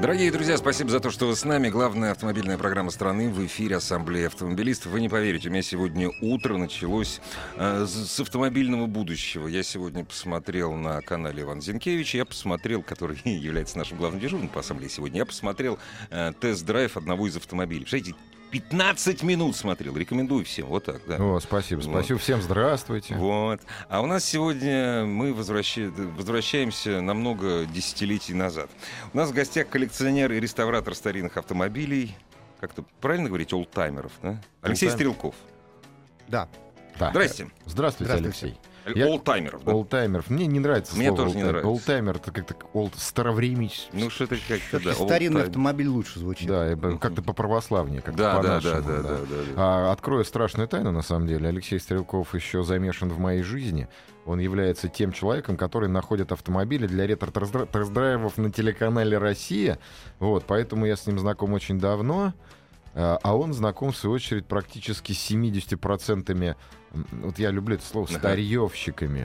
Дорогие 0.00 0.32
друзья, 0.32 0.58
спасибо 0.58 0.90
за 0.90 0.98
то, 0.98 1.10
что 1.10 1.28
вы 1.28 1.36
с 1.36 1.44
нами. 1.44 1.68
Главная 1.68 2.10
автомобильная 2.10 2.58
программа 2.58 2.90
страны 2.90 3.30
в 3.30 3.46
эфире 3.46 3.76
Ассамблеи 3.76 4.26
автомобилистов. 4.26 4.90
Вы 4.90 5.00
не 5.00 5.08
поверите, 5.08 5.48
у 5.48 5.52
меня 5.52 5.62
сегодня 5.62 6.10
утро 6.20 6.56
началось 6.56 7.20
э, 7.56 7.86
с 7.86 8.18
автомобильного 8.20 8.86
будущего. 8.86 9.46
Я 9.46 9.62
сегодня 9.62 10.04
посмотрел 10.04 10.74
на 10.74 11.00
канале 11.00 11.42
Иван 11.42 11.62
Зинкевич, 11.62 12.16
я 12.16 12.24
посмотрел, 12.24 12.82
который 12.82 13.18
является 13.24 13.78
нашим 13.78 13.96
главным 13.96 14.20
дежурным 14.20 14.48
по 14.48 14.60
Ассамблее 14.60 14.90
сегодня, 14.90 15.18
я 15.18 15.26
посмотрел 15.26 15.78
э, 16.10 16.32
тест-драйв 16.40 16.96
одного 16.96 17.28
из 17.28 17.36
автомобилей. 17.36 17.82
Представляете, 17.82 18.16
15 18.54 19.24
минут 19.24 19.56
смотрел. 19.56 19.96
Рекомендую 19.96 20.44
всем. 20.44 20.66
Вот 20.66 20.84
так, 20.84 21.02
да. 21.08 21.16
О, 21.18 21.40
спасибо, 21.40 21.80
Вот. 21.80 21.90
спасибо. 21.90 22.20
Всем 22.20 22.40
здравствуйте. 22.40 23.16
Вот. 23.16 23.60
А 23.88 24.00
у 24.00 24.06
нас 24.06 24.24
сегодня 24.24 25.04
мы 25.04 25.32
возвраща- 25.34 25.90
возвращаемся 26.16 27.00
на 27.00 27.14
много 27.14 27.64
десятилетий 27.66 28.32
назад. 28.32 28.70
У 29.12 29.16
нас 29.16 29.30
в 29.30 29.34
гостях 29.34 29.68
коллекционер 29.70 30.30
и 30.30 30.38
реставратор 30.38 30.94
старинных 30.94 31.36
автомобилей. 31.36 32.16
Как-то 32.60 32.84
правильно 33.00 33.26
говорить, 33.26 33.52
олдтаймеров, 33.52 34.12
да? 34.22 34.40
Алексей 34.62 34.86
Олдтайм. 34.86 34.98
Стрелков. 35.12 35.34
Да. 36.28 36.48
Так, 36.96 37.10
Здрасте. 37.10 37.50
Здравствуйте, 37.66 38.12
Здравствуйте. 38.14 38.46
Алексей. 38.46 38.60
Я- 38.94 39.06
Олдтаймеров, 39.08 39.64
да? 39.64 39.72
Олдтаймеров. 39.72 40.30
Мне 40.30 40.46
не 40.46 40.60
нравится 40.60 40.96
Мне 40.96 41.08
слово 41.08 41.24
тоже 41.24 41.36
не 41.36 41.42
олдтайм. 41.42 41.48
нравится. 41.52 41.68
Олдтаймер 41.70 42.16
это 42.16 42.32
как-то 42.32 42.54
олд 42.72 42.94
старовремич. 42.96 43.86
Ну, 43.92 44.10
что-то 44.10 44.36
как-то, 44.36 44.78
Все-таки 44.78 44.84
да. 45.00 45.06
старинный 45.06 45.42
автомобиль 45.42 45.88
лучше 45.88 46.18
звучит. 46.18 46.48
Да, 46.48 46.74
как-то 47.00 47.22
по-православнее, 47.22 48.02
как-то 48.02 48.18
Да, 48.18 48.34
да, 48.34 48.42
да, 48.42 48.60
по-нашему. 48.60 48.82
да, 48.82 49.02
да, 49.02 49.18
да, 49.18 49.18
да. 49.18 49.52
А, 49.56 49.92
открою 49.92 50.24
страшную 50.24 50.68
тайну, 50.68 50.90
на 50.92 51.02
самом 51.02 51.26
деле. 51.26 51.48
Алексей 51.48 51.78
Стрелков 51.80 52.34
еще 52.34 52.62
замешан 52.62 53.08
в 53.08 53.18
моей 53.18 53.42
жизни. 53.42 53.88
Он 54.26 54.38
является 54.38 54.88
тем 54.88 55.12
человеком, 55.12 55.56
который 55.56 55.88
находит 55.88 56.32
автомобили 56.32 56.86
для 56.86 57.06
ретро-тест-драйвов 57.06 58.38
на 58.38 58.50
телеканале 58.50 59.18
«Россия». 59.18 59.78
Вот, 60.18 60.44
поэтому 60.46 60.86
я 60.86 60.96
с 60.96 61.06
ним 61.06 61.18
знаком 61.18 61.52
очень 61.52 61.78
давно. 61.78 62.32
А 62.96 63.18
а 63.22 63.36
он 63.36 63.52
знаком, 63.52 63.90
в 63.92 63.96
свою 63.96 64.14
очередь, 64.14 64.46
практически 64.46 65.12
с 65.12 65.18
70%, 65.18 66.54
м, 66.94 67.06
вот 67.10 67.40
я 67.40 67.50
люблю 67.50 67.74
это 67.74 67.84
слово, 67.84 68.06
старьевщиками. 68.06 69.24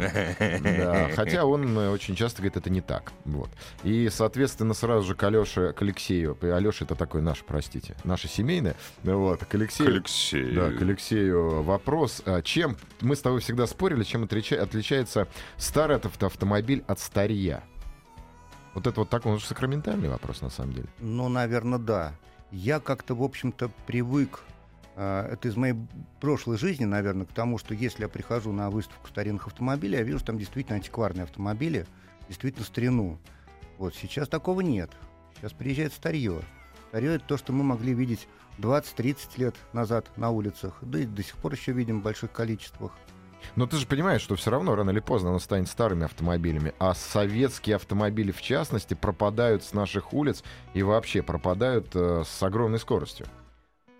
Да, 0.64 1.09
хотя 1.16 1.45
он 1.45 1.78
э, 1.78 1.90
очень 1.92 2.16
часто 2.16 2.38
говорит, 2.42 2.58
это 2.58 2.72
не 2.72 2.81
так. 2.81 3.12
Вот. 3.25 3.50
И, 3.84 4.09
соответственно, 4.12 4.73
сразу 4.73 5.06
же 5.08 5.14
к 5.16 5.22
Алёше, 5.23 5.73
к 5.73 5.81
Алексею, 5.84 6.36
Алеша 6.42 6.86
это 6.86 6.95
такой 6.95 7.22
наш, 7.22 7.44
простите, 7.44 7.95
наше 8.03 8.28
семейное, 8.28 8.75
вот, 9.03 9.45
к 9.45 9.53
Алексею, 9.53 9.90
Алексей. 9.92 10.52
да, 10.56 10.72
к 10.72 10.81
Алексею 10.81 11.62
вопрос. 11.62 12.23
А 12.25 12.42
Чем, 12.42 12.75
мы 13.02 13.16
с 13.16 13.22
тобой 13.22 13.40
всегда 13.40 13.67
спорили, 13.67 14.03
чем 14.03 14.23
отлича- 14.23 14.58
отличается 14.58 15.28
старый 15.58 15.97
авто- 15.97 16.25
автомобиль 16.25 16.84
от 16.88 17.00
старья? 17.00 17.64
Вот 18.73 18.88
это 18.88 19.02
вот 19.02 19.09
такой, 19.09 19.34
он 19.34 19.40
же 19.40 19.45
сакраментальный 19.45 20.09
вопрос, 20.09 20.42
на 20.42 20.50
самом 20.50 20.73
деле. 20.73 20.88
Ну, 21.00 21.28
наверное, 21.30 21.80
да. 21.80 22.14
Я 22.52 22.80
как-то, 22.80 23.16
в 23.16 23.23
общем-то, 23.23 23.69
привык, 23.86 24.41
э, 24.96 25.29
это 25.31 25.47
из 25.47 25.56
моей 25.56 25.75
прошлой 26.19 26.57
жизни, 26.57 26.85
наверное, 26.85 27.25
к 27.25 27.34
тому, 27.34 27.57
что 27.57 27.73
если 27.73 28.03
я 28.03 28.09
прихожу 28.09 28.51
на 28.51 28.69
выставку 28.69 29.07
старинных 29.07 29.47
автомобилей, 29.47 29.97
я 29.97 30.03
вижу, 30.03 30.23
там 30.23 30.38
действительно 30.38 30.78
антикварные 30.78 31.23
автомобили, 31.23 31.85
действительно 32.28 32.66
старину. 32.66 33.19
Вот 33.78 33.94
сейчас 33.96 34.28
такого 34.28 34.62
нет. 34.62 34.90
Сейчас 35.35 35.53
приезжает 35.53 35.94
старье. 35.94 36.41
Старье— 36.90 37.13
это 37.16 37.25
то, 37.25 37.38
что 37.38 37.53
мы 37.53 37.63
могли 37.63 37.94
видеть 37.94 38.28
20-30 38.57 39.18
лет 39.38 39.56
назад 39.73 40.12
на 40.18 40.31
улицах, 40.31 40.79
да 40.81 41.00
и 41.00 41.06
до 41.06 41.23
сих 41.23 41.38
пор 41.38 41.53
еще 41.53 41.72
видим 41.72 42.02
в 42.02 42.03
больших 42.03 42.31
количествах. 42.31 42.94
Но 43.55 43.67
ты 43.67 43.77
же 43.77 43.88
понимаешь, 43.88 44.22
что 44.22 44.35
все 44.35 44.51
равно 44.51 44.75
рано 44.75 44.91
или 44.91 45.00
поздно 45.00 45.29
оно 45.29 45.39
станет 45.39 45.67
старыми 45.67 46.05
автомобилями, 46.05 46.73
а 46.79 46.94
советские 46.94 47.75
автомобили, 47.75 48.31
в 48.31 48.41
частности, 48.41 48.94
пропадают 48.94 49.63
с 49.63 49.73
наших 49.73 50.13
улиц 50.13 50.44
и 50.73 50.83
вообще 50.83 51.22
пропадают 51.22 51.95
э, 51.95 52.23
с 52.25 52.44
огромной 52.44 52.79
скоростью. 52.79 53.28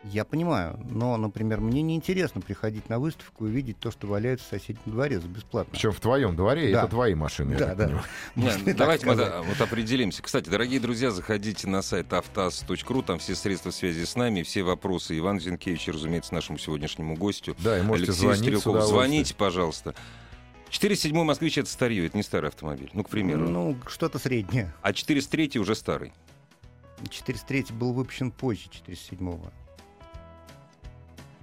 Я 0.06 0.24
понимаю, 0.24 0.80
но, 0.90 1.18
например, 1.18 1.60
мне 1.60 1.82
неинтересно 1.82 2.40
приходить 2.40 2.88
на 2.88 3.00
выставку 3.00 3.48
и 3.48 3.50
видеть 3.52 3.80
то, 3.80 3.92
что 3.92 4.08
валяется 4.08 4.46
в 4.46 4.50
соседнем 4.50 4.82
дворе 4.86 5.20
за 5.20 5.28
бесплатно. 5.28 5.72
Причем 5.74 5.92
в 5.92 6.00
твоем 6.00 6.38
дворе 6.38 6.72
Да. 6.72 6.84
это 6.84 6.92
твои 6.92 7.16
машины. 7.16 7.58
Да, 7.58 7.76
да. 7.76 8.02
Не, 8.36 8.74
давайте 8.74 9.06
мы 9.06 9.16
да, 9.16 9.42
вот 9.42 9.60
определимся. 9.60 10.22
Кстати, 10.24 10.50
дорогие 10.50 10.80
друзья, 10.80 11.12
заходите 11.12 11.68
на 11.68 11.82
сайт 11.82 12.14
автоаз.ру, 12.14 13.02
там 13.02 13.20
все 13.20 13.36
средства 13.36 13.72
связи 13.72 14.06
с 14.06 14.16
нами, 14.16 14.44
все 14.44 14.64
вопросы 14.64 15.18
Иван 15.18 15.42
Зинкевич, 15.42 15.90
разумеется, 15.90 16.34
нашему 16.34 16.58
сегодняшнему 16.60 17.16
гостю. 17.18 17.58
Да, 17.60 17.78
и 17.78 17.82
можете 17.82 18.12
Алексею 18.12 18.28
звонить 18.34 18.40
с 18.40 18.44
Стрелкову. 18.62 18.70
удовольствием. 18.78 19.04
Звоните, 19.10 19.36
пожалуйста. 19.36 19.96
407 20.70 21.24
москвич 21.24 21.58
это 21.58 21.70
старье, 21.70 22.06
это 22.06 22.16
не 22.16 22.24
старый 22.24 22.48
автомобиль. 22.50 22.90
Ну, 22.94 23.04
к 23.04 23.10
примеру. 23.10 23.50
Ну, 23.50 23.78
что-то 23.88 24.18
среднее. 24.18 24.74
А 24.82 24.94
403 24.94 25.60
уже 25.60 25.76
старый. 25.76 26.14
403 27.10 27.66
был 27.72 27.92
выпущен 27.92 28.32
позже 28.32 28.70
407-го. 28.88 29.52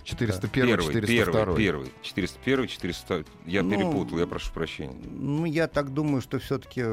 401, 0.07 0.51
первый, 0.69 0.93
402. 0.95 1.33
первый, 1.33 1.57
первый. 1.57 1.93
401, 2.03 2.69
400. 2.69 3.25
Я 3.45 3.63
Ну, 3.65 3.71
перепутал, 3.71 4.19
я 4.21 4.27
прошу 4.29 4.53
прощения. 4.53 4.95
Ну, 5.05 5.45
я 5.45 5.67
так 5.67 5.93
думаю, 5.93 6.23
что 6.23 6.39
все-таки 6.39 6.85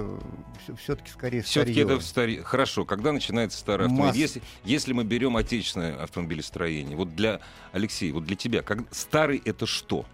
все-таки 0.81 1.11
скорее 1.11 1.43
Все-таки 1.43 1.79
это 1.81 1.99
в 1.99 2.03
старе... 2.03 2.41
Хорошо, 2.41 2.85
когда 2.85 3.11
начинается 3.11 3.59
старый 3.59 3.85
автомобиль? 3.85 4.07
Масс- 4.07 4.15
Если, 4.17 4.41
если 4.63 4.93
мы 4.93 5.03
берем 5.03 5.37
отечественное 5.37 6.01
автомобилестроение, 6.01 6.97
вот 6.97 7.15
для 7.15 7.39
Алексея, 7.71 8.11
вот 8.13 8.25
для 8.25 8.35
тебя, 8.35 8.63
как... 8.63 8.79
старый 8.91 9.39
это 9.45 9.67
что? 9.67 10.05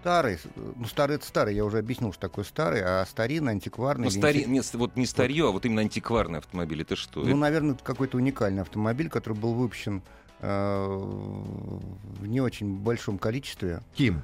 Старый, 0.00 0.38
ну, 0.54 0.86
старый 0.86 1.16
это 1.16 1.26
старый, 1.26 1.54
я 1.54 1.64
уже 1.66 1.78
объяснил, 1.78 2.12
что 2.12 2.20
такое 2.20 2.44
старый, 2.44 2.82
а 2.82 3.04
старинный, 3.04 3.52
антикварный. 3.52 4.04
Ну, 4.04 4.10
стари... 4.10 4.44
нет, 4.44 4.64
вот 4.72 4.96
не 4.96 5.04
старье, 5.04 5.48
а 5.48 5.50
вот 5.50 5.66
именно 5.66 5.82
антикварный 5.82 6.38
автомобиль. 6.38 6.80
Это 6.80 6.96
что? 6.96 7.20
Ну, 7.20 7.26
Это- 7.26 7.36
наверное, 7.36 7.74
это 7.74 7.84
какой-то 7.84 8.16
уникальный 8.16 8.62
автомобиль, 8.62 9.10
который 9.10 9.34
был 9.34 9.52
выпущен 9.52 10.02
в 10.40 12.26
не 12.26 12.40
очень 12.40 12.76
большом 12.76 13.18
количестве. 13.18 13.80
Ким. 13.94 14.22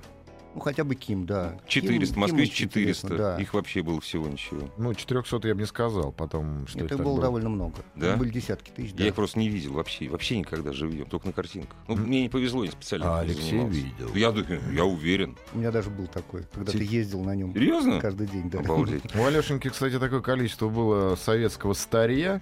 Ну, 0.55 0.61
хотя 0.61 0.85
бы 0.85 0.95
Ким, 0.95 1.27
да. 1.27 1.59
400, 1.67 2.15
Ким- 2.15 2.23
очень 2.23 2.67
интересно, 2.67 3.09
400. 3.09 3.17
да. 3.17 3.43
Их 3.43 3.55
вообще 3.55 3.83
было 3.83 4.01
всего 4.01 4.29
ничего. 4.29 4.71
Ну, 4.79 4.95
400 4.95 5.49
я 5.49 5.55
бы 5.57 5.63
не 5.63 5.67
сказал, 5.67 6.13
потом 6.13 6.69
что 6.69 6.79
Это 6.85 6.97
так 6.97 7.05
было 7.05 7.21
довольно 7.21 7.49
много. 7.49 7.75
Да? 7.97 8.11
Это 8.11 8.19
были 8.19 8.31
десятки 8.31 8.71
тысяч. 8.71 8.93
Я 8.93 8.99
да. 8.99 9.07
их 9.09 9.15
просто 9.17 9.41
не 9.41 9.49
видел 9.49 9.73
вообще, 9.73 10.09
вообще 10.09 10.39
никогда 10.39 10.73
живьем, 10.73 11.07
только 11.07 11.27
на 11.27 11.33
картинках. 11.33 11.77
Ну, 11.89 11.97
М. 11.97 12.03
мне 12.07 12.23
не 12.23 12.29
повезло, 12.29 12.63
я 12.63 12.71
специально 12.71 13.17
А 13.17 13.21
Алексей 13.23 13.51
занимался. 13.51 13.81
видел. 13.81 14.15
Я, 14.15 14.31
думаю, 14.31 14.61
я 14.73 14.85
уверен. 14.85 15.37
У 15.55 15.59
меня 15.59 15.73
даже 15.73 15.91
был 15.91 16.07
такой, 16.07 16.45
когда 16.55 16.71
Ти- 16.71 16.79
ты 16.79 16.85
ездил 16.85 17.25
на 17.25 17.35
нем 17.35 17.53
Серьезно? 17.53 17.99
каждый 17.99 18.29
день. 18.29 18.49
Да. 18.49 18.61
Обалдеть. 18.61 19.03
У 19.17 19.25
Алешеньки, 19.25 19.71
кстати, 19.71 19.99
такое 19.99 20.21
количество 20.21 20.69
было 20.69 21.17
советского 21.17 21.73
старья, 21.73 22.41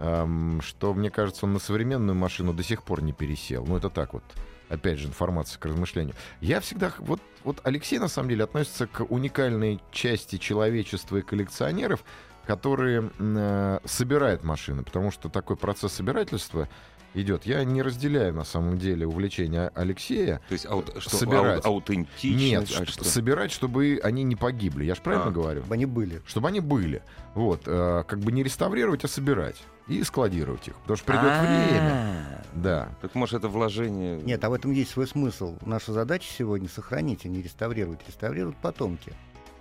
что, 0.00 0.94
мне 0.94 1.10
кажется, 1.10 1.44
он 1.44 1.52
на 1.52 1.58
современную 1.58 2.16
машину 2.16 2.54
до 2.54 2.62
сих 2.62 2.82
пор 2.82 3.02
не 3.02 3.12
пересел. 3.12 3.66
Ну, 3.66 3.76
это 3.76 3.90
так 3.90 4.14
вот. 4.14 4.24
Опять 4.70 4.98
же, 4.98 5.08
информация 5.08 5.58
к 5.58 5.66
размышлению. 5.66 6.14
Я 6.40 6.60
всегда... 6.60 6.92
Вот, 6.98 7.20
вот 7.44 7.60
Алексей, 7.64 7.98
на 7.98 8.08
самом 8.08 8.28
деле, 8.30 8.44
относится 8.44 8.86
к 8.86 9.04
уникальной 9.10 9.80
части 9.90 10.36
человечества 10.36 11.16
и 11.18 11.22
коллекционеров, 11.22 12.04
которые 12.46 13.10
э, 13.18 13.80
собирают 13.84 14.44
машины. 14.44 14.84
Потому 14.84 15.10
что 15.10 15.28
такой 15.28 15.56
процесс 15.56 15.92
собирательства 15.92 16.68
идет. 17.14 17.44
Я 17.46 17.64
не 17.64 17.82
разделяю, 17.82 18.34
на 18.34 18.44
самом 18.44 18.78
деле, 18.78 19.06
увлечение 19.06 19.70
Алексея. 19.74 20.40
То 20.48 20.52
есть 20.52 20.66
аут- 20.66 21.00
что, 21.00 21.16
Собирать. 21.16 21.64
ау- 21.64 21.74
аутентичность? 21.74 22.70
Нет, 22.70 22.80
а 22.80 22.86
что? 22.86 23.04
собирать, 23.04 23.50
чтобы 23.52 24.00
они 24.02 24.22
не 24.22 24.36
погибли. 24.36 24.84
Я 24.84 24.94
же 24.94 25.00
правильно 25.02 25.26
А. 25.28 25.30
говорю? 25.30 25.60
Чтобы 25.60 25.74
они 25.74 25.86
были. 25.86 26.22
чтобы 26.26 26.48
они 26.48 26.60
были. 26.60 27.02
Вот, 27.34 27.62
э, 27.66 28.04
как 28.06 28.18
бы 28.20 28.32
не 28.32 28.42
реставрировать, 28.42 29.04
а 29.04 29.08
собирать 29.08 29.56
и 29.88 30.02
складировать 30.04 30.68
их. 30.68 30.74
Потому 30.78 30.96
что 30.96 31.06
придет 31.06 31.22
время. 31.40 31.90
А, 31.92 32.42
Да. 32.54 32.88
Так 33.02 33.14
может 33.14 33.34
это 33.36 33.48
вложение... 33.48 34.20
Нет, 34.22 34.42
а 34.44 34.50
в 34.50 34.52
этом 34.52 34.72
есть 34.72 34.90
свой 34.90 35.06
смысл. 35.06 35.56
Наша 35.64 35.92
задача 35.92 36.26
сегодня 36.36 36.68
сохранить, 36.68 37.24
а 37.24 37.28
не 37.28 37.42
реставрировать. 37.42 38.00
Реставрируют 38.06 38.56
потомки. 38.56 39.12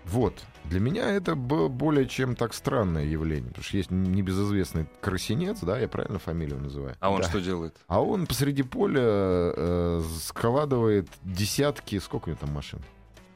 Вот. 0.06 0.34
Для 0.66 0.80
меня 0.80 1.10
это 1.10 1.36
б- 1.36 1.68
более 1.68 2.08
чем 2.08 2.36
так 2.36 2.54
странное 2.54 3.06
явление. 3.06 3.48
Потому 3.50 3.64
что 3.64 3.78
есть 3.78 3.90
небезызвестный 3.92 4.88
красинец, 5.02 5.60
да, 5.62 5.80
я 5.80 5.88
правильно 5.88 6.20
фамилию 6.20 6.60
называю. 6.60 6.96
А 7.00 7.10
он 7.12 7.22
Да. 7.22 7.28
что 7.30 7.40
делает? 7.42 7.76
А 7.88 8.02
он 8.02 8.28
посреди 8.28 8.64
поля 8.64 9.02
э, 9.04 10.02
складывает 10.24 11.08
десятки, 11.24 12.00
сколько 12.00 12.26
у 12.26 12.30
него 12.32 12.40
там 12.40 12.54
машин? 12.54 12.80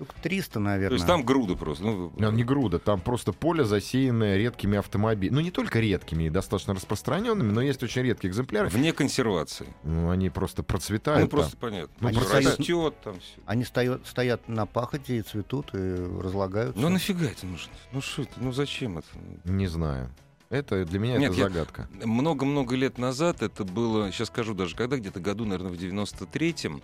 Штук 0.04 0.14
300, 0.22 0.60
наверное. 0.60 0.90
То 0.90 0.96
есть 0.96 1.08
там 1.08 1.24
груда 1.24 1.56
просто. 1.56 1.84
Ну, 1.84 2.12
Не 2.32 2.44
груда, 2.44 2.80
там 2.80 3.00
просто 3.00 3.32
поле, 3.34 3.64
засеянное 3.64 4.38
редкими 4.38 4.78
автомобилями. 4.78 5.36
Ну, 5.36 5.42
не 5.42 5.52
только 5.52 5.80
редкими, 5.80 6.30
достаточно 6.30 6.74
распространенными, 6.74 7.52
но 7.52 7.62
есть 7.62 7.82
очень 7.84 8.02
редкие 8.04 8.32
экземпляры. 8.32 8.70
вне 8.70 8.94
консервации. 8.94 9.68
Ну, 9.84 10.10
они 10.10 10.30
просто 10.30 10.64
процветают. 10.64 11.22
Ну, 11.22 11.28
там. 11.28 11.40
просто 11.40 11.58
понятно. 11.58 11.94
Ну, 12.00 12.08
Они 12.10 12.18
просто- 12.18 12.38
растет 12.38 12.96
там 13.04 13.20
все. 13.20 13.40
Они 13.46 13.64
стоят, 13.64 14.06
стоят 14.08 14.48
на 14.48 14.66
пахоте 14.66 15.18
и 15.18 15.22
цветут, 15.22 15.74
и 15.74 15.78
разлагаются. 16.22 16.80
Ну 16.80 16.90
нафига 16.90 17.26
это 17.26 17.46
нужно? 17.46 17.72
Ну 17.92 18.02
что 18.02 18.24
это? 18.24 18.32
Ну 18.38 18.52
зачем 18.52 18.98
это? 18.98 19.08
Не 19.46 19.68
знаю. 19.68 20.10
Это 20.50 20.86
для 20.86 21.00
меня 21.00 21.18
Нет, 21.18 21.32
это 21.32 21.42
загадка. 21.42 21.88
Много-много 22.04 22.76
лет 22.76 23.00
назад 23.00 23.42
это 23.42 23.64
было, 23.64 24.12
сейчас 24.12 24.28
скажу 24.28 24.54
даже, 24.54 24.76
когда 24.76 24.98
где-то 24.98 25.20
году, 25.20 25.46
наверное, 25.46 25.72
в 25.72 25.76
93-м, 25.76 26.80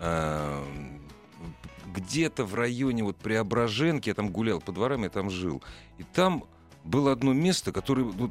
э, 0.00 0.53
где-то 2.14 2.44
в 2.44 2.54
районе 2.54 3.02
вот 3.02 3.16
Преображенки, 3.16 4.08
я 4.08 4.14
там 4.14 4.28
гулял 4.30 4.60
по 4.60 4.70
дворам, 4.70 5.02
я 5.02 5.08
там 5.08 5.30
жил, 5.30 5.62
и 5.98 6.04
там 6.04 6.44
было 6.84 7.10
одно 7.10 7.32
место, 7.32 7.72
которое 7.72 8.04
ну, 8.04 8.30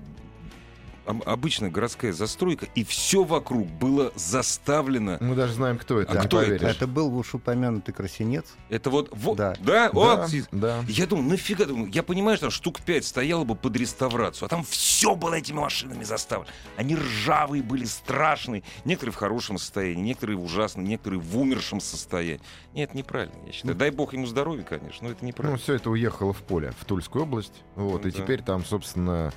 обычная 1.05 1.69
городская 1.69 2.13
застройка, 2.13 2.67
и 2.75 2.83
все 2.83 3.23
вокруг 3.23 3.67
было 3.67 4.11
заставлено. 4.15 5.17
Мы 5.19 5.35
даже 5.35 5.53
знаем, 5.53 5.77
кто 5.77 5.99
это. 5.99 6.11
А 6.19 6.23
кто 6.25 6.41
это? 6.41 6.51
поверишь. 6.51 6.75
Это 6.75 6.87
был 6.87 7.15
уж 7.17 7.33
упомянутый 7.33 7.93
красинец. 7.93 8.45
Это 8.69 8.89
вот, 8.89 9.09
вот 9.11 9.37
да, 9.37 9.55
Да. 9.59 9.89
вот, 9.93 10.29
Да, 10.51 10.81
да. 10.81 10.83
Я 10.87 11.07
думаю, 11.07 11.29
нафига? 11.29 11.65
Думаю, 11.65 11.91
я 11.91 12.03
понимаю, 12.03 12.37
что 12.37 12.45
там 12.47 12.51
штук 12.51 12.81
пять 12.81 13.05
стояло 13.05 13.43
бы 13.43 13.55
под 13.55 13.75
реставрацию, 13.75 14.45
а 14.45 14.49
там 14.49 14.63
все 14.63 15.15
было 15.15 15.33
этими 15.35 15.59
машинами 15.59 16.03
заставлено. 16.03 16.51
Они 16.77 16.95
ржавые 16.95 17.63
были, 17.63 17.85
страшные. 17.85 18.63
Некоторые 18.85 19.13
в 19.13 19.17
хорошем 19.17 19.57
состоянии, 19.57 20.01
некоторые 20.03 20.37
в 20.37 20.43
ужасном, 20.43 20.85
некоторые 20.85 21.19
в 21.19 21.37
умершем 21.37 21.79
состоянии. 21.79 22.41
Нет, 22.73 22.89
это 22.89 22.97
неправильно, 22.97 23.33
я 23.45 23.51
считаю. 23.51 23.75
Дай 23.75 23.91
бог 23.91 24.13
ему 24.13 24.25
здоровья, 24.25 24.63
конечно, 24.63 25.07
но 25.07 25.11
это 25.11 25.19
Ну, 25.21 25.27
неправильно. 25.27 25.57
все 25.57 25.73
это 25.75 25.89
уехало 25.89 26.33
в 26.33 26.41
поле, 26.43 26.73
в 26.79 26.85
Тульскую 26.85 27.23
область. 27.23 27.53
Вот, 27.75 28.03
Ну 28.03 28.07
и 28.09 28.11
да. 28.11 28.17
теперь 28.21 28.41
там, 28.41 28.65
собственно, 28.65 29.31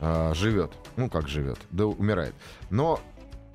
а, 0.00 0.34
живет. 0.34 0.72
Ну, 0.96 1.08
как 1.08 1.28
живет, 1.28 1.58
да 1.70 1.86
умирает. 1.86 2.34
Но 2.70 3.00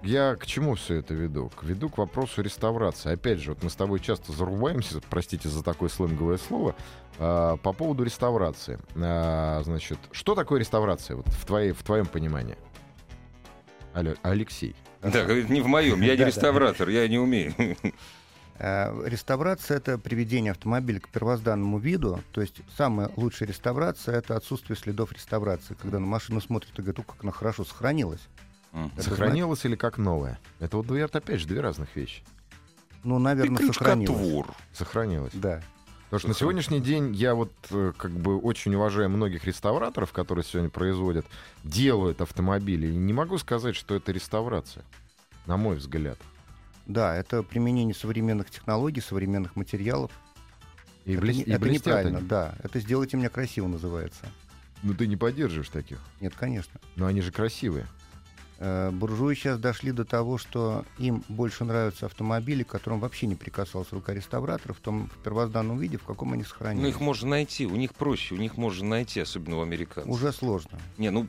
я 0.03 0.35
к 0.35 0.45
чему 0.45 0.75
все 0.75 0.95
это 0.95 1.13
веду? 1.13 1.49
К 1.49 1.63
веду 1.63 1.89
к 1.89 1.97
вопросу 1.97 2.41
реставрации. 2.41 3.13
Опять 3.13 3.39
же, 3.39 3.51
вот 3.51 3.63
мы 3.63 3.69
с 3.69 3.75
тобой 3.75 3.99
часто 3.99 4.31
зарубаемся, 4.31 4.99
простите 5.09 5.49
за 5.49 5.63
такое 5.63 5.89
сленговое 5.89 6.37
слово, 6.37 6.75
а, 7.19 7.57
по 7.57 7.73
поводу 7.73 8.03
реставрации. 8.03 8.79
А, 8.95 9.61
значит, 9.63 9.99
что 10.11 10.35
такое 10.35 10.59
реставрация 10.59 11.17
вот, 11.17 11.27
в, 11.27 11.45
твоей, 11.45 11.71
в 11.71 11.83
твоем 11.83 12.05
понимании? 12.05 12.57
Алло, 13.93 14.13
Алексей. 14.23 14.75
Да, 15.01 15.23
говорит, 15.23 15.49
не 15.49 15.61
в 15.61 15.67
моем, 15.67 16.01
я 16.01 16.15
не 16.15 16.23
реставратор, 16.23 16.89
я 16.89 17.07
не 17.07 17.17
умею. 17.17 17.53
Э, 18.63 18.93
Реставрация— 19.05 19.77
это 19.77 19.97
приведение 19.97 20.51
автомобиля 20.51 20.99
к 20.99 21.09
первозданному 21.09 21.79
виду. 21.79 22.19
То 22.31 22.41
есть 22.41 22.61
самая 22.77 23.09
лучшая 23.15 23.49
реставрация— 23.49 24.15
это 24.17 24.35
отсутствие 24.35 24.77
следов 24.77 25.11
реставрации. 25.11 25.73
Когда 25.73 25.97
на 25.97 26.05
машину 26.05 26.39
смотрят 26.41 26.71
и 26.77 26.81
говорят, 26.81 26.99
«О, 26.99 27.03
как 27.03 27.23
она 27.23 27.31
хорошо 27.31 27.65
сохранилась. 27.65 28.21
Мгм. 28.71 28.91
Это 28.95 29.09
Сохранилось 29.09 29.65
или 29.65 29.75
как 29.75 29.97
новое? 29.97 30.39
Это 30.59 30.77
вот, 30.77 30.85
две, 30.85 31.05
опять 31.05 31.39
же, 31.39 31.47
две 31.47 31.59
разных 31.59 31.95
вещи. 31.95 32.21
Ну, 33.03 33.17
наверное, 33.17 33.65
сохранилась. 33.65 34.45
Сохранилось. 34.73 35.33
Да. 35.33 35.63
Потому 36.05 36.19
что 36.19 36.27
на 36.27 36.35
сегодняшний 36.35 36.81
день 36.81 37.15
я 37.15 37.33
вот 37.33 37.51
э, 37.71 37.93
как 37.97 38.11
бы 38.11 38.37
очень 38.37 38.75
уважаю 38.75 39.09
многих 39.09 39.45
реставраторов, 39.45 40.11
которые 40.11 40.45
сегодня 40.45 40.69
производят, 40.69 41.25
делают 41.63 42.21
автомобили. 42.21 42.87
И 42.87 42.95
не 42.95 43.13
могу 43.13 43.39
сказать, 43.39 43.75
что 43.75 43.95
это 43.95 44.11
реставрация, 44.11 44.83
на 45.47 45.57
мой 45.57 45.77
взгляд. 45.77 46.19
Да, 46.91 47.15
это 47.15 47.43
применение 47.43 47.95
современных 47.95 48.49
технологий, 48.49 49.01
современных 49.01 49.55
материалов. 49.55 50.11
И, 51.05 51.13
это 51.13 51.21
блес- 51.21 51.37
не- 51.37 51.43
и 51.43 51.51
это 51.51 51.69
неправильно, 51.69 52.19
они. 52.19 52.27
да. 52.27 52.55
Это 52.63 52.79
«сделайте 52.79 53.17
меня 53.17 53.29
красиво» 53.29 53.67
называется. 53.67 54.25
Ну 54.83 54.93
ты 54.93 55.07
не 55.07 55.15
поддерживаешь 55.15 55.69
таких. 55.69 55.99
Нет, 56.19 56.33
конечно. 56.35 56.79
Но 56.95 57.05
они 57.05 57.21
же 57.21 57.31
красивые. 57.31 57.87
Э, 58.59 58.91
Буржуи 58.91 59.33
сейчас 59.35 59.57
дошли 59.59 59.91
до 59.91 60.05
того, 60.05 60.37
что 60.37 60.85
им 60.99 61.23
больше 61.27 61.63
нравятся 61.65 62.05
автомобили, 62.05 62.61
к 62.63 62.67
которым 62.67 62.99
вообще 62.99 63.25
не 63.25 63.35
прикасалась 63.35 63.91
рука 63.91 64.13
реставратора 64.13 64.73
в 64.73 64.79
том 64.79 65.09
в 65.09 65.23
первозданном 65.23 65.79
виде, 65.79 65.97
в 65.97 66.03
каком 66.03 66.33
они 66.33 66.43
сохранились. 66.43 66.83
Ну, 66.83 66.89
их 66.89 66.99
можно 66.99 67.29
найти, 67.29 67.65
у 67.65 67.75
них 67.75 67.95
проще, 67.95 68.35
у 68.35 68.37
них 68.37 68.57
можно 68.57 68.87
найти, 68.87 69.19
особенно 69.19 69.57
у 69.57 69.61
американцев. 69.63 70.11
Уже 70.11 70.31
сложно. 70.31 70.77
Не, 70.99 71.09
ну, 71.09 71.27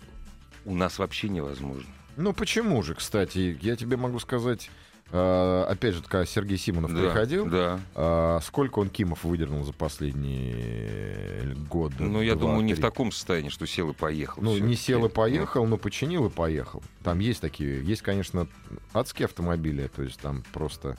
у 0.66 0.74
нас 0.74 0.98
вообще 0.98 1.30
невозможно. 1.30 1.88
Ну 2.16 2.34
почему 2.34 2.82
же, 2.82 2.94
кстати, 2.94 3.58
я 3.62 3.76
тебе 3.76 3.96
могу 3.96 4.18
сказать, 4.18 4.70
э, 5.12 5.64
опять 5.68 5.94
же, 5.94 6.02
когда 6.02 6.24
Сергей 6.26 6.58
Симонов 6.58 6.92
Да, 6.94 7.00
приходил, 7.00 7.46
Да. 7.46 7.80
а, 7.94 8.40
сколько 8.40 8.78
он 8.80 8.88
Кимов 8.90 9.24
выдернул 9.24 9.62
за 9.64 9.72
последние 9.72 11.54
годы? 11.68 11.96
Ну, 12.00 12.20
я 12.22 12.34
два, 12.34 12.42
думаю, 12.48 12.64
не 12.64 12.72
в 12.72 12.76
три? 12.76 12.82
таком 12.82 13.12
состоянии, 13.12 13.48
что 13.50 13.66
сел 13.66 13.90
и 13.90 13.94
поехал. 13.94 14.42
Ну, 14.42 14.56
не 14.58 14.74
сел 14.74 15.00
и 15.00 15.02
Ну, 15.02 15.08
поехал, 15.08 15.66
но 15.66 15.76
починил 15.76 16.26
и 16.26 16.30
поехал. 16.30 16.82
Там 17.02 17.18
есть 17.20 17.40
такие, 17.40 17.84
есть, 17.84 18.02
конечно, 18.02 18.48
адские 18.92 19.26
автомобили, 19.26 19.88
то 19.94 20.02
есть 20.02 20.18
там 20.20 20.42
просто 20.52 20.96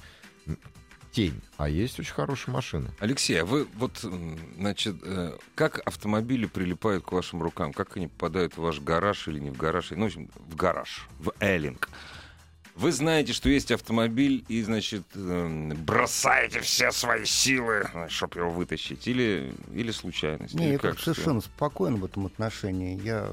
тень, 1.12 1.42
а 1.57 1.69
есть 1.69 2.00
очень 2.00 2.13
хорошие 2.13 2.54
машины. 2.54 2.89
Алексей, 3.00 3.39
а 3.39 3.45
вы 3.45 3.68
вот, 3.75 4.04
значит, 4.57 4.95
э, 5.04 5.38
как 5.54 5.80
автомобили 5.86 6.48
прилипают 6.48 7.04
к 7.04 7.12
вашим 7.12 7.42
рукам? 7.44 7.71
Как 7.71 7.95
они 7.98 8.07
попадают 8.07 8.54
в 8.56 8.62
ваш 8.62 8.80
гараж 8.80 9.27
или 9.27 9.38
не 9.39 9.51
в 9.51 9.57
гараж? 9.57 9.92
Ну, 9.92 10.04
в 10.04 10.06
общем, 10.07 10.30
в 10.36 10.56
гараж, 10.56 11.07
в 11.19 11.31
эллинг. 11.39 11.89
Вы 12.75 12.92
знаете, 12.92 13.34
что 13.34 13.50
есть 13.50 13.72
автомобиль, 13.72 14.44
и, 14.48 14.62
значит, 14.64 15.04
эм, 15.16 15.70
бросаете 15.86 16.60
все 16.62 16.92
свои 16.92 17.25
силы, 17.25 17.88
чтобы 18.10 18.40
его 18.40 18.50
вытащить? 18.50 19.08
Или, 19.08 19.54
или 19.74 19.92
случайность? 19.92 20.56
Не, 20.56 20.66
или 20.66 20.72
я 20.74 20.80
как 20.80 21.00
совершенно 21.00 21.42
спокоен 21.42 21.98
в 21.98 22.06
этом 22.06 22.25
отношении. 22.25 23.00
Я 23.02 23.31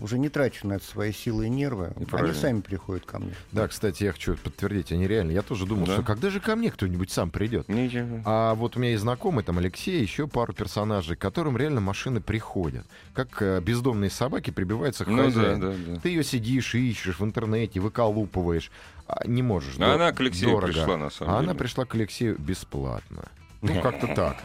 уже 0.00 0.18
не 0.18 0.28
трачу 0.28 0.66
на 0.66 0.74
это 0.74 0.84
свои 0.84 1.12
силы 1.12 1.46
и 1.46 1.48
нервы. 1.48 1.92
И 2.00 2.04
правильно. 2.04 2.32
Они 2.32 2.40
сами 2.40 2.60
приходят 2.60 3.04
ко 3.06 3.18
мне. 3.18 3.34
Да, 3.52 3.68
кстати, 3.68 4.04
я 4.04 4.12
хочу 4.12 4.36
подтвердить, 4.36 4.92
они 4.92 5.06
реально. 5.06 5.30
Я 5.32 5.42
тоже 5.42 5.66
думал, 5.66 5.86
Да? 5.86 5.94
что 5.94 6.02
когда 6.02 6.30
же 6.30 6.40
ко 6.40 6.56
мне 6.56 6.70
кто-нибудь 6.70 7.10
сам 7.10 7.30
придет? 7.30 7.68
Ничего. 7.68 8.22
А 8.24 8.54
вот 8.54 8.76
у 8.76 8.80
меня 8.80 8.90
есть 8.90 9.02
знакомый, 9.02 9.44
там 9.44 9.58
Алексей, 9.58 10.00
еще 10.00 10.26
пару 10.26 10.52
персонажей, 10.52 11.16
к 11.16 11.20
которым 11.20 11.56
реально 11.56 11.80
машины 11.80 12.20
приходят. 12.20 12.86
Как 13.14 13.40
э, 13.42 13.60
бездомные 13.60 14.10
собаки 14.10 14.50
прибиваются 14.50 15.04
к 15.04 15.08
Ну 15.08 15.16
да, 15.18 15.24
хозяину. 15.24 15.72
да, 15.72 15.76
да. 15.94 16.00
Ты 16.00 16.08
ее 16.10 16.24
сидишь, 16.24 16.74
ищешь 16.74 17.18
в 17.18 17.24
интернете, 17.24 17.80
выколупываешь. 17.80 18.70
А 19.06 19.26
не 19.26 19.42
можешь. 19.42 19.74
А 19.76 19.80
дор- 19.80 19.94
она 19.94 20.12
к 20.12 20.20
Алексею 20.20 20.52
дорого. 20.52 20.72
пришла, 20.72 20.96
на 20.96 21.10
самом 21.10 21.34
А 21.34 21.38
деле. 21.40 21.50
она 21.50 21.58
пришла 21.58 21.84
к 21.84 21.94
Алексею 21.94 22.36
бесплатно. 22.38 23.24
Ну, 23.62 23.80
как-то 23.82 24.06
так. 24.14 24.36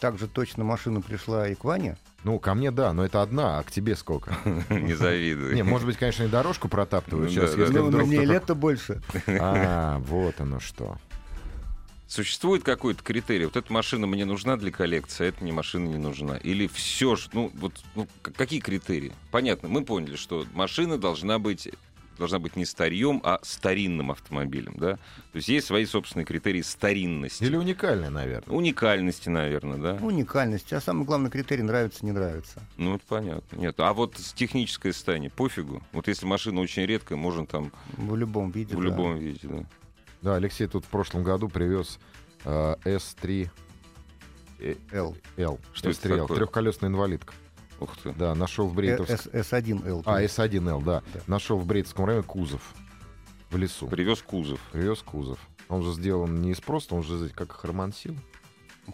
Так, 0.00 0.18
же 0.18 0.26
точно 0.26 0.64
машина 0.64 1.00
пришла 1.00 1.48
и 1.48 1.54
к 1.54 1.64
Ване. 1.64 1.96
Ну, 2.24 2.38
ко 2.38 2.54
мне 2.54 2.70
да, 2.70 2.92
но 2.92 3.04
это 3.04 3.22
одна, 3.22 3.58
а 3.58 3.62
к 3.62 3.70
тебе 3.70 3.94
сколько? 3.94 4.36
Не 4.70 4.94
завидуй. 4.94 5.54
Не, 5.54 5.62
может 5.62 5.86
быть, 5.86 5.96
конечно, 5.96 6.24
и 6.24 6.28
дорожку 6.28 6.68
протаптывают 6.68 7.32
Ну 7.32 7.46
сейчас, 7.46 7.70
Ну, 7.70 8.06
мне 8.06 8.24
лет-то 8.24 8.54
больше. 8.54 9.00
А, 9.26 9.98
вот 10.00 10.40
оно 10.40 10.58
что. 10.60 10.98
Существует 12.08 12.64
какой-то 12.64 13.02
критерий? 13.02 13.44
Вот 13.44 13.56
эта 13.56 13.70
машина 13.70 14.06
мне 14.06 14.24
нужна 14.24 14.56
для 14.56 14.70
коллекции, 14.72 15.26
а 15.26 15.28
эта 15.28 15.42
мне 15.42 15.52
машина 15.52 15.88
не 15.88 15.98
нужна. 15.98 16.38
Или 16.38 16.66
все 16.66 17.16
ж, 17.16 17.28
ну 17.34 17.52
вот 17.54 17.74
ну, 17.94 18.08
какие 18.22 18.60
критерии? 18.60 19.12
Понятно, 19.30 19.68
мы 19.68 19.84
поняли, 19.84 20.16
что 20.16 20.46
машина 20.54 20.96
должна 20.96 21.38
быть 21.38 21.68
должна 22.18 22.38
быть 22.38 22.56
не 22.56 22.64
старьем, 22.64 23.20
а 23.24 23.38
старинным 23.42 24.10
автомобилем, 24.10 24.74
да? 24.76 24.96
То 24.96 25.36
есть 25.36 25.48
есть 25.48 25.66
свои 25.66 25.84
собственные 25.86 26.26
критерии 26.26 26.62
старинности. 26.62 27.44
Или 27.44 27.56
уникальная, 27.56 28.10
наверное. 28.10 28.54
Уникальности, 28.54 29.28
наверное, 29.28 29.78
да? 29.78 29.94
Уникальность. 30.04 30.72
А 30.72 30.80
самый 30.80 31.04
главный 31.06 31.30
критерий 31.30 31.62
нравится, 31.62 32.04
не 32.04 32.12
нравится. 32.12 32.62
Ну, 32.76 32.96
это 32.96 33.04
понятно. 33.08 33.56
Нет, 33.56 33.78
а 33.80 33.92
вот 33.92 34.16
с 34.18 34.32
технической 34.32 34.92
состояние 34.92 35.30
пофигу. 35.30 35.82
Вот 35.92 36.08
если 36.08 36.26
машина 36.26 36.60
очень 36.60 36.84
редкая, 36.84 37.16
можно 37.18 37.46
там 37.46 37.72
В 37.96 38.16
любом 38.16 38.50
виде. 38.50 38.74
в 38.76 38.80
да. 38.80 38.84
любом 38.84 39.16
виде, 39.18 39.40
да. 39.48 39.64
Да, 40.20 40.34
Алексей 40.36 40.66
тут 40.66 40.84
в 40.84 40.88
прошлом 40.88 41.22
году 41.22 41.48
привез 41.48 41.98
э, 42.44 42.74
S3 42.84 43.48
L. 44.92 45.16
L. 45.36 45.60
Что 45.72 45.90
это 45.90 46.08
S3L, 46.08 46.16
такое? 46.22 46.36
трехколесная 46.38 46.90
инвалидка. 46.90 47.32
Ух 47.80 47.96
ты. 48.02 48.12
Да, 48.12 48.34
нашел 48.34 48.66
в 48.66 48.74
Брейтовск... 48.74 49.12
С- 49.12 49.26
S1L. 49.26 50.02
А, 50.04 50.22
S1L, 50.22 50.82
да. 50.84 51.02
Да. 51.14 51.20
Нашел 51.26 51.58
в 51.58 51.66
Брейтовском 51.66 52.04
районе 52.06 52.24
кузов 52.24 52.74
в 53.50 53.56
лесу. 53.56 53.86
Привез 53.88 54.20
кузов. 54.22 54.60
Привез 54.72 54.98
кузов. 55.00 55.38
Он 55.68 55.82
же 55.82 55.92
сделан 55.92 56.40
не 56.42 56.52
из 56.52 56.60
просто, 56.60 56.94
он 56.94 57.02
же 57.02 57.28
как 57.28 57.52
хромансил. 57.52 58.16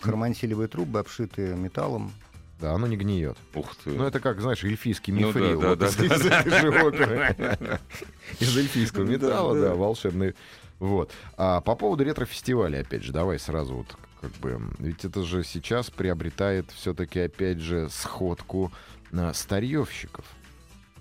Хромансилевые 0.00 0.69
трубы, 0.69 0.99
обшитые 0.99 1.55
металлом. 1.57 2.12
Да, 2.61 2.73
оно 2.73 2.87
не 2.87 2.97
гниет. 2.97 3.37
Ух 3.55 3.75
ты. 3.76 3.91
Ну, 3.91 4.05
это 4.05 4.21
как, 4.21 4.41
знаешь, 4.41 4.62
эльфийский 4.64 5.12
Ну 5.12 5.21
да, 5.21 5.26
мифрил. 5.41 5.61
да, 5.61 5.69
Вот 5.71 5.79
да, 5.79 5.87
из, 5.87 5.97
да, 5.97 6.07
из 6.07 6.23
да. 6.23 7.79
эльфийского 8.61 9.05
Да, 9.07 9.12
металла, 9.12 9.55
да. 9.55 9.69
да, 9.69 9.75
волшебный. 9.75 10.35
Вот. 10.79 11.11
А 11.37 11.61
по 11.61 11.75
поводу 11.76 12.05
ретро-фестиваля, 12.05 12.81
опять 12.81 13.03
же, 13.03 13.12
давай 13.12 13.38
сразу 13.38 13.75
вот 13.76 13.97
как 14.25 14.40
бы... 14.40 14.61
Ведь 14.78 15.04
это 15.04 15.23
же 15.23 15.45
сейчас 15.45 15.90
приобретает 15.90 16.71
все-таки, 16.71 17.21
опять 17.21 17.59
же, 17.59 17.88
сходку 17.90 18.73
на 19.11 19.35
старьевщиков. 19.35 20.25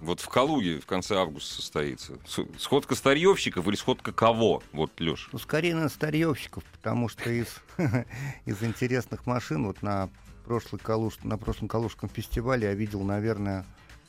Вот 0.02 0.20
в 0.20 0.28
Калуге 0.28 0.82
в 0.82 0.86
конце 0.86 1.16
августа 1.16 1.56
состоится. 1.56 2.18
Сходка 2.58 2.96
старьевщиков 2.96 3.66
или 3.68 3.76
сходка 3.76 4.12
кого? 4.12 4.62
Вот, 4.74 4.92
Леш. 5.00 5.30
Ну, 5.32 5.40
скорее 5.40 5.76
на 5.76 5.88
старьевщиков, 5.88 6.64
потому 6.66 7.08
что 7.08 7.30
из, 7.30 7.62
из 8.46 8.62
интересных 8.62 9.26
машин 9.26 9.66
вот 9.66 9.82
на, 9.82 10.10
прошлый 10.44 10.82
Калуж, 10.82 11.14
на 11.24 11.38
прошлом 11.38 11.70
Калужском 11.70 12.10
фестивале 12.10 12.68
я 12.68 12.74
видел, 12.74 13.02
наверное, 13.04 13.66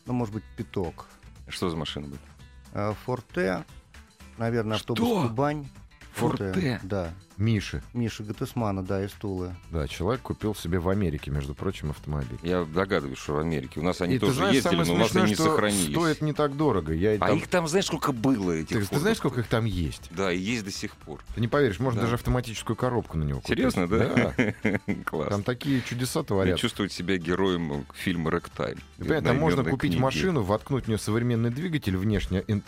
ну, 0.06 0.12
может 0.14 0.34
быть, 0.34 0.44
пяток. 0.56 1.06
Что 1.46 1.70
за 1.70 1.76
машина 1.76 2.08
будет? 2.08 2.20
Э, 2.72 2.92
Форте, 3.04 3.64
наверное, 4.36 4.76
автобус 4.76 5.06
Что? 5.06 5.28
Кубань. 5.28 5.68
Форте? 6.14 6.80
Да. 6.82 7.12
Миши. 7.36 7.82
Миша 7.92 8.22
Гатесмана, 8.22 8.84
да, 8.84 9.04
из 9.04 9.10
Тулы. 9.10 9.56
Да, 9.72 9.88
человек 9.88 10.22
купил 10.22 10.54
себе 10.54 10.78
в 10.78 10.88
Америке, 10.88 11.32
между 11.32 11.52
прочим, 11.52 11.90
автомобиль. 11.90 12.38
Я 12.44 12.64
догадываюсь, 12.64 13.18
что 13.18 13.32
в 13.34 13.38
Америке. 13.40 13.80
У 13.80 13.82
нас 13.82 14.00
они 14.00 14.14
И 14.14 14.18
тоже 14.20 14.34
знаешь, 14.34 14.54
ездили, 14.54 14.84
но 14.84 14.94
у 14.94 14.96
нас 14.98 15.16
они 15.16 15.30
не 15.30 15.34
сохранились. 15.34 15.90
стоит 15.90 16.20
не 16.22 16.32
так 16.32 16.56
дорого. 16.56 16.92
Я 16.94 17.14
А 17.14 17.18
там- 17.18 17.36
их 17.38 17.48
там, 17.48 17.66
знаешь, 17.66 17.86
сколько 17.86 18.12
было 18.12 18.52
этих 18.52 18.78
Ты, 18.78 18.86
ты 18.86 19.00
знаешь, 19.00 19.16
сколько 19.16 19.40
их 19.40 19.48
там 19.48 19.64
есть? 19.64 20.10
Да, 20.12 20.30
и 20.30 20.38
есть 20.38 20.64
до 20.64 20.70
сих 20.70 20.94
пор. 20.94 21.20
Ты 21.34 21.40
не 21.40 21.48
поверишь, 21.48 21.80
можно 21.80 21.98
Да. 22.00 22.04
даже 22.06 22.14
автоматическую 22.14 22.76
коробку 22.76 23.18
на 23.18 23.24
него 23.24 23.40
купить. 23.40 23.56
Серьезно, 23.58 23.88
да? 23.88 24.32
Там 24.62 25.02
Класс. 25.04 25.42
такие 25.44 25.82
чудеса 25.82 26.22
творят. 26.22 26.56
чувствовать 26.60 26.92
себя 26.92 27.16
героем 27.16 27.84
фильма 27.94 28.30
«Рэктайм». 28.30 28.78
Там 29.24 29.36
можно 29.38 29.64
купить 29.64 29.90
книги. 29.92 30.00
машину, 30.00 30.42
воткнуть 30.42 30.84
в 30.84 30.88
нее 30.88 30.98
современный 30.98 31.50
двигатель 31.50 31.96
внешне 31.96 32.44
ин- 32.46 32.62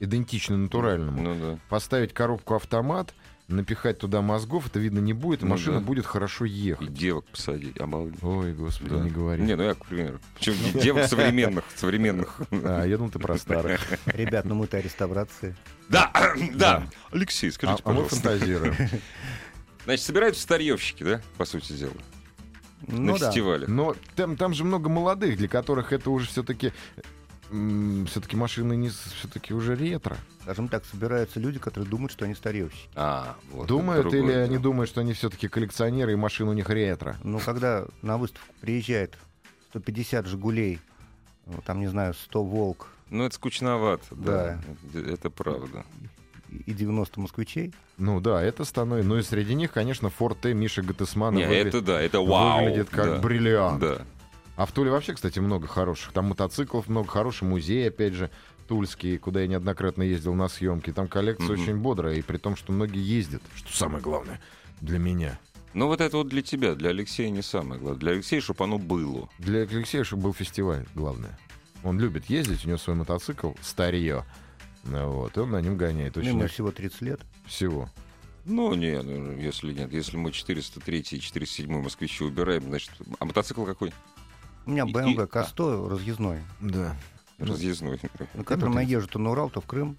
идентичный 0.00 0.56
натуральному, 0.56 1.20
Ну 1.22 1.34
да. 1.34 1.58
поставить 1.68 2.12
коробку 2.12 2.54
автомат, 2.54 3.14
напихать 3.48 3.98
туда 3.98 4.22
мозгов, 4.22 4.66
это 4.68 4.78
видно 4.78 5.00
не 5.00 5.12
будет, 5.12 5.42
и 5.42 5.44
Ну 5.44 5.50
машина 5.50 5.78
да. 5.80 5.84
будет 5.84 6.06
хорошо 6.06 6.44
И 6.46 6.50
ехать. 6.50 6.92
девок 6.94 7.26
посадить. 7.26 7.78
Обалденно. 7.78 8.18
Ой, 8.22 8.52
господи, 8.54 8.90
Да. 8.94 9.00
не 9.00 9.10
говори. 9.10 9.42
Не, 9.42 9.54
ну 9.56 9.62
я, 9.64 9.74
к 9.74 9.84
примеру. 9.84 10.18
Причем 10.34 10.54
девок 10.80 11.04
современных, 11.06 11.64
современных. 11.76 12.40
А, 12.50 12.84
я 12.86 12.96
думал, 12.96 13.10
ты 13.10 13.18
про 13.18 13.36
старых. 13.36 13.80
Ребят, 14.06 14.44
ну 14.46 14.54
мы-то 14.54 14.78
о 14.78 14.80
реставрации. 14.80 15.54
Да, 15.90 16.10
да. 16.54 16.86
Алексей, 17.12 17.50
А, 17.50 17.52
скажите, 17.52 17.82
а 17.84 17.88
мы 17.90 18.02
пожалуйста. 18.04 18.16
фантазируем. 18.16 18.74
Значит, 19.84 20.06
собираются 20.06 20.40
старьевщики, 20.42 21.04
да, 21.04 21.20
по 21.36 21.44
сути 21.44 21.74
дела, 21.74 21.92
на 22.86 22.98
Ну 22.98 23.18
да. 23.18 23.26
фестивале. 23.26 23.66
Но 23.66 23.94
там, 24.16 24.38
там 24.38 24.54
же 24.54 24.64
много 24.64 24.88
молодых, 24.88 25.36
для 25.36 25.48
которых 25.48 25.92
это 25.92 26.08
уже 26.10 26.26
все-таки 26.28 26.72
все-таки 28.08 28.36
машины 28.36 28.76
не 28.76 28.88
все-таки 28.90 29.54
уже 29.54 29.74
ретро. 29.76 30.16
Скажем 30.42 30.68
так, 30.68 30.84
собираются 30.84 31.40
люди, 31.40 31.58
которые 31.58 31.88
думают, 31.88 32.12
что 32.12 32.24
они 32.24 32.34
старьевщики. 32.34 32.88
А, 32.94 33.36
вот. 33.50 33.66
думают 33.66 34.06
или 34.06 34.18
другое 34.18 34.42
они 34.42 34.50
дело. 34.52 34.62
думают, 34.62 34.90
что 34.90 35.00
они 35.00 35.12
все-таки 35.12 35.48
коллекционеры 35.48 36.12
и 36.12 36.16
машины 36.16 36.50
у 36.50 36.54
них 36.54 36.68
ретро? 36.68 37.16
Но 37.22 37.38
когда 37.38 37.86
на 38.02 38.18
выставку 38.18 38.52
приезжает 38.60 39.16
150 39.70 40.26
«Жигулей», 40.26 40.80
ну, 41.46 41.60
там, 41.64 41.80
не 41.80 41.86
знаю, 41.88 42.14
100 42.14 42.42
«Волк» 42.44 42.88
Ну, 43.10 43.24
это 43.24 43.34
скучновато, 43.34 44.04
да. 44.12 44.58
Это, 44.94 44.98
это 45.10 45.30
правда. 45.30 45.84
и 46.50 46.72
90 46.72 47.20
«Москвичей», 47.20 47.72
Ну 47.98 48.20
да, 48.20 48.42
это 48.42 48.64
становится. 48.64 49.08
Ну 49.08 49.18
и 49.18 49.22
среди 49.22 49.54
них, 49.54 49.72
конечно, 49.72 50.10
Форд 50.10 50.40
Т 50.40 50.52
Миши 50.54 50.82
Гатесмана 50.82 51.36
Не, 51.38 51.44
выгля- 51.44 51.68
это 51.68 51.80
да, 51.80 52.00
это 52.00 52.20
вау. 52.20 52.64
выглядит 52.64 52.90
как 52.90 53.06
да. 53.06 53.18
бриллиант. 53.18 53.80
Да. 53.80 53.98
А 54.56 54.66
в 54.66 54.72
Туле 54.72 54.90
вообще, 54.90 55.14
кстати, 55.14 55.38
много 55.40 55.66
хороших. 55.66 56.12
Там 56.12 56.26
мотоциклов 56.26 56.88
много, 56.88 57.08
хороший 57.08 57.44
музей, 57.44 57.88
опять 57.88 58.14
же, 58.14 58.30
тульский, 58.68 59.18
куда 59.18 59.40
я 59.40 59.46
неоднократно 59.48 60.02
ездил 60.02 60.34
на 60.34 60.48
съемки. 60.48 60.92
Там 60.92 61.08
коллекция 61.08 61.52
Мгм. 61.54 61.62
очень 61.62 61.76
бодрая, 61.76 62.14
и 62.16 62.22
при 62.22 62.36
том, 62.38 62.56
что 62.56 62.72
многие 62.72 63.02
ездят. 63.02 63.42
Что 63.56 63.76
самое 63.76 64.02
главное 64.02 64.40
для 64.80 64.98
меня. 64.98 65.38
Ну, 65.72 65.88
вот 65.88 66.00
это 66.00 66.16
вот 66.18 66.28
для 66.28 66.40
тебя, 66.42 66.76
для 66.76 66.90
Алексея 66.90 67.30
не 67.30 67.42
самое 67.42 67.80
главное. 67.80 67.98
Для 67.98 68.12
Алексея, 68.12 68.40
чтобы 68.40 68.62
оно 68.62 68.78
было. 68.78 69.28
Для 69.40 69.60
Алексея, 69.62 70.04
чтобы 70.04 70.22
был 70.24 70.34
фестиваль, 70.34 70.86
главное. 70.94 71.36
Он 71.82 71.98
любит 71.98 72.26
ездить, 72.30 72.64
у 72.64 72.68
него 72.68 72.78
свой 72.78 72.94
мотоцикл, 72.96 73.52
старье. 73.60 74.24
Ну 74.84 75.10
Вот, 75.10 75.36
и 75.36 75.40
он 75.40 75.50
на 75.50 75.60
нем 75.60 75.76
гоняет 75.76 76.14
ну, 76.14 76.22
очень 76.22 76.30
ему 76.38 76.46
всего 76.46 76.70
30 76.70 77.00
лет. 77.02 77.20
всего. 77.46 77.90
Ну, 78.44 78.74
не, 78.74 79.00
ну, 79.02 79.32
если 79.36 79.72
нет. 79.72 79.92
Если 79.92 80.16
мы 80.16 80.30
403 80.30 80.98
и 80.98 81.20
407 81.20 81.82
москвичи 81.82 82.22
убираем, 82.22 82.62
значит... 82.64 82.90
А 83.18 83.24
мотоцикл 83.24 83.64
какой? 83.64 83.92
У 84.66 84.70
меня 84.70 84.84
BMW 84.84 85.28
К100 85.28 85.88
разъездной, 85.88 86.42
Да. 86.60 86.96
Разъездной. 87.38 88.00
на 88.34 88.44
котором 88.44 88.74
я 88.78 88.82
езжу 88.82 89.08
то 89.08 89.18
на 89.18 89.30
Урал, 89.30 89.50
то 89.50 89.60
в 89.60 89.66
Крым. 89.66 89.96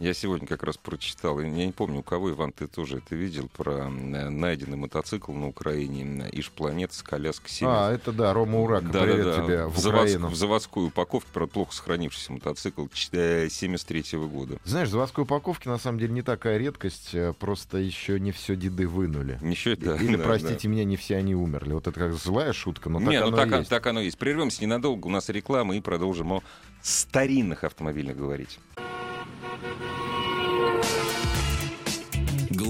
Я 0.00 0.14
сегодня 0.14 0.46
как 0.46 0.62
раз 0.62 0.78
прочитал, 0.78 1.38
я 1.40 1.48
не 1.50 1.72
помню, 1.72 1.98
у 2.00 2.02
кого, 2.02 2.30
Иван, 2.30 2.52
ты 2.52 2.66
тоже 2.66 2.96
это 2.98 3.14
видел, 3.14 3.50
про 3.54 3.80
м, 3.88 4.10
найденный 4.40 4.78
мотоцикл 4.78 5.30
на 5.34 5.46
Украине, 5.48 6.26
Иж-планет 6.32 6.94
с 6.94 7.02
коляской 7.02 7.50
7. 7.50 7.68
А, 7.68 7.92
это 7.92 8.10
да, 8.10 8.32
Рома 8.32 8.60
Урак, 8.60 8.90
Да, 8.90 9.02
привет 9.02 9.24
да, 9.26 9.36
да. 9.36 9.42
тебе 9.44 9.66
в, 9.66 9.76
заводск- 9.76 9.88
Украину. 9.88 10.28
в 10.28 10.34
заводской 10.34 10.86
упаковке, 10.86 11.28
правда, 11.34 11.52
плохо 11.52 11.74
сохранившийся 11.74 12.32
мотоцикл 12.32 12.86
73 12.94 14.18
года. 14.26 14.56
Знаешь, 14.64 14.88
заводской 14.88 15.24
упаковки 15.24 15.68
на 15.68 15.76
самом 15.78 15.98
деле 15.98 16.14
не 16.14 16.22
такая 16.22 16.56
редкость, 16.56 17.10
э, 17.14 17.34
просто 17.38 17.76
еще 17.76 18.18
не 18.18 18.32
все 18.32 18.56
деды 18.56 18.88
вынули. 18.88 19.38
Еще, 19.42 19.76
да, 19.76 19.96
Или, 19.96 20.16
да, 20.16 20.24
простите 20.24 20.66
меня, 20.66 20.84
не 20.84 20.96
все 20.96 21.16
они 21.16 21.34
умерли. 21.34 21.74
Вот 21.74 21.86
это 21.86 22.00
как 22.00 22.14
злая 22.14 22.54
шутка, 22.54 22.88
но 22.88 23.00
так 23.00 23.08
не, 23.10 23.20
ну 23.20 23.26
оно 23.28 23.36
так, 23.36 23.52
и 23.52 23.56
есть. 23.58 23.68
так 23.68 23.86
оно 23.86 24.00
есть. 24.00 24.16
Прервемся 24.16 24.62
ненадолго, 24.62 25.08
у 25.08 25.10
нас 25.10 25.28
реклама, 25.28 25.76
и 25.76 25.80
продолжим 25.82 26.32
о 26.32 26.42
старинных 26.80 27.64
автомобилях 27.64 28.16
говорить. 28.16 28.58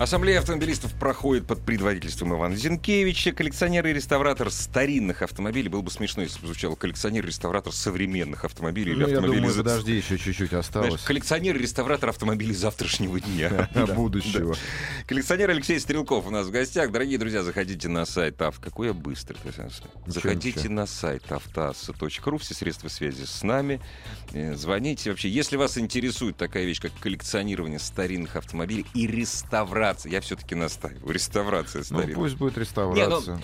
Ассамблея 0.00 0.38
автомобилистов 0.38 0.94
проходит 0.94 1.46
под 1.46 1.60
предводительством 1.60 2.32
Ивана 2.34 2.56
Зинкевича. 2.56 3.32
Коллекционер 3.32 3.86
и 3.86 3.92
реставратор 3.92 4.50
старинных 4.50 5.20
автомобилей. 5.20 5.68
Было 5.68 5.82
бы 5.82 5.90
смешно, 5.90 6.22
если 6.22 6.40
бы 6.40 6.46
звучало 6.46 6.74
коллекционер 6.74 7.22
и 7.24 7.26
реставратор 7.26 7.70
современных 7.74 8.46
автомобилей 8.46 8.92
или 8.92 9.02
Ну, 9.02 9.08
я 9.08 9.16
автомобилей 9.16 9.36
думаю, 9.42 9.52
за- 9.54 9.62
подожди, 9.62 9.96
еще 9.98 10.16
чуть-чуть 10.16 10.48
Знаешь, 10.48 10.64
осталось. 10.64 11.02
коллекционер 11.02 11.54
и 11.56 11.58
реставратор 11.58 12.08
автомобилей 12.08 12.54
завтрашнего 12.54 13.20
дня. 13.20 13.68
Будущего. 13.94 14.56
Коллекционер 15.06 15.50
Алексей 15.50 15.78
Стрелков 15.78 16.26
у 16.26 16.30
нас 16.30 16.46
в 16.46 16.50
гостях. 16.50 16.90
Дорогие 16.92 17.18
друзья, 17.18 17.42
заходите 17.42 17.88
на 17.88 18.06
сайт 18.06 18.40
АВ. 18.40 18.58
Какой 18.58 18.86
я 18.86 18.94
быстрый. 18.94 19.36
знаешь. 19.54 19.82
Заходите 20.06 20.60
ничего. 20.60 20.72
на 20.72 20.86
сайт 20.86 21.30
автоасса.ру. 21.30 22.38
Все 22.38 22.54
средства 22.54 22.88
связи 22.88 23.26
с 23.26 23.42
нами. 23.42 23.82
Э, 24.32 24.54
Звоните. 24.54 25.10
Вообще, 25.10 25.28
если 25.28 25.58
вас 25.58 25.76
интересует 25.76 26.38
такая 26.38 26.64
вещь, 26.64 26.80
как 26.80 26.92
коллекционирование 27.00 27.78
старинных 27.78 28.36
автомобилей 28.36 28.86
и 28.94 29.06
реставрация, 29.06 29.89
я 30.04 30.20
все-таки 30.20 30.54
настаиваю. 30.54 31.12
Реставрация 31.12 31.80
Ну, 31.80 31.84
старинных. 31.84 32.16
пусть 32.16 32.36
будет 32.36 32.58
реставрация. 32.58 33.40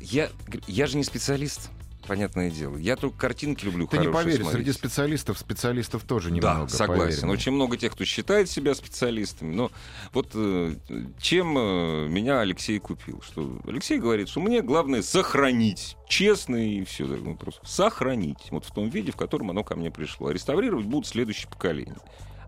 Я, 0.00 0.28
я 0.66 0.86
же 0.86 0.96
не 0.96 1.04
специалист, 1.04 1.70
понятное 2.08 2.50
дело. 2.50 2.76
Я 2.76 2.96
только 2.96 3.16
картинки 3.16 3.64
люблю 3.64 3.86
Ты 3.86 3.98
не 3.98 4.08
поверишь, 4.08 4.40
смотреть. 4.40 4.64
среди 4.66 4.72
специалистов 4.76 5.38
специалистов 5.38 6.02
тоже 6.02 6.32
немного. 6.32 6.62
Да, 6.62 6.68
согласен. 6.68 7.20
поверь. 7.20 7.34
Очень 7.36 7.52
много 7.52 7.76
тех, 7.76 7.92
кто 7.92 8.04
считает 8.04 8.50
себя 8.50 8.74
специалистами. 8.74 9.54
Но 9.54 9.70
вот 10.12 10.30
э, 10.34 10.74
чем 11.20 11.56
э, 11.56 12.08
меня 12.08 12.40
Алексей 12.40 12.80
купил? 12.80 13.22
Что 13.22 13.60
Алексей 13.64 13.98
говорит, 14.00 14.28
что 14.28 14.40
мне 14.40 14.60
главное 14.60 15.02
сохранить. 15.02 15.96
Честно 16.08 16.56
и 16.56 16.84
все. 16.84 17.04
Ну, 17.04 17.36
просто 17.36 17.64
сохранить. 17.64 18.48
Вот 18.50 18.64
в 18.64 18.72
том 18.74 18.88
виде, 18.88 19.12
в 19.12 19.16
котором 19.16 19.50
оно 19.50 19.62
ко 19.62 19.76
мне 19.76 19.92
пришло. 19.92 20.28
А 20.28 20.32
реставрировать 20.32 20.86
будут 20.86 21.06
следующее 21.06 21.48
поколение. 21.48 21.96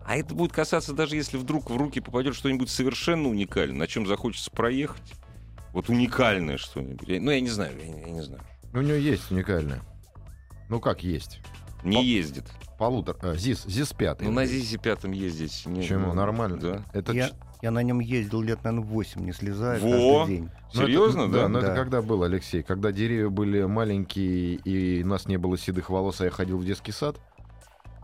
А 0.05 0.17
это 0.17 0.33
будет 0.35 0.51
касаться 0.51 0.93
даже 0.93 1.15
если 1.15 1.37
вдруг 1.37 1.69
в 1.69 1.77
руки 1.77 1.99
попадет 2.01 2.35
что-нибудь 2.35 2.69
совершенно 2.69 3.29
уникальное, 3.29 3.77
на 3.77 3.87
чем 3.87 4.05
захочется 4.05 4.51
проехать. 4.51 5.13
Вот 5.71 5.89
уникальное 5.89 6.57
что-нибудь. 6.57 7.07
Я- 7.07 7.21
ну, 7.21 7.31
я 7.31 7.41
не 7.41 7.49
знаю, 7.49 7.73
я, 7.79 7.87
не- 7.87 8.01
я 8.01 8.09
не 8.09 8.21
знаю. 8.21 8.43
Ну, 8.73 8.79
У 8.79 8.83
него 8.83 8.95
есть 8.97 9.31
уникальное. 9.31 9.81
Ну 10.69 10.79
как 10.79 11.03
есть? 11.03 11.39
Не 11.83 11.97
По- 11.97 12.01
ездит. 12.01 12.45
Полутора. 12.77 13.17
а, 13.21 13.35
ЗИС, 13.35 13.63
ЗИС 13.65 13.93
пятый. 13.93 14.23
Ну, 14.25 14.31
на 14.31 14.45
ЗИСе 14.45 14.77
пятом 14.77 15.11
ездить. 15.11 15.65
не- 15.65 15.81
Почему? 15.81 16.07
ну, 16.07 16.13
Нормально. 16.13 16.57
Да. 16.57 16.83
Это 16.93 17.13
Я, 17.13 17.29
я 17.61 17.71
на 17.71 17.81
нем 17.83 17.99
ездил 17.99 18.41
лет, 18.41 18.63
наверное, 18.63 18.85
8, 18.85 19.23
не 19.25 19.31
слезая 19.33 19.79
Во! 19.79 19.89
каждый 20.19 20.35
день. 20.35 20.43
ну, 20.45 20.49
это- 20.69 20.77
Серьезно, 20.87 21.31
да? 21.31 21.41
Да, 21.43 21.47
но 21.49 21.59
это 21.59 21.67
Да. 21.69 21.75
когда 21.75 22.01
было, 22.01 22.25
Алексей? 22.25 22.63
Когда 22.63 22.91
деревья 22.91 23.29
были 23.29 23.63
маленькие, 23.63 24.55
и 24.55 25.03
у 25.03 25.07
нас 25.07 25.27
не 25.27 25.37
было 25.37 25.57
седых 25.57 25.89
волос, 25.89 26.21
а 26.21 26.25
я 26.25 26.31
ходил 26.31 26.57
в 26.57 26.65
детский 26.65 26.91
сад? 26.91 27.17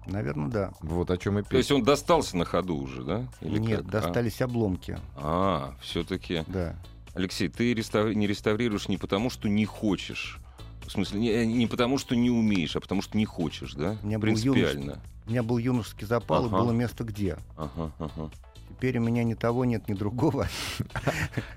Наверное, 0.07 0.49
да. 0.49 0.71
Вот 0.81 1.11
о 1.11 1.17
чем 1.17 1.39
и 1.39 1.43
То 1.43 1.57
есть 1.57 1.69
песня. 1.69 1.75
он 1.81 1.83
достался 1.83 2.37
на 2.37 2.45
ходу 2.45 2.77
уже, 2.77 3.03
да? 3.03 3.27
Или 3.41 3.59
Нет, 3.59 3.81
как? 3.81 3.89
достались 3.91 4.41
обломки. 4.41 4.97
А, 5.15 5.75
все-таки. 5.81 6.43
Да. 6.47 6.75
Алексей, 7.13 7.47
ты 7.49 7.73
рестав- 7.73 8.13
не 8.13 8.27
реставрируешь 8.27 8.87
не 8.87 8.97
потому, 8.97 9.29
что 9.29 9.47
не 9.49 9.65
хочешь. 9.65 10.39
В 10.85 10.91
смысле, 10.91 11.19
не, 11.19 11.45
не 11.45 11.67
потому, 11.67 11.97
что 11.97 12.15
не 12.15 12.31
умеешь, 12.31 12.75
а 12.75 12.79
потому, 12.79 13.01
что 13.01 13.17
не 13.17 13.25
хочешь, 13.25 13.73
да? 13.73 13.97
У 14.01 14.07
меня 14.07 14.17
был 14.17 14.21
Принципиально. 14.23 14.99
У 15.27 15.29
меня 15.29 15.43
был 15.43 15.57
юношеский 15.59 16.07
запал, 16.07 16.45
и 16.45 16.47
Ага. 16.47 16.57
было 16.57 16.71
место 16.71 17.03
где. 17.03 17.37
Ага, 17.57 17.91
ага. 17.99 18.31
Теперь 18.69 18.97
у 18.97 19.01
меня 19.01 19.23
ни 19.23 19.33
того 19.33 19.65
нет, 19.65 19.87
ни 19.89 19.93
другого. 19.93 20.47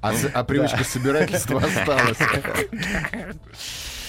А, 0.03 0.13
а 0.35 0.45
привычка 0.45 0.83
собирательства 0.85 1.59
осталась. 1.63 2.19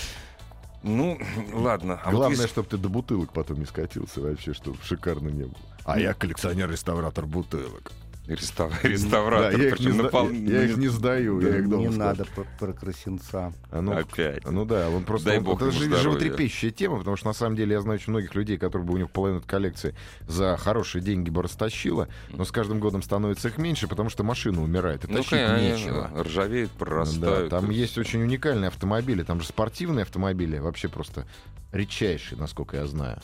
Ну, 0.83 1.19
ладно. 1.53 1.99
А 2.03 2.11
вот 2.11 2.17
Главное, 2.17 2.37
если- 2.37 2.47
чтобы 2.51 2.69
ты 2.69 2.77
до 2.77 2.89
бутылок 2.89 3.31
потом 3.33 3.59
не 3.59 3.65
скатился 3.65 4.21
вообще, 4.21 4.53
чтобы 4.53 4.77
шикарно 4.83 5.29
не 5.29 5.43
было. 5.45 5.55
А 5.85 5.99
я 5.99 6.13
коллекционер-реставратор 6.13 7.25
бутылок. 7.25 7.91
Рестав... 8.25 8.71
Да, 8.81 8.87
Реставратор. 8.87 9.59
я 9.59 9.67
их 9.67 9.79
не 9.81 9.87
напол- 9.87 10.31
я 10.33 10.63
их 10.63 10.77
не 10.77 10.87
сдаю, 10.87 11.41
я 11.41 11.57
их 11.57 11.65
Не 11.65 11.69
дома 11.69 11.91
надо 11.91 12.23
про, 12.25 12.45
про 12.57 12.71
красенца. 12.71 13.51
А 13.69 13.81
ну, 13.81 13.91
Опять. 13.97 14.45
Ну 14.49 14.63
да, 14.63 14.89
он 14.89 15.03
просто... 15.03 15.29
Дай 15.29 15.39
он- 15.39 15.43
бог 15.43 15.55
это 15.57 15.65
ему 15.65 15.73
же 15.73 15.85
здоровья. 15.85 16.03
животрепещущая 16.03 16.71
тема, 16.71 16.99
потому 16.99 17.17
что 17.17 17.27
на 17.27 17.33
самом 17.33 17.57
деле 17.57 17.73
я 17.73 17.81
знаю 17.81 17.99
очень 17.99 18.11
многих 18.11 18.33
людей, 18.33 18.57
которые 18.57 18.87
бы 18.87 18.93
у 18.93 18.97
них 18.97 19.11
половину 19.11 19.41
коллекции 19.45 19.93
за 20.25 20.55
хорошие 20.55 21.01
деньги 21.01 21.29
бы 21.29 21.41
растащило, 21.43 22.07
но 22.29 22.45
с 22.45 22.51
каждым 22.53 22.79
годом 22.79 23.03
становится 23.03 23.49
их 23.49 23.57
меньше, 23.57 23.89
потому 23.89 24.09
что 24.09 24.23
машина 24.23 24.63
умирает, 24.63 25.03
и 25.03 25.07
Ну, 25.09 25.17
тащить 25.17 25.31
конечно, 25.31 25.75
нечего. 25.75 26.23
ржавеют, 26.23 26.71
Да, 26.71 26.77
прорастают. 26.85 27.49
там 27.49 27.69
есть 27.71 27.97
очень 27.97 28.21
уникальные 28.21 28.69
автомобили, 28.69 29.23
там 29.23 29.41
же 29.41 29.47
спортивные 29.47 30.03
автомобили, 30.03 30.59
вообще 30.59 30.87
просто 30.87 31.27
редчайшие, 31.73 32.39
насколько 32.39 32.77
я 32.77 32.85
знаю. 32.87 33.19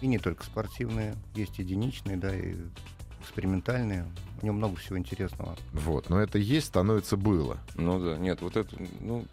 И 0.00 0.08
не 0.08 0.18
только 0.18 0.42
спортивные, 0.44 1.14
есть 1.36 1.58
единичные, 1.60 2.16
да, 2.16 2.34
и 2.34 2.54
экспериментальные. 3.20 4.06
У 4.42 4.46
него 4.46 4.56
много 4.56 4.76
всего 4.76 4.98
интересного. 4.98 5.56
Вот, 5.72 6.08
но 6.08 6.20
это 6.20 6.38
есть, 6.38 6.68
становится 6.68 7.16
было. 7.16 7.58
Ну 7.74 8.00
да, 8.00 8.16
нет, 8.16 8.40
вот 8.40 8.56
это, 8.56 8.74
ну, 9.00 9.24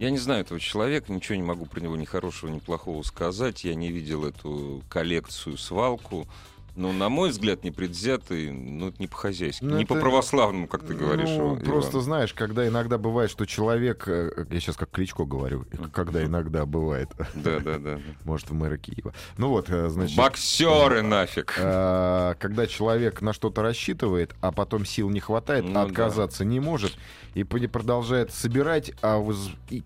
я 0.00 0.10
не 0.10 0.18
знаю 0.18 0.40
этого 0.40 0.58
человека, 0.58 1.12
ничего 1.12 1.36
не 1.36 1.42
могу 1.42 1.66
про 1.66 1.80
него 1.80 1.94
ни 1.94 2.06
хорошего, 2.06 2.50
ни 2.50 2.58
плохого 2.58 3.02
сказать. 3.02 3.64
Я 3.64 3.74
не 3.74 3.92
видел 3.92 4.24
эту 4.24 4.82
коллекцию, 4.88 5.58
свалку. 5.58 6.26
Но, 6.76 6.92
на 6.92 7.08
мой 7.08 7.30
взгляд, 7.30 7.64
непредвзятый, 7.64 8.50
ну, 8.52 8.88
это 8.88 8.96
не 9.00 9.06
по-хозяйски, 9.08 9.64
Ну, 9.64 9.76
не 9.76 9.84
это- 9.84 9.94
по-православному, 9.94 10.66
как 10.66 10.84
ты 10.84 10.94
говоришь. 10.94 11.28
Ну, 11.28 11.54
Иван. 11.54 11.60
просто 11.64 12.00
знаешь, 12.00 12.32
когда 12.32 12.66
иногда 12.66 12.96
бывает, 12.98 13.30
что 13.30 13.44
человек, 13.46 14.04
э, 14.06 14.46
я 14.50 14.60
сейчас 14.60 14.76
как 14.76 14.90
Кличко 14.90 15.24
говорю, 15.24 15.66
когда 15.92 16.24
иногда 16.24 16.64
бывает, 16.66 17.08
Да, 17.34 17.58
да, 17.60 17.78
да. 17.78 17.98
может, 18.24 18.50
в 18.50 18.54
мэра 18.54 18.76
Киева. 18.76 19.12
Ну 19.36 19.48
вот, 19.48 19.66
э, 19.68 19.88
значит... 19.88 20.16
Боксеры 20.16 21.02
нафиг. 21.02 21.54
э, 21.58 22.34
когда 22.38 22.66
человек 22.66 23.20
на 23.20 23.32
что-то 23.32 23.62
рассчитывает, 23.62 24.34
а 24.40 24.52
потом 24.52 24.84
сил 24.86 25.10
не 25.10 25.20
хватает, 25.20 25.64
Ну 25.64 25.78
а 25.78 25.82
отказаться 25.82 26.44
не 26.44 26.60
может, 26.60 26.92
и 27.34 27.44
продолжает 27.44 28.32
собирать, 28.32 28.92
а 29.02 29.18
воз- 29.18 29.50
и 29.68 29.82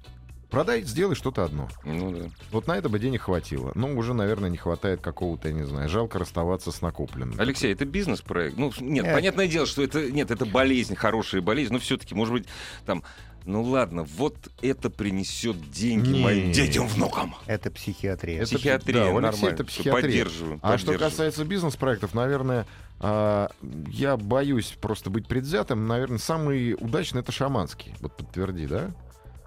продай, 0.55 0.83
сделай 0.83 1.15
что-то 1.15 1.45
одно. 1.45 1.69
Ну 1.85 2.11
да. 2.13 2.31
Вот 2.51 2.67
на 2.67 2.73
это 2.77 2.89
бы 2.89 2.99
денег 2.99 3.23
хватило. 3.23 3.73
Ну, 3.75 3.97
уже, 3.97 4.15
наверное, 4.15 4.51
не 4.51 4.57
хватает 4.57 5.01
какого-то, 5.01 5.49
я 5.49 5.55
не 5.55 5.65
знаю, 5.65 5.89
жалко 5.89 6.19
расставаться 6.19 6.71
с 6.73 6.81
накопленным. 6.83 7.39
Алексей, 7.41 7.73
это 7.73 7.85
бизнес-проект? 7.85 8.57
Ну, 8.57 8.73
нет, 8.81 9.05
Нет. 9.05 9.15
понятное 9.15 9.47
дело, 9.49 9.67
что 9.67 9.83
это, 9.83 10.11
нет, 10.11 10.31
это 10.31 10.47
болезнь, 10.47 10.95
хорошая 10.95 11.41
болезнь, 11.41 11.73
но 11.73 11.79
все-таки, 11.79 12.15
может 12.15 12.33
быть, 12.33 12.47
там, 12.87 13.03
ну 13.45 13.63
ладно, 13.63 14.05
вот 14.05 14.37
это 14.63 14.89
принесет 14.89 15.71
деньги 15.71 16.09
Не. 16.11 16.23
моим 16.23 16.53
детям, 16.53 16.87
внукам. 16.89 17.35
Это 17.47 17.71
психиатрия. 17.71 18.39
Это 18.39 18.47
Психиатрия, 18.55 19.05
да, 19.05 19.13
нормально. 19.21 19.47
это 19.47 19.65
психиатрия. 19.65 20.03
Поддерживаю. 20.03 20.61
А 20.63 20.79
что 20.79 20.97
касается 20.97 21.45
бизнес-проектов, 21.45 22.15
наверное, 22.15 22.67
а, 23.01 23.51
я 23.89 24.17
боюсь 24.17 24.75
просто 24.81 25.11
быть 25.11 25.27
предвзятым. 25.27 25.87
Наверное, 25.87 26.19
самый 26.19 26.75
удачный 26.75 27.21
это 27.21 27.33
шаманский. 27.33 27.95
Вот 28.01 28.17
подтверди, 28.17 28.67
да? 28.67 28.93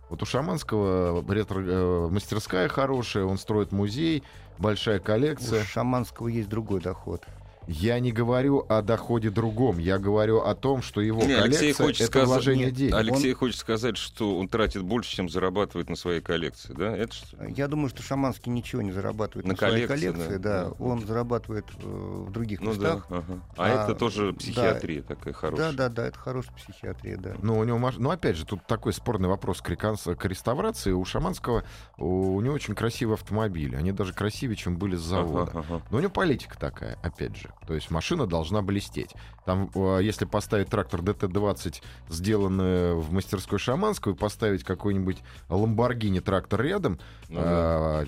Вот 0.10 0.22
у 0.24 0.26
шаманского 0.26 1.24
ретро-мастерская 1.28 2.70
хорошая, 2.70 3.26
он 3.26 3.38
строит 3.38 3.72
музей, 3.72 4.24
большая 4.58 5.00
У 5.00 5.04
коллекция. 5.04 5.64
шаманского 5.64 6.28
есть 6.30 6.50
другой 6.50 6.82
доход. 6.82 7.24
Я 7.68 8.00
не 8.00 8.12
говорю 8.14 8.66
о 8.70 8.82
доходе 8.82 9.30
другом, 9.30 9.78
я 9.78 9.98
говорю 10.00 10.40
о 10.42 10.56
том, 10.56 10.82
что 10.82 11.02
его 11.02 11.22
Не, 11.22 11.34
Алексей 11.34 11.74
коллекция 11.74 11.86
хочет 11.86 12.02
это 12.02 12.08
сказать, 12.12 12.28
вложение 12.30 12.66
нет, 12.68 12.76
денег. 12.76 12.96
Алексей 12.96 13.34
хочет 13.34 13.58
сказать, 13.58 13.98
что 13.98 14.38
он 14.40 14.48
тратит 14.48 14.84
больше, 14.84 15.14
чем 15.14 15.28
зарабатывает 15.30 15.90
на 15.90 15.98
своей 15.98 16.22
коллекции, 16.22 16.74
да? 16.74 16.96
Это 16.96 17.14
что? 17.14 17.44
Я 17.46 17.68
думаю, 17.68 17.90
что 17.90 18.02
шаманский 18.04 18.52
ничего 18.54 18.82
не 18.82 18.92
зарабатывает 18.94 19.46
На 19.46 19.52
на, 19.54 19.58
своей 19.58 19.86
коллекции, 19.86 20.12
коллекции. 20.14 20.38
да. 20.38 20.64
Да, 20.64 20.70
Да. 20.70 20.84
он 20.86 21.06
зарабатывает 21.06 21.66
э, 21.84 21.86
в 21.86 22.32
других 22.32 22.62
Ну 22.62 22.74
да. 22.74 22.96
местах. 22.96 23.06
ага. 23.10 23.42
А, 23.58 23.64
А, 23.66 23.84
это 23.84 23.96
тоже 23.96 24.32
да. 24.32 24.38
психиатрия 24.38 25.02
такая 25.02 25.34
Да, 25.34 25.40
хорошая. 25.40 25.72
да, 25.74 25.90
да, 25.90 26.08
это 26.08 26.18
хорошая 26.18 26.56
психиатрия, 26.56 27.18
да. 27.18 27.36
Ну, 27.42 27.58
у 27.58 27.64
него, 27.66 27.92
ну, 27.98 28.10
опять 28.12 28.38
же, 28.38 28.46
тут 28.46 28.66
такой 28.66 28.94
спорный 28.94 29.28
вопрос 29.28 29.62
к, 29.62 29.70
реконс- 29.70 30.08
к 30.16 30.26
реставрации. 30.26 30.94
У 30.94 31.04
Шаманского 31.04 31.66
у, 31.98 32.36
у 32.36 32.42
него 32.42 32.56
очень 32.56 32.76
красивые 32.76 33.16
автомобили. 33.16 33.76
Они 33.76 33.92
даже 33.92 34.14
красивее, 34.14 34.56
чем 34.56 34.78
были 34.78 34.96
с 34.96 35.02
завода. 35.02 35.52
Ага, 35.52 35.66
ага. 35.70 35.82
Но 35.92 35.98
у 35.98 36.00
него 36.00 36.12
политика 36.12 36.58
такая, 36.58 36.98
опять 37.04 37.36
же. 37.36 37.50
То 37.66 37.74
есть 37.74 37.92
машина 37.92 38.28
должна 38.28 38.62
блестеть. 38.62 39.14
Там, 39.46 39.70
э, 39.76 40.00
если 40.02 40.26
поставить 40.26 40.70
трактор 40.70 41.02
ДТ-20, 41.02 41.82
сделанный 42.10 42.96
в 42.96 43.12
мастерской 43.12 43.60
Шаманского, 43.60 44.14
и 44.14 44.16
поставить 44.16 44.64
какой-нибудь 44.64 45.18
Ламборгини 45.50 46.20
трактор 46.20 46.62
рядом, 46.62 47.00
Ну 47.30 47.36
да. 47.36 47.42
а, 47.46 48.06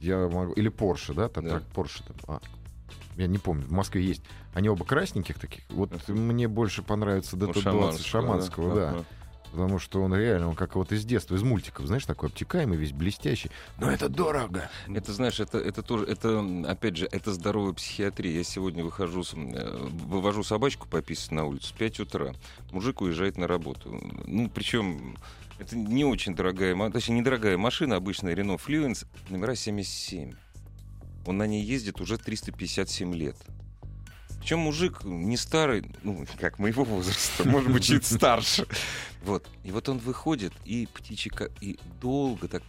я 0.00 0.28
могу... 0.28 0.52
Или 0.52 0.68
Порше, 0.68 1.12
да? 1.12 1.28
Там 1.28 1.44
Да. 1.44 1.56
трак- 1.56 1.64
Порше 1.74 2.02
там. 2.04 2.16
А, 2.26 2.40
я 3.16 3.26
не 3.26 3.38
помню, 3.38 3.66
в 3.66 3.72
Москве 3.72 4.02
есть. 4.02 4.22
Они 4.54 4.68
оба 4.68 4.84
красненьких 4.84 5.38
таких. 5.38 5.64
Вот 5.70 5.90
мне 6.08 6.48
больше 6.48 6.82
понравится 6.82 7.36
Ну, 7.36 7.48
ДТ-20 7.48 8.02
Шаманского, 8.02 8.74
да. 8.74 8.88
Ага. 8.90 9.04
Потому 9.50 9.78
что 9.78 10.02
он 10.02 10.14
реально, 10.14 10.48
он 10.48 10.54
как 10.54 10.76
вот 10.76 10.92
из 10.92 11.04
детства, 11.04 11.34
из 11.34 11.42
мультиков, 11.42 11.86
знаешь, 11.86 12.04
такой 12.04 12.28
обтекаемый, 12.28 12.76
весь 12.76 12.92
блестящий. 12.92 13.50
Но 13.78 13.90
это 13.90 14.08
дорого. 14.08 14.70
Это, 14.88 15.12
знаешь, 15.12 15.40
это, 15.40 15.58
это 15.58 15.82
тоже, 15.82 16.04
это, 16.04 16.44
опять 16.66 16.96
же, 16.96 17.08
это 17.10 17.32
здоровая 17.32 17.72
психиатрия. 17.72 18.32
Я 18.32 18.44
сегодня 18.44 18.84
выхожу, 18.84 19.24
э, 19.34 19.88
вывожу 20.06 20.42
собачку 20.42 20.88
пописать 20.88 21.32
на 21.32 21.44
улицу 21.44 21.74
в 21.74 21.78
5 21.78 22.00
утра. 22.00 22.34
Мужик 22.72 23.00
уезжает 23.00 23.38
на 23.38 23.46
работу. 23.46 24.00
Ну, 24.26 24.50
причем 24.50 25.16
это 25.58 25.76
не 25.76 26.04
очень 26.04 26.34
дорогая, 26.34 26.76
точнее, 26.90 27.20
недорогая 27.20 27.58
машина, 27.58 27.96
обычная 27.96 28.34
Renault 28.34 28.60
Fluence, 28.64 29.06
номера 29.28 29.54
77. 29.54 30.34
Он 31.26 31.36
на 31.36 31.46
ней 31.46 31.62
ездит 31.62 32.00
уже 32.00 32.16
357 32.16 33.14
лет. 33.14 33.36
Причем 34.48 34.60
мужик 34.60 35.04
не 35.04 35.36
старый, 35.36 35.84
ну, 36.02 36.24
как 36.40 36.58
моего 36.58 36.82
возраста, 36.82 37.46
может 37.46 37.70
быть, 37.70 37.84
чуть 37.84 38.06
старше. 38.06 38.66
Вот. 39.22 39.46
И 39.62 39.70
вот 39.72 39.90
он 39.90 39.98
выходит 39.98 40.54
и 40.64 40.88
птичьи 40.94 41.30
ка- 41.30 41.50
и 41.60 41.78
долго 42.00 42.48
так, 42.48 42.62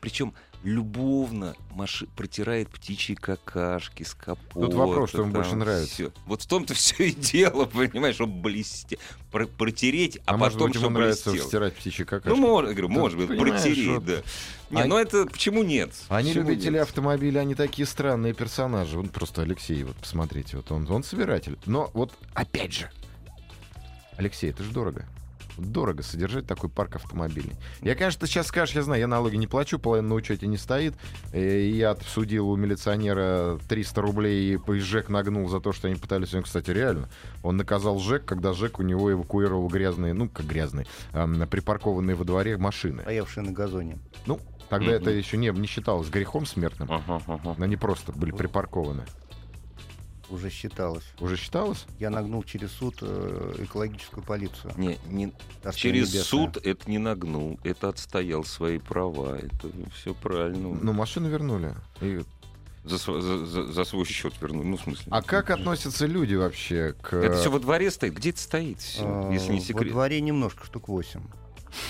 причем 0.00 0.32
любовно 0.64 1.54
маши, 1.70 2.06
протирает 2.16 2.68
птичьи 2.70 3.14
какашки 3.14 4.02
с 4.02 4.14
капота. 4.14 4.66
Тут 4.66 4.74
вопрос, 4.74 5.10
что 5.10 5.22
ему 5.22 5.32
больше 5.32 5.54
нравится. 5.54 5.92
всё. 5.94 6.12
Вот 6.26 6.42
в 6.42 6.46
том-то 6.46 6.74
все 6.74 7.04
и 7.04 7.12
дело, 7.12 7.64
понимаешь, 7.92 8.14
чтобы 8.16 8.40
блестеть, 8.40 8.98
про- 9.30 9.46
протереть, 9.46 10.18
а, 10.26 10.34
А, 10.34 10.36
может 10.38 10.54
потом, 10.54 10.72
быть, 10.72 10.80
ему 10.80 10.90
нравится 10.90 11.30
блестел. 11.30 11.48
стирать 11.48 11.74
птичьи 11.76 12.04
какашки. 12.04 12.28
Ну, 12.28 12.36
может, 12.36 12.70
говорю, 12.72 12.88
Ты 12.88 12.94
может 12.94 13.18
быть, 13.18 13.38
протереть, 13.38 13.88
вот- 13.88 14.04
да. 14.06 14.22
Не, 14.70 14.80
А- 14.82 14.86
ну 14.86 14.96
это 14.96 15.26
почему 15.26 15.62
нет? 15.62 15.92
Они 16.08 16.30
Почему 16.30 16.48
любители 16.48 16.72
нет? 16.72 16.82
автомобилей, 16.82 17.38
они 17.38 17.54
такие 17.54 17.86
странные 17.86 18.32
персонажи. 18.32 18.98
Вот 18.98 19.10
просто 19.10 19.42
Алексей, 19.42 19.84
вот 19.84 19.96
посмотрите, 19.96 20.56
вот 20.56 20.72
он, 20.72 20.90
он 20.90 21.04
собиратель. 21.04 21.58
Но 21.66 21.90
вот 21.94 22.12
опять 22.32 22.72
же, 22.72 22.90
Алексей, 24.16 24.50
это 24.50 24.62
же 24.64 24.70
дорого. 24.72 25.04
Дорого 25.56 26.02
содержать 26.02 26.46
такой 26.46 26.68
парк 26.70 26.96
автомобилей. 26.96 27.52
Я, 27.80 27.94
конечно, 27.94 28.26
сейчас 28.26 28.48
скажешь, 28.48 28.74
я 28.74 28.82
знаю, 28.82 29.00
я 29.00 29.06
налоги 29.06 29.36
не 29.36 29.46
плачу, 29.46 29.78
половина 29.78 30.08
на 30.08 30.14
учете 30.14 30.46
не 30.46 30.56
стоит. 30.56 30.94
Э, 31.32 31.60
и 31.60 31.74
Я 31.76 31.90
отсудил 31.92 32.48
у 32.50 32.56
милиционера 32.56 33.58
300 33.68 34.00
рублей, 34.00 34.56
и 34.56 34.78
ЖЭК 34.80 35.08
нагнул 35.08 35.48
за 35.48 35.60
то, 35.60 35.72
что 35.72 35.88
они 35.88 35.96
пытались... 35.96 36.34
Он, 36.34 36.42
кстати, 36.42 36.70
реально. 36.70 37.08
Он 37.42 37.56
наказал 37.56 37.98
ЖЭК, 37.98 38.24
когда 38.24 38.52
ЖЭК 38.52 38.78
у 38.80 38.82
него 38.82 39.12
эвакуировал 39.12 39.68
грязные, 39.68 40.12
ну, 40.14 40.28
как 40.28 40.46
грязные, 40.46 40.86
ам, 41.12 41.46
припаркованные 41.48 42.16
во 42.16 42.24
дворе 42.24 42.56
машины. 42.56 43.02
Стоявшие 43.02 43.44
на 43.44 43.52
газоне. 43.52 43.98
Ну, 44.26 44.40
тогда 44.68 44.86
Мгм. 44.92 44.94
это 44.96 45.10
еще 45.10 45.36
не, 45.36 45.48
не 45.50 45.66
считалось 45.66 46.08
грехом 46.08 46.46
смертным. 46.46 46.88
Ага. 46.90 47.20
Но 47.58 47.64
они 47.64 47.76
просто 47.76 48.12
были 48.12 48.32
припаркованы. 48.32 49.04
Уже 50.34 50.50
считалось. 50.50 51.04
Уже 51.20 51.36
считалось? 51.36 51.86
Я 52.00 52.10
нагнул 52.10 52.42
через 52.42 52.72
суд 52.72 52.96
э, 53.02 53.54
экологическую 53.58 54.24
полицию. 54.24 54.72
Не, 54.76 54.98
не, 55.06 55.32
Через 55.74 56.08
небесное. 56.12 56.22
суд 56.24 56.56
это 56.56 56.90
не 56.90 56.98
нагнул, 56.98 57.60
это 57.62 57.88
отстоял 57.90 58.42
свои 58.44 58.78
права, 58.78 59.36
это 59.38 59.70
все 59.94 60.12
правильно. 60.12 60.76
Ну, 60.82 60.92
машину 60.92 61.28
вернули. 61.28 61.74
И- 62.00 62.22
за, 62.84 62.98
за- 62.98 63.72
за- 63.72 63.84
свой 63.84 64.04
счет 64.04 64.34
вернул, 64.42 64.64
ну 64.64 64.76
в 64.76 64.80
смысле. 64.82 65.06
А 65.10 65.22
как 65.22 65.50
относятся 65.50 66.04
люди 66.06 66.34
вообще 66.34 66.94
к... 67.00 67.14
Это 67.14 67.36
все 67.36 67.50
во 67.50 67.58
дворе 67.60 67.90
стоит, 67.90 68.12
где 68.14 68.30
это 68.30 68.40
стоит 68.40 68.80
все, 68.80 69.02
Э, 69.30 69.32
если 69.32 69.52
не 69.52 69.60
Во 69.60 69.64
секрет. 69.64 69.92
дворе 69.92 70.20
немножко, 70.20 70.66
штук 70.66 70.88
8. 70.88 71.20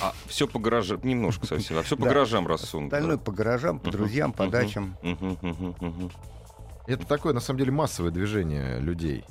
А 0.03 0.15
все 0.27 0.47
по 0.47 0.59
гаражам, 0.61 1.01
немножко 1.03 1.47
совсем, 1.47 1.79
а 1.79 1.83
все 1.83 1.97
по 1.97 2.05
гаражам 2.05 2.47
рассунуто. 2.47 2.97
Остальное 2.97 3.19
по 3.19 3.33
гаражам, 3.33 3.81
по 3.81 3.91
друзьям, 3.91 4.33
по 4.33 4.47
дачам. 4.47 4.97
Это 6.87 7.07
такое, 7.07 7.33
на 7.33 7.41
самом 7.41 7.59
деле, 7.61 7.73
массовое 7.73 8.11
движение 8.11 8.79
людей. 8.79 9.25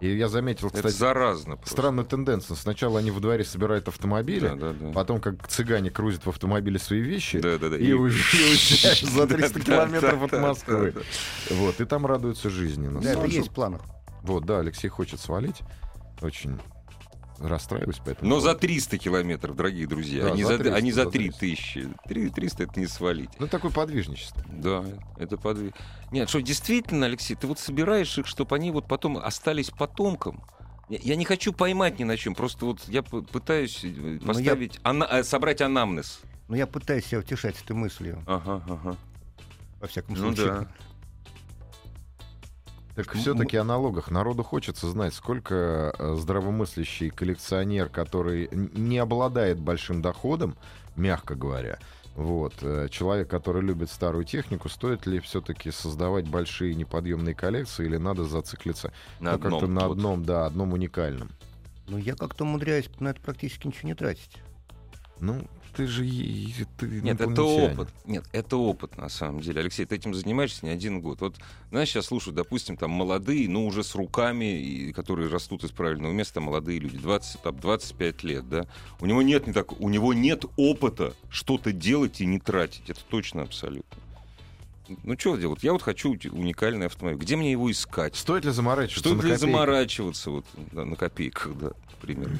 И 0.00 0.16
я 0.16 0.28
заметил, 0.28 0.68
Это 0.68 0.78
кстати, 0.78 0.94
заразно. 0.94 1.56
просто. 1.56 1.72
странную 1.74 2.06
тенденцию. 2.06 2.56
Сначала 2.56 3.00
они 3.00 3.10
во 3.10 3.20
дворе 3.20 3.44
собирают 3.44 3.86
автомобили, 3.88 4.48
Да, 4.48 4.54
да, 4.54 4.72
да. 4.72 4.92
потом 4.92 5.20
как 5.20 5.46
цыгане 5.46 5.90
крузят 5.90 6.24
в 6.24 6.28
автомобиле 6.30 6.78
свои 6.78 7.00
вещи, 7.00 7.38
Да, 7.38 7.58
да, 7.58 7.68
да. 7.68 7.76
и, 7.76 7.84
и 7.88 7.92
уезжают 7.94 8.98
за 9.00 9.26
300 9.26 9.58
Да, 9.58 9.64
километров 9.64 10.18
да, 10.20 10.24
от 10.24 10.30
да, 10.30 10.40
Москвы. 10.40 10.92
да, 10.92 11.54
Вот, 11.56 11.80
и 11.82 11.84
там 11.84 12.06
радуются 12.06 12.48
жизни. 12.48 12.88
Да, 13.02 13.10
это 13.12 13.26
есть 13.26 13.48
в 13.48 13.52
планах. 13.52 13.82
Вот, 14.22 14.46
да, 14.46 14.60
Алексей 14.60 14.88
хочет 14.88 15.20
свалить. 15.20 15.60
Очень 16.22 16.58
расстраиваюсь 17.40 18.00
поэтому. 18.04 18.28
Но 18.28 18.40
за 18.40 18.54
300 18.54 18.98
километров, 18.98 19.56
дорогие 19.56 19.86
друзья, 19.86 20.24
Да, 20.24 20.32
а 20.32 20.36
не 20.36 20.42
за 20.44 20.50
за, 20.52 20.58
300, 20.58 20.76
а 20.76 20.80
не 20.80 20.92
за 20.92 21.04
за 21.04 21.10
3000. 21.10 21.88
300 22.06 22.62
это 22.64 22.80
не 22.80 22.86
свалить. 22.86 23.30
Ну, 23.38 23.46
такое 23.48 23.70
подвижничество. 23.70 24.44
Да, 24.52 24.84
это 25.16 25.36
подвиг. 25.36 25.74
Нет, 26.12 26.28
что 26.28 26.40
действительно, 26.42 27.06
Алексей, 27.06 27.34
ты 27.34 27.46
вот 27.46 27.58
собираешь 27.58 28.16
их, 28.18 28.26
чтобы 28.26 28.54
они 28.56 28.70
вот 28.70 28.86
потом 28.86 29.16
остались 29.18 29.70
потомкам. 29.70 30.42
Я 30.88 30.98
я 31.02 31.16
не 31.16 31.24
хочу 31.24 31.52
поймать 31.52 31.98
ни 31.98 32.04
на 32.04 32.16
чем, 32.16 32.34
просто 32.34 32.66
вот 32.66 32.80
я 32.88 33.02
пытаюсь 33.02 33.80
э, 33.84 33.88
Ну, 33.88 34.12
я- 34.12 34.26
поставить, 34.26 34.80
ана- 34.82 35.06
э, 35.10 35.22
собрать 35.22 35.60
анамнез. 35.60 36.20
Но 36.48 36.56
я 36.56 36.66
пытаюсь 36.66 37.06
себя 37.06 37.20
утешать 37.20 37.54
этой 37.62 37.76
мыслью, 37.76 38.22
Ага, 38.26 38.60
ага. 38.68 38.96
во 39.80 39.86
всяком 39.86 40.16
Ну 40.16 40.20
случае. 40.34 40.46
да. 40.46 40.68
Так 43.06 43.16
все-таки 43.16 43.56
о 43.56 43.64
налогах. 43.64 44.10
Народу 44.10 44.42
хочется 44.42 44.88
знать, 44.88 45.14
сколько 45.14 45.94
э, 45.98 46.14
здравомыслящий 46.16 47.10
коллекционер, 47.10 47.88
который 47.88 48.48
не 48.52 48.98
обладает 48.98 49.58
большим 49.58 50.02
доходом, 50.02 50.56
мягко 50.96 51.34
говоря, 51.34 51.78
вот, 52.14 52.54
э, 52.62 52.88
человек, 52.90 53.28
который 53.28 53.62
любит 53.62 53.90
старую 53.90 54.24
технику, 54.24 54.68
стоит 54.68 55.06
ли 55.06 55.20
все-таки 55.20 55.70
создавать 55.70 56.28
большие 56.28 56.74
неподъемные 56.74 57.34
коллекции 57.34 57.86
или 57.86 57.96
надо 57.96 58.24
зациклиться 58.24 58.92
На 59.20 59.32
ну, 59.32 59.38
как-то 59.38 59.56
одном. 59.56 59.74
на 59.74 59.88
вот. 59.88 59.92
одном, 59.92 60.24
да, 60.24 60.46
одном 60.46 60.72
уникальном? 60.72 61.30
Но 61.88 61.98
я 61.98 62.14
как-то 62.14 62.44
умудряюсь 62.44 62.90
на 63.00 63.08
это 63.08 63.20
практически 63.20 63.66
ничего 63.66 63.88
не 63.88 63.94
тратить. 63.94 64.36
Ну, 65.18 65.40
ты 65.76 65.86
же 65.86 66.04
ты 66.78 66.86
Нет, 66.86 67.20
это 67.20 67.42
опыт. 67.42 67.88
Нет, 68.06 68.24
это 68.32 68.56
опыт, 68.56 68.96
на 68.96 69.08
самом 69.08 69.40
деле. 69.40 69.60
Алексей, 69.60 69.84
ты 69.86 69.96
этим 69.96 70.14
занимаешься 70.14 70.66
не 70.66 70.72
один 70.72 71.00
год. 71.00 71.20
Вот, 71.20 71.36
знаешь, 71.70 71.88
сейчас 71.88 72.06
слушают, 72.06 72.36
допустим, 72.36 72.76
там 72.76 72.90
молодые, 72.90 73.48
но 73.48 73.66
уже 73.66 73.84
с 73.84 73.94
руками, 73.94 74.60
и, 74.60 74.92
которые 74.92 75.28
растут 75.28 75.64
из 75.64 75.70
правильного 75.70 76.12
места, 76.12 76.40
молодые 76.40 76.78
люди, 76.78 76.98
20, 76.98 77.42
там, 77.42 77.58
25 77.58 78.22
лет, 78.24 78.48
да. 78.48 78.66
У 79.00 79.06
него 79.06 79.22
нет, 79.22 79.46
не 79.46 79.52
так, 79.52 79.80
у 79.80 79.88
него 79.88 80.14
нет 80.14 80.44
опыта 80.56 81.14
что-то 81.30 81.72
делать 81.72 82.20
и 82.20 82.26
не 82.26 82.38
тратить. 82.38 82.90
Это 82.90 83.00
точно 83.08 83.42
абсолютно. 83.42 84.00
Ну, 85.04 85.16
что 85.18 85.36
делать? 85.36 85.62
Я 85.62 85.72
вот 85.72 85.82
хочу 85.82 86.10
уникальный 86.10 86.86
автомобиль. 86.86 87.20
Где 87.20 87.36
мне 87.36 87.52
его 87.52 87.70
искать? 87.70 88.16
Стоит 88.16 88.44
ли 88.44 88.50
заморачиваться 88.50 89.08
на 89.08 89.14
ли 89.14 89.20
копейки? 89.20 89.40
заморачиваться 89.40 90.30
вот, 90.30 90.46
да, 90.72 90.84
на 90.84 90.96
копейках, 90.96 91.56
да, 91.56 91.70
к 91.70 91.94
примеру. 92.00 92.32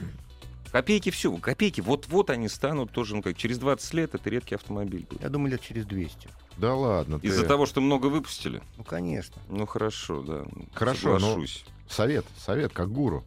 Копейки 0.73 1.11
все, 1.11 1.37
копейки, 1.37 1.81
вот-вот 1.81 2.31
они 2.31 2.49
станут 2.49 2.93
тоже, 2.93 3.17
ну 3.17 3.23
как, 3.23 3.37
через 3.37 3.59
20 3.59 3.95
лет 3.95 4.15
это 4.15 4.31
редкий 4.31 4.55
автомобиль 4.55 5.05
будет. 5.09 5.23
Я 5.23 5.29
думаю, 5.29 5.53
лет 5.53 5.63
через 5.63 5.85
200. 5.85 6.29
Да 6.59 6.75
ладно, 6.75 7.19
ты... 7.19 7.27
Из-за 7.27 7.45
того, 7.45 7.67
что 7.67 7.81
много 7.81 8.07
выпустили? 8.07 8.63
Ну, 8.77 8.85
конечно. 8.85 9.37
Ну 9.49 9.67
хорошо, 9.67 10.23
да. 10.23 10.45
Хорошо, 10.73 11.15
но- 11.15 11.21
соглашусь. 11.21 11.65
Совет, 11.89 12.25
совет, 12.37 12.73
как 12.73 12.93
гуру. 12.93 13.25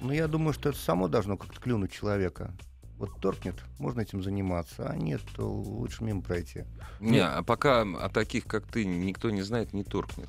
Но 0.00 0.12
я 0.12 0.28
думаю, 0.28 0.52
что 0.52 0.68
это 0.68 0.78
само 0.78 1.08
должно 1.08 1.36
как-то 1.36 1.58
клюнуть 1.60 1.92
человека. 1.92 2.52
Вот 2.98 3.20
торкнет, 3.20 3.56
можно 3.78 4.02
этим 4.02 4.22
заниматься, 4.22 4.88
а 4.88 4.96
нет, 4.96 5.20
то 5.34 5.50
лучше 5.50 6.04
мимо 6.04 6.22
пройти. 6.22 6.64
Не, 7.00 7.26
а 7.26 7.42
пока 7.42 7.82
о 7.82 8.08
таких, 8.08 8.46
как 8.46 8.66
ты, 8.66 8.84
никто 8.84 9.30
не 9.30 9.42
знает, 9.42 9.72
не 9.72 9.82
торкнет. 9.82 10.28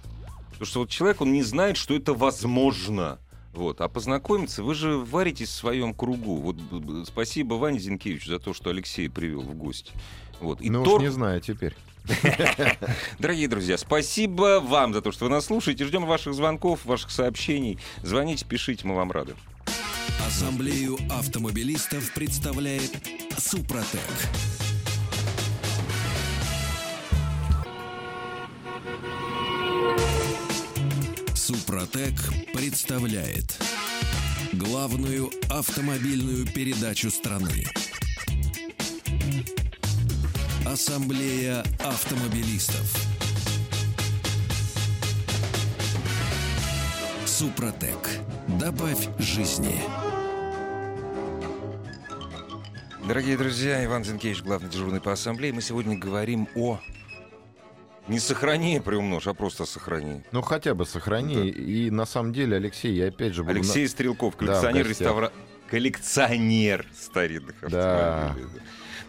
Потому 0.50 0.66
что 0.66 0.80
вот 0.80 0.90
человек, 0.90 1.22
он 1.22 1.32
не 1.34 1.44
знает, 1.44 1.78
что 1.78 1.94
это 1.94 2.14
возможно. 2.14 3.20
Вот. 3.56 3.80
А 3.82 3.88
познакомиться, 3.88 4.64
вы 4.64 4.76
же 4.76 4.98
варитесь 4.98 5.50
в 5.50 5.54
своем 5.54 5.94
кругу. 5.94 6.36
Вот 6.36 6.58
спасибо 7.08 7.54
Ване 7.56 7.80
Зинкевичу 7.80 8.30
за 8.30 8.40
то, 8.40 8.54
что 8.54 8.70
Алексей 8.70 9.10
привел 9.10 9.42
в 9.42 9.56
гости. 9.56 9.94
Вот. 10.42 10.62
И 10.62 10.70
ну 10.70 10.84
торг- 10.84 10.98
уж 10.98 11.02
не 11.04 11.12
знаю 11.12 11.40
теперь. 11.40 11.74
Дорогие 13.20 13.48
друзья, 13.48 13.78
спасибо 13.78 14.60
вам 14.60 14.94
за 14.94 15.02
то, 15.02 15.12
что 15.12 15.26
вы 15.26 15.32
нас 15.32 15.46
слушаете. 15.46 15.86
Ждем 15.86 16.06
ваших 16.06 16.34
звонков, 16.34 16.86
ваших 16.86 17.10
сообщений. 17.10 17.80
Звоните, 18.04 18.46
пишите, 18.46 18.86
мы 18.86 18.94
вам 18.96 19.12
рады. 19.12 19.36
Ассамблею 20.28 20.98
автомобилистов 21.10 22.14
представляет 22.14 22.92
Супротек. 23.38 24.02
Супротек 31.46 32.16
представляет 32.56 33.62
главную 34.54 35.30
автомобильную 35.48 36.44
передачу 36.48 37.12
страны. 37.12 37.66
Ассамблея 40.66 41.64
автомобилистов. 41.82 42.92
Супротек. 47.28 48.10
Добавь 48.60 49.08
жизни. 49.20 49.84
Дорогие 53.08 53.38
друзья, 53.38 53.86
Иван 53.86 54.04
Зинкевич, 54.04 54.42
главный 54.42 54.72
дежурный 54.72 55.00
по 55.00 55.12
ассамблее. 55.12 55.54
Мы 55.54 55.62
сегодня 55.62 55.96
говорим 55.96 56.48
о... 56.56 56.80
Не 58.08 58.20
сохрани, 58.20 58.80
приумножь, 58.80 59.26
а 59.28 59.34
просто 59.34 59.66
сохрани. 59.66 60.24
Ну 60.32 60.42
хотя 60.44 60.76
бы 60.76 60.86
сохрани. 60.86 61.50
И 61.50 61.90
на 61.90 62.06
самом 62.06 62.34
деле, 62.34 62.58
Алексей, 62.58 62.94
я 62.94 63.08
опять 63.08 63.34
же 63.34 63.44
буду... 63.44 63.54
на- 63.56 63.60
Алексей 63.60 63.88
Стрелков, 63.88 64.34
Да, 64.34 64.40
коллекционер, 64.46 64.88
гостях. 64.88 65.08
реставра... 65.08 65.32
коллекционер 65.70 66.86
старинных 66.96 67.56
Да. 67.68 68.28
автомобилей. 68.28 68.50
да. 68.56 68.62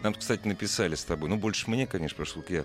Нам, 0.02 0.14
кстати, 0.14 0.46
написали 0.46 0.94
с 0.94 1.04
тобой. 1.04 1.28
Ну, 1.28 1.36
больше 1.36 1.68
мне, 1.70 1.86
конечно, 1.86 2.16
прошло. 2.16 2.42
Я... 2.48 2.64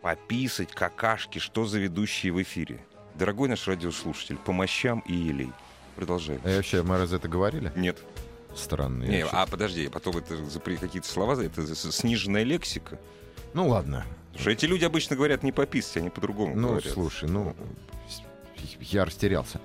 Пописать, 0.00 0.70
какашки, 0.72 1.38
что 1.38 1.66
за 1.66 1.80
ведущие 1.80 2.32
в 2.32 2.40
эфире. 2.40 2.80
Дорогой 3.14 3.48
наш 3.48 3.66
радиослушатель, 3.66 4.36
по 4.36 4.52
мощам 4.52 5.00
и 5.00 5.14
елей. 5.14 5.50
Продолжаем. 5.96 6.40
А 6.44 6.54
вообще, 6.56 6.82
мы 6.82 6.96
разве 6.98 7.16
это 7.16 7.28
говорили? 7.28 7.72
Нет. 7.74 7.98
Странно. 8.54 9.04
я 9.04 9.10
Не, 9.10 9.24
а 9.24 9.46
подожди, 9.46 9.88
потом 9.88 10.16
это 10.18 10.36
за 10.44 10.60
какие-то 10.60 11.08
слова, 11.08 11.42
это 11.42 11.74
сниженная 11.74 12.42
лексика. 12.42 12.98
Ну 13.56 13.68
ладно. 13.68 14.04
Что 14.38 14.50
эти 14.50 14.66
люди 14.66 14.84
обычно 14.84 15.16
говорят 15.16 15.42
не 15.42 15.50
пописать, 15.50 15.96
они 15.96 16.10
по-другому 16.10 16.54
Ну, 16.54 16.68
говорят. 16.68 16.92
слушай, 16.92 17.26
ну... 17.26 17.56
Я 18.80 19.06
растерялся. 19.06 19.60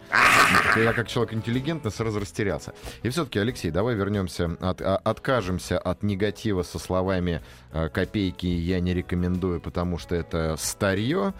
Я 0.77 0.93
как 0.93 1.09
человек 1.09 1.33
интеллигентный 1.33 1.91
сразу 1.91 2.19
растерялся. 2.21 2.73
И 3.03 3.09
все-таки, 3.09 3.37
Алексей, 3.39 3.69
давай 3.69 3.95
вернемся, 3.95 4.55
от- 4.61 4.81
а- 4.81 4.95
откажемся 4.95 5.77
от 5.77 6.03
негатива 6.03 6.63
со 6.63 6.79
словами 6.79 7.41
э, 7.73 7.89
«копейки 7.89 8.45
я 8.45 8.79
не 8.79 8.93
рекомендую, 8.93 9.59
потому 9.59 9.97
что 9.97 10.15
это 10.15 10.55
старье». 10.57 11.33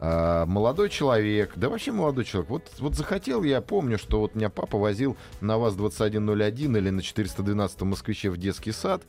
А, 0.00 0.46
молодой 0.46 0.88
человек, 0.88 1.52
да 1.56 1.68
вообще 1.68 1.92
молодой 1.92 2.24
человек. 2.24 2.48
Вот, 2.50 2.70
вот 2.78 2.94
захотел, 2.94 3.42
я 3.42 3.60
помню, 3.60 3.98
что 3.98 4.20
вот 4.20 4.34
меня 4.34 4.48
папа 4.48 4.78
возил 4.78 5.16
на 5.42 5.58
ВАЗ-2101 5.58 6.78
или 6.78 6.88
на 6.90 7.02
412 7.02 7.82
москвиче 7.82 8.30
в 8.30 8.38
детский 8.38 8.72
сад. 8.72 9.02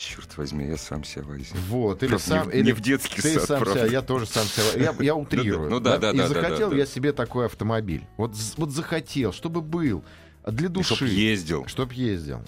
Черт 0.00 0.38
возьми, 0.38 0.64
я 0.66 0.78
сам 0.78 1.04
себя 1.04 1.24
возьму. 1.24 1.60
Вот, 1.68 2.02
или 2.02 2.08
Правда, 2.08 2.26
сам... 2.26 2.46
не, 2.46 2.50
в- 2.50 2.54
или 2.54 2.64
не 2.64 2.72
в 2.72 2.80
детский 2.80 3.20
ты 3.20 3.34
сад, 3.34 3.44
сам 3.48 3.60
правда. 3.60 3.80
себя, 3.80 3.92
я 3.92 4.00
тоже 4.00 4.24
сам 4.24 4.44
себя, 4.46 4.82
я, 4.82 4.94
я 4.98 5.14
утрирую. 5.14 5.68
Ну 5.68 5.78
да, 5.78 5.98
да, 5.98 6.10
И 6.12 6.16
да, 6.16 6.26
да, 6.26 6.28
захотел 6.28 6.72
я 6.72 6.86
себе 6.86 7.12
такой 7.12 7.44
автомобиль. 7.44 8.06
Вот, 8.16 8.34
вот 8.56 8.70
захотел, 8.70 9.34
чтобы 9.34 9.60
был 9.60 10.02
для 10.46 10.68
И 10.68 10.82
чтоб 10.82 10.98
души, 10.98 11.04
ездил. 11.06 11.66
чтоб 11.66 11.92
ездил. 11.92 12.40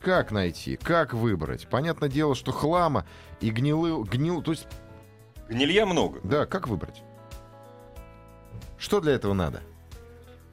Как 0.00 0.32
найти, 0.32 0.76
как 0.76 1.12
выбрать? 1.12 1.66
Понятное 1.68 2.08
дело, 2.08 2.34
что 2.34 2.52
хлама 2.52 3.04
и 3.42 3.50
гнилы, 3.50 4.02
гнил, 4.04 4.40
то 4.40 4.52
есть, 4.52 4.66
Гнилья 5.50 5.84
много. 5.84 6.20
да, 6.24 6.46
как 6.46 6.68
выбрать? 6.68 7.02
Что 8.78 9.02
для 9.02 9.12
этого 9.12 9.34
надо? 9.34 9.60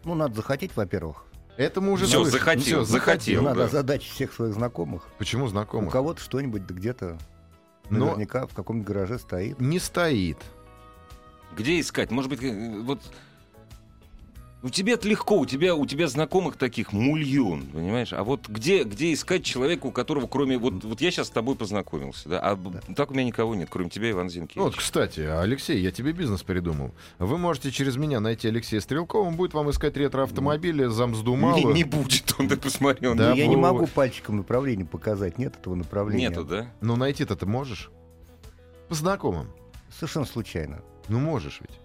Ну, 0.04 0.16
надо 0.16 0.36
захотеть, 0.36 0.76
во-первых. 0.76 1.24
Это 1.62 1.80
мы 1.80 1.92
уже 1.92 2.06
Всё, 2.06 2.22
слышали. 2.24 2.40
захотел, 2.40 2.64
Всё, 2.64 2.84
захотел. 2.86 3.44
надо 3.44 3.60
да. 3.60 3.66
озадачить 3.66 4.12
всех 4.12 4.34
своих 4.34 4.54
знакомых. 4.54 5.04
Почему 5.20 5.46
У 5.46 5.48
знакомых? 5.48 5.92
кого-то 5.92 6.20
что-нибудь 6.22 6.64
где-то 6.64 7.18
Но- 7.90 8.06
наверняка 8.06 8.48
в 8.48 8.54
каком-нибудь 8.54 8.88
гараже 8.88 9.20
стоит. 9.20 9.60
Не 9.60 9.78
стоит. 9.80 10.38
Где 11.56 11.80
искать? 11.80 12.10
Может 12.12 12.30
быть, 12.30 12.42
э, 12.42 12.80
вот... 12.82 13.02
У 14.64 14.70
тебя 14.70 14.94
это 14.94 15.08
легко, 15.08 15.40
у 15.40 15.46
тебя, 15.48 15.74
у 15.76 15.86
тебя 15.88 16.08
знакомых 16.08 16.56
таких 16.56 16.94
мульон, 16.94 17.64
понимаешь? 17.64 18.14
А 18.14 18.24
вот 18.24 18.48
где, 18.48 18.84
где 18.84 19.12
искать 19.12 19.44
человека, 19.44 19.88
у 19.88 19.92
которого 19.92 20.28
кроме... 20.28 20.58
Вот, 20.60 20.84
вот 20.84 21.02
я 21.02 21.10
сейчас 21.10 21.28
с 21.28 21.30
тобой 21.32 21.56
познакомился, 21.56 22.30
да? 22.30 22.40
А 22.40 22.56
б- 22.56 22.80
так 22.96 23.10
у 23.10 23.14
меня 23.16 23.24
никого 23.24 23.56
нет, 23.56 23.70
кроме 23.72 23.90
тебя, 23.90 24.12
Иван 24.12 24.30
Зинкевич. 24.30 24.58
Вот, 24.58 24.76
кстати, 24.76 25.22
Алексей, 25.22 25.80
я 25.82 25.92
тебе 25.92 26.12
бизнес 26.12 26.44
придумал. 26.44 26.92
Вы 27.18 27.40
можете 27.40 27.72
через 27.72 27.98
меня 27.98 28.20
найти 28.20 28.50
Алексея 28.50 28.82
Стрелкова, 28.82 29.28
он 29.28 29.36
будет 29.36 29.56
вам 29.56 29.72
искать 29.72 29.98
ретро-автомобили, 29.98 30.86
замсду 30.86 31.32
не, 31.32 31.38
мало. 31.42 31.74
не 31.74 31.84
будет 31.84 32.32
он, 32.38 32.48
ты 32.48 32.56
посмотри. 32.56 33.08
Он 33.08 33.18
Да, 33.18 33.34
я 33.34 33.48
не 33.48 33.56
могу 33.56 33.88
пальчиком 33.88 34.38
направление 34.38 34.86
показать, 34.86 35.40
нет 35.40 35.56
этого 35.56 35.74
направления. 35.74 36.30
Нету, 36.30 36.46
да? 36.46 36.72
Ну, 36.82 36.96
найти-то 36.96 37.36
ты 37.36 37.48
можешь? 37.48 37.90
По 38.90 38.94
знакомым. 38.94 39.48
Совершенно 39.92 40.26
случайно. 40.28 40.84
Ну, 41.08 41.20
можешь 41.20 41.62
ведь. 41.62 41.81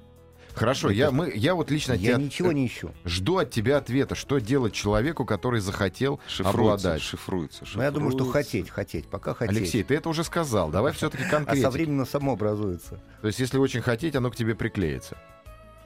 Хорошо, 0.56 0.90
я, 0.90 1.06
это- 1.06 1.14
мы, 1.14 1.32
я 1.34 1.54
вот 1.54 1.70
лично 1.70 1.92
Я 1.92 2.14
тебя- 2.14 2.16
ничего 2.24 2.50
не 2.52 2.66
ищу. 2.66 2.90
жду 3.04 3.38
от 3.38 3.50
тебя 3.50 3.76
ответа, 3.76 4.14
что 4.14 4.38
делать 4.38 4.72
человеку, 4.72 5.24
который 5.24 5.60
захотел 5.60 6.18
Шифруется, 6.26 6.50
обладать. 6.60 7.02
шифруется, 7.02 7.64
Но 7.74 7.82
я 7.82 7.90
думаю, 7.90 8.10
что 8.10 8.24
шифруется. 8.24 8.50
хотеть, 8.50 8.70
хотеть, 8.70 9.06
пока 9.08 9.34
хотеть. 9.34 9.56
Алексей, 9.56 9.82
ты 9.82 9.94
это 9.96 10.08
уже 10.08 10.24
сказал. 10.24 10.70
Давай 10.70 10.92
все-таки 10.92 11.24
а 11.24 11.28
конкретно. 11.28 11.62
со 11.62 11.70
временем 11.70 12.06
само 12.06 12.32
образуется. 12.32 13.00
То 13.20 13.26
есть, 13.28 13.38
если 13.38 13.58
очень 13.58 13.82
хотеть, 13.82 14.16
оно 14.16 14.30
к 14.30 14.36
тебе 14.36 14.54
приклеится. 14.54 15.16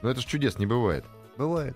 Но 0.01 0.09
это 0.09 0.21
ж 0.21 0.25
чудес 0.25 0.57
не 0.57 0.65
бывает. 0.65 1.03
Бывает. 1.37 1.75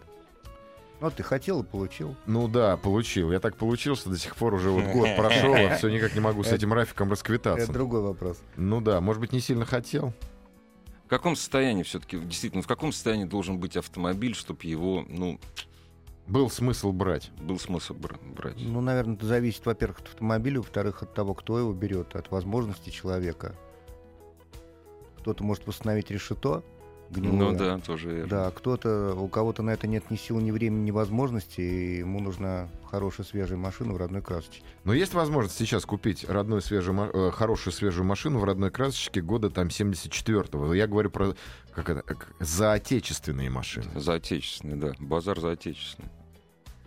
Вот 1.01 1.13
ты 1.15 1.23
хотел 1.23 1.61
и 1.61 1.65
получил. 1.65 2.15
Ну 2.25 2.47
да, 2.47 2.77
получил. 2.77 3.31
Я 3.31 3.41
так 3.41 3.57
получил, 3.57 3.97
что 3.97 4.09
до 4.09 4.17
сих 4.17 4.35
пор 4.37 4.53
уже 4.53 4.69
вот 4.69 4.85
год 4.85 5.09
прошел, 5.17 5.53
а 5.53 5.75
все 5.75 5.89
никак 5.89 6.15
не 6.15 6.21
могу 6.21 6.43
с 6.43 6.47
этим 6.51 6.71
Рафиком 6.71 7.07
Это 7.07 7.15
расквитаться. 7.15 7.71
другой 7.73 8.01
вопрос. 8.01 8.37
Ну 8.55 8.79
да, 8.79 9.01
может 9.01 9.19
быть, 9.19 9.33
не 9.33 9.41
сильно 9.41 9.65
хотел. 9.65 10.13
В 11.05 11.07
каком 11.07 11.35
состоянии 11.35 11.83
все-таки, 11.83 12.17
действительно, 12.17 12.63
в 12.63 12.67
каком 12.67 12.91
состоянии 12.91 13.25
должен 13.25 13.59
быть 13.59 13.77
автомобиль, 13.77 14.33
чтобы 14.33 14.63
его, 14.63 15.05
ну, 15.07 15.39
Был 16.27 16.49
смысл 16.49 16.91
брать. 16.91 17.29
Был 17.39 17.59
смысл 17.59 17.93
бра- 17.93 18.17
брать. 18.23 18.55
Ну, 18.57 18.81
наверное, 18.81 19.15
это 19.15 19.27
зависит, 19.27 19.63
во-первых, 19.67 19.99
от 19.99 20.07
автомобиля, 20.07 20.57
во-вторых, 20.57 21.03
от 21.03 21.13
того, 21.13 21.35
кто 21.35 21.59
его 21.59 21.71
берет, 21.73 22.15
от 22.15 22.31
возможностей 22.31 22.91
человека. 22.91 23.55
Кто-то 25.19 25.43
может 25.43 25.67
восстановить 25.67 26.09
решето 26.09 26.63
гнилое. 27.09 27.51
Ну 27.51 27.57
да, 27.57 27.77
тоже 27.79 28.09
верно. 28.09 28.27
Да, 28.29 28.51
кто-то, 28.51 29.13
у 29.15 29.27
кого-то 29.27 29.63
на 29.63 29.71
это 29.71 29.87
нет 29.87 30.09
ни 30.11 30.15
сил, 30.15 30.39
ни 30.39 30.51
времени, 30.51 30.85
ни 30.85 30.91
возможности, 30.91 31.61
и 31.61 31.97
ему 31.99 32.19
нужна 32.19 32.67
хорошая 32.89 33.25
свежая 33.25 33.57
машина 33.57 33.93
в 33.93 33.97
родной 33.97 34.21
красочке. 34.21 34.61
Но 34.83 34.93
есть 34.93 35.13
возможность 35.13 35.57
сейчас 35.57 35.85
купить 35.85 36.23
родную 36.27 36.61
свежую, 36.61 37.09
э, 37.13 37.31
хорошую 37.31 37.73
свежую 37.73 38.05
машину 38.05 38.39
в 38.39 38.43
родной 38.43 38.71
красочке 38.71 39.21
года 39.21 39.49
там 39.49 39.67
74-го. 39.67 40.73
Я 40.73 40.87
говорю 40.87 41.09
про 41.09 41.35
как 41.73 41.89
это, 41.89 42.01
как- 42.01 42.33
за 42.39 42.73
отечественные 42.73 43.49
машины. 43.49 43.87
За 43.95 44.13
отечественный, 44.15 44.77
да. 44.77 44.93
Базар 44.99 45.39
за 45.39 45.51
отечественный. 45.51 46.09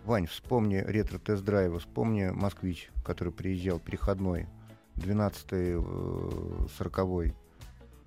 Вань, 0.05 0.25
вспомни 0.27 0.77
ретро-тест-драйвы, 0.77 1.79
вспомни 1.79 2.29
«Москвич», 2.33 2.89
который 3.05 3.31
приезжал, 3.31 3.79
переходной, 3.79 4.47
12-й, 4.95 5.75
э, 5.77 6.67
40-й. 6.79 7.35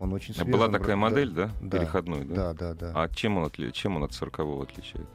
Он 0.02 0.12
очень 0.14 0.34
свежий. 0.34 0.50
Была 0.50 0.68
такая 0.68 0.96
модель, 0.96 1.30
да? 1.30 1.48
да, 1.60 1.78
Переходной, 1.78 2.24
да? 2.24 2.52
Да, 2.52 2.54
да, 2.54 2.74
да. 2.74 2.92
А 2.92 3.08
чем 3.08 3.38
он, 3.38 3.44
отли... 3.44 3.70
чем 3.70 3.94
он 3.94 4.02
от 4.02 4.12
40 4.12 4.40
отличает? 4.64 5.06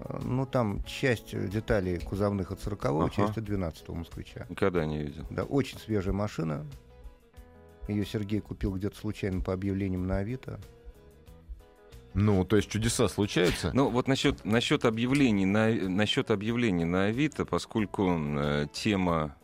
А, 0.00 0.18
Ну, 0.24 0.44
там 0.44 0.82
часть 0.82 1.34
э, 1.34 1.46
деталей 1.46 2.00
кузовных 2.00 2.50
от 2.50 2.58
40-го, 2.58 3.02
Ага. 3.02 3.10
часть 3.14 3.38
от 3.38 3.44
12-го 3.44 3.94
«Москвича». 3.94 4.44
Никогда 4.48 4.84
не 4.86 5.04
видел. 5.04 5.24
Да, 5.30 5.44
очень 5.44 5.78
свежая 5.78 6.12
машина. 6.14 6.66
Ее 7.86 8.04
Сергей 8.04 8.40
купил 8.40 8.74
где-то 8.74 8.98
случайно 8.98 9.40
по 9.40 9.52
объявлениям 9.52 10.04
на 10.08 10.16
Авито. 10.16 10.58
Ну, 12.14 12.44
то 12.44 12.56
есть 12.56 12.68
чудеса 12.68 13.06
случаются. 13.06 13.70
Ну, 13.72 13.88
вот 13.88 14.08
насчет, 14.08 14.44
насчет, 14.44 14.84
объявлений 14.84 15.46
на, 15.46 15.70
насчет 15.70 16.32
объявлений 16.32 16.84
на 16.84 17.04
Авито, 17.04 17.44
поскольку 17.44 18.18
э, 18.18 18.66
тема, 18.72 19.36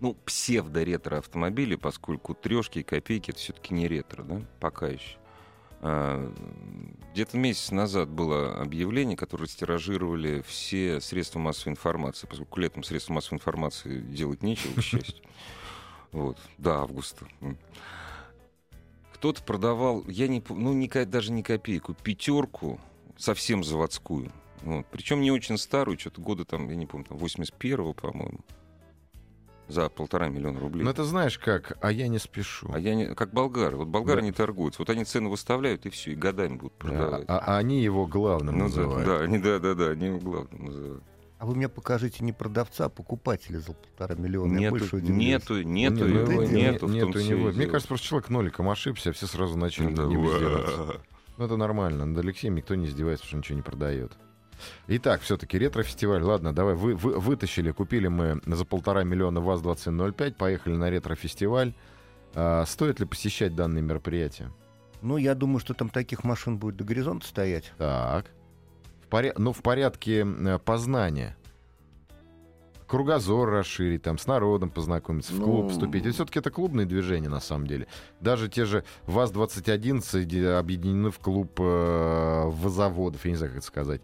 ну, 0.00 0.14
псевдо-ретро 0.24 1.18
автомобилей, 1.18 1.76
поскольку 1.76 2.34
трешки 2.34 2.80
и 2.80 2.82
копейки 2.82 3.30
это 3.30 3.38
все-таки 3.38 3.74
не 3.74 3.86
ретро, 3.86 4.22
да, 4.22 4.42
пока 4.58 4.88
еще. 4.88 5.16
А, 5.82 6.32
Где-то 7.12 7.36
месяц 7.38 7.70
назад 7.70 8.08
было 8.08 8.60
объявление, 8.60 9.16
которое 9.16 9.46
стиражировали 9.46 10.42
все 10.46 11.00
средства 11.00 11.38
массовой 11.38 11.72
информации, 11.72 12.26
поскольку 12.26 12.60
летом 12.60 12.82
средства 12.82 13.14
массовой 13.14 13.36
информации 13.36 14.00
делать 14.00 14.42
нечего, 14.42 14.74
к 14.80 14.82
счастью. 14.82 15.24
Вот, 16.12 16.38
до 16.58 16.80
августа. 16.80 17.26
Кто-то 19.14 19.42
продавал, 19.42 20.04
я 20.08 20.28
не, 20.28 20.42
ну, 20.48 20.88
ко- 20.88 21.06
даже 21.06 21.30
не 21.30 21.42
копейку, 21.42 21.94
пятерку, 21.94 22.80
совсем 23.16 23.62
заводскую. 23.62 24.32
Вот. 24.62 24.86
Причем 24.90 25.20
не 25.20 25.30
очень 25.30 25.56
старую, 25.58 25.98
что-то 25.98 26.20
года 26.20 26.44
там, 26.44 26.68
я 26.68 26.74
не 26.76 26.86
помню, 26.86 27.06
там 27.06 27.18
81-го, 27.18 27.92
по-моему. 27.94 28.40
За 29.70 29.88
полтора 29.88 30.28
миллиона 30.28 30.58
рублей. 30.58 30.82
Ну, 30.84 30.90
это 30.90 31.04
знаешь 31.04 31.38
как, 31.38 31.78
а 31.80 31.92
я 31.92 32.08
не 32.08 32.18
спешу. 32.18 32.68
А 32.74 32.78
я 32.78 32.94
не, 32.94 33.14
как 33.14 33.32
болгары. 33.32 33.76
Вот 33.76 33.86
болгары 33.88 34.20
Да. 34.20 34.26
не 34.26 34.32
торгуются. 34.32 34.82
Вот 34.82 34.90
они 34.90 35.04
цены 35.04 35.28
выставляют, 35.28 35.86
и 35.86 35.90
все, 35.90 36.12
и 36.12 36.14
годами 36.16 36.56
будут 36.56 36.72
Да, 36.80 36.86
продавать. 36.88 37.24
а, 37.28 37.38
а 37.38 37.58
они 37.58 37.80
его 37.82 38.06
главным 38.06 38.58
ну 38.58 38.68
да, 38.68 38.76
называют. 38.76 39.06
да, 39.06 39.20
они, 39.20 39.38
да, 39.38 39.58
да, 39.60 39.74
да, 39.74 39.90
они 39.90 40.06
его 40.06 40.18
главным 40.18 40.64
называют. 40.64 41.04
А 41.38 41.46
вы 41.46 41.54
мне 41.54 41.68
покажите 41.68 42.22
не 42.24 42.32
продавца, 42.32 42.86
а 42.86 42.88
покупателя 42.90 43.60
за 43.60 43.72
полтора 43.72 44.14
миллиона. 44.16 44.58
Нету, 44.58 44.70
больше 44.76 45.00
нету, 45.00 45.62
нету, 45.62 45.94
Ну, 46.00 46.06
его, 46.06 46.32
его 46.32 46.42
нету, 46.42 46.86
в 46.86 46.90
не- 46.90 47.00
том 47.00 47.08
нету 47.10 47.18
всё 47.18 47.20
и 47.20 47.38
него. 47.38 47.50
Мне 47.52 47.66
кажется, 47.66 47.88
просто 47.88 48.06
человек 48.08 48.28
ноликом 48.28 48.68
ошибся, 48.68 49.10
а 49.10 49.12
все 49.12 49.26
сразу 49.26 49.56
начали 49.56 49.94
Да, 49.94 50.04
не 50.04 50.16
издеваться. 50.16 51.00
Ну, 51.38 51.44
это 51.46 51.56
нормально. 51.56 52.04
Над 52.04 52.18
Алексеем 52.22 52.56
никто 52.56 52.74
не 52.74 52.86
издевается, 52.86 53.24
потому 53.24 53.42
что 53.42 53.52
ничего 53.54 53.56
не 53.56 53.62
продает. 53.62 54.12
Итак, 54.88 55.20
все-таки 55.22 55.58
ретро-фестиваль. 55.58 56.22
Ладно, 56.22 56.52
давай, 56.54 56.74
вы, 56.74 56.94
вы- 56.94 57.18
вытащили, 57.18 57.70
купили 57.70 58.08
мы 58.08 58.40
за 58.46 58.64
полтора 58.64 59.04
миллиона 59.04 59.40
ВАЗ-2105, 59.40 60.34
поехали 60.34 60.76
на 60.76 60.90
ретро-фестиваль. 60.90 61.74
А, 62.34 62.64
стоит 62.66 63.00
ли 63.00 63.06
посещать 63.06 63.54
данные 63.54 63.82
мероприятия? 63.82 64.50
Ну, 65.02 65.16
я 65.16 65.34
думаю, 65.34 65.60
что 65.60 65.74
там 65.74 65.88
таких 65.88 66.24
машин 66.24 66.58
будет 66.58 66.76
до 66.76 66.84
горизонта 66.84 67.26
стоять. 67.26 67.72
Так. 67.78 68.26
В 69.02 69.08
поря- 69.12 69.34
Ну, 69.36 69.52
в 69.52 69.62
порядке 69.62 70.26
э, 70.26 70.58
познания. 70.58 71.36
Кругозор 72.90 73.48
расширить, 73.48 74.02
там, 74.02 74.18
с 74.18 74.26
народом 74.26 74.68
познакомиться, 74.68 75.32
в 75.32 75.38
Ну, 75.38 75.44
клуб 75.44 75.70
вступить. 75.70 76.04
И 76.06 76.10
все-таки 76.10 76.40
это 76.40 76.50
клубные 76.50 76.86
движения, 76.86 77.28
на 77.28 77.38
самом 77.38 77.68
деле. 77.68 77.86
Даже 78.20 78.48
те 78.48 78.64
же 78.64 78.82
ВАЗ-21 79.06 80.24
где 80.24 80.48
объединены 80.48 81.12
в 81.12 81.20
клуб 81.20 81.52
э, 81.60 82.42
вазоводов, 82.46 83.24
я 83.24 83.30
не 83.30 83.36
знаю, 83.36 83.52
как 83.52 83.58
это 83.58 83.66
сказать. 83.68 84.00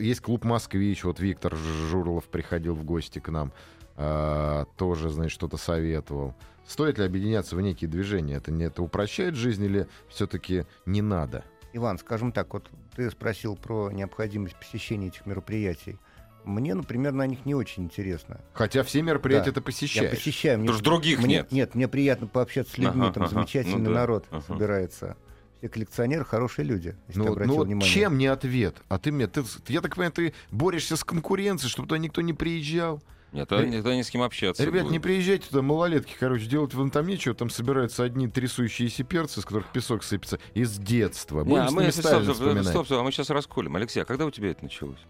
Есть 0.00 0.20
клуб 0.20 0.42
«Москвич», 0.44 1.04
вот 1.04 1.20
Виктор 1.20 1.54
Журлов 1.54 2.24
приходил 2.24 2.74
в 2.74 2.82
гости 2.82 3.20
к 3.20 3.28
нам, 3.28 3.52
э, 3.96 4.64
тоже, 4.76 5.10
значит, 5.10 5.30
что-то 5.30 5.56
советовал. 5.56 6.34
Стоит 6.66 6.98
ли 6.98 7.04
объединяться 7.04 7.54
в 7.54 7.60
некие 7.60 7.88
движения? 7.88 8.34
Это, 8.34 8.50
не, 8.50 8.64
это 8.64 8.82
упрощает 8.82 9.36
жизнь 9.36 9.64
или 9.64 9.86
все-таки 10.08 10.66
не 10.86 11.02
надо? 11.02 11.44
Иван, 11.72 11.98
скажем 11.98 12.32
так, 12.32 12.52
вот 12.52 12.68
ты 12.96 13.08
спросил 13.12 13.54
про 13.54 13.92
необходимость 13.92 14.56
посещения 14.56 15.06
этих 15.06 15.24
мероприятий. 15.24 15.98
Мне, 16.44 16.74
например, 16.74 17.12
на 17.12 17.26
них 17.26 17.44
не 17.46 17.54
очень 17.54 17.84
интересно. 17.84 18.40
Хотя 18.52 18.82
все 18.82 19.02
мероприятия 19.02 19.50
Да. 19.50 19.56
ты 19.56 19.60
посещаешь. 19.60 20.10
Я 20.10 20.16
посещаю. 20.16 20.58
Мне, 20.58 20.66
Потому 20.68 20.78
что 20.78 20.84
других 20.90 21.18
мне- 21.20 21.28
нет. 21.36 21.52
Нет, 21.52 21.74
мне 21.74 21.88
приятно 21.88 22.26
пообщаться 22.26 22.72
с 22.74 22.78
людьми, 22.78 23.02
Ага, 23.04 23.12
там 23.14 23.22
ага, 23.24 23.34
замечательный 23.34 23.78
ну 23.78 23.84
да, 23.86 23.90
народ 24.00 24.26
ага. 24.30 24.42
собирается. 24.46 25.16
Все 25.58 25.68
коллекционеры 25.70 26.24
хорошие 26.26 26.66
люди, 26.66 26.94
если 27.08 27.20
ты 27.20 27.26
Ну, 27.26 27.32
обратил 27.32 27.52
ну 27.52 27.58
вот 27.58 27.66
внимание. 27.66 27.90
чем 27.90 28.18
не 28.18 28.26
ответ? 28.26 28.76
А 28.88 28.98
ты 28.98 29.10
мне, 29.12 29.26
ты, 29.26 29.42
я 29.68 29.80
так 29.80 29.94
понимаю, 29.94 30.12
ты 30.12 30.34
борешься 30.50 30.96
с 30.96 31.04
конкуренцией, 31.04 31.70
чтобы 31.70 31.88
туда 31.88 31.98
никто 31.98 32.20
не 32.20 32.34
приезжал. 32.34 33.02
Нет, 33.32 33.48
тогда, 33.48 33.68
тогда 33.72 33.96
не 33.96 34.04
с 34.04 34.10
кем 34.10 34.22
общаться. 34.22 34.62
Ребят, 34.64 34.82
будет. 34.82 34.92
не 34.92 34.98
приезжайте 35.00 35.48
туда, 35.48 35.60
малолетки, 35.62 36.14
короче, 36.20 36.46
делать 36.46 36.72
вам 36.74 36.90
там 36.92 37.06
нечего, 37.08 37.34
там 37.34 37.50
собираются 37.50 38.04
одни 38.04 38.28
трясущиеся 38.28 39.02
перцы, 39.02 39.40
из 39.40 39.44
которых 39.44 39.72
песок 39.72 40.04
сыпется, 40.04 40.38
из 40.52 40.76
детства. 40.78 41.40
Не, 41.42 41.48
Будем 41.50 41.62
а 41.62 41.68
с 41.68 41.72
мы, 41.72 41.90
стоп, 41.90 42.22
стоп, 42.22 42.36
стоп, 42.36 42.86
стоп, 42.86 42.98
а 43.00 43.02
мы 43.02 43.10
сейчас 43.10 43.30
расколем. 43.30 43.74
Алексей, 43.74 44.00
а 44.00 44.04
когда 44.04 44.26
у 44.26 44.30
тебя 44.30 44.50
это 44.52 44.62
началось? 44.62 45.00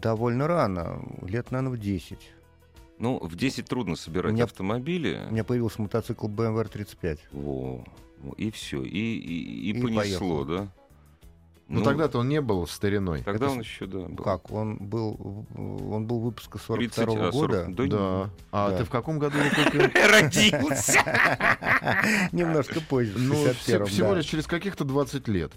Довольно 0.00 0.46
рано, 0.46 1.02
лет, 1.22 1.50
наверное, 1.50 1.76
в 1.76 1.78
10. 1.80 2.18
Ну, 2.98 3.18
в 3.18 3.36
10 3.36 3.66
трудно 3.66 3.96
собирать 3.96 4.32
У 4.32 4.34
меня- 4.34 4.44
автомобили. 4.44 5.20
У 5.28 5.32
меня 5.32 5.44
появился 5.44 5.82
мотоцикл 5.82 6.28
BMW 6.28 6.68
35. 6.68 7.18
Во. 7.32 7.84
И 8.36 8.50
все. 8.50 8.82
И, 8.82 8.88
и, 8.88 9.70
и 9.70 9.70
И 9.70 9.82
понесло, 9.82 9.98
поехал. 10.00 10.44
да? 10.44 10.68
Ну, 11.66 11.82
тогда-то 11.82 12.18
он 12.18 12.28
не 12.28 12.40
был 12.42 12.66
стариной. 12.66 13.22
Тогда 13.22 13.46
это 13.46 13.54
он 13.54 13.60
еще, 13.60 13.86
да, 13.86 14.00
был. 14.00 14.22
Как? 14.22 14.50
Он 14.52 14.76
был, 14.76 15.46
он 15.56 16.06
был 16.06 16.20
выпуска 16.20 16.58
30, 16.58 16.94
42 16.94 17.28
а, 17.28 17.32
40 17.32 17.32
года. 17.32 17.66
да 17.70 17.86
Да. 17.86 18.30
А 18.52 18.70
Да. 18.70 18.76
ты 18.78 18.84
в 18.84 18.90
каком 18.90 19.18
году 19.18 19.38
его 19.38 19.64
купил? 19.64 19.80
Родился! 20.10 21.00
Немножко 22.32 22.80
позже, 22.82 23.14
Ну, 23.18 23.34
все- 23.34 23.76
61-м, 23.78 23.86
всего 23.86 24.14
лишь 24.14 24.26
через 24.26 24.46
каких-то 24.46 24.84
20 24.84 25.26
лет. 25.28 25.52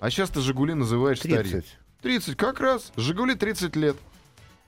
А 0.00 0.10
сейчас 0.10 0.30
ты 0.30 0.40
«Жигули» 0.40 0.74
называешь 0.74 1.18
старик. 1.20 1.64
30. 2.04 2.24
30, 2.26 2.36
как 2.36 2.60
раз. 2.60 2.92
«Жигули» 2.96 3.34
30 3.34 3.74
лет. 3.76 3.96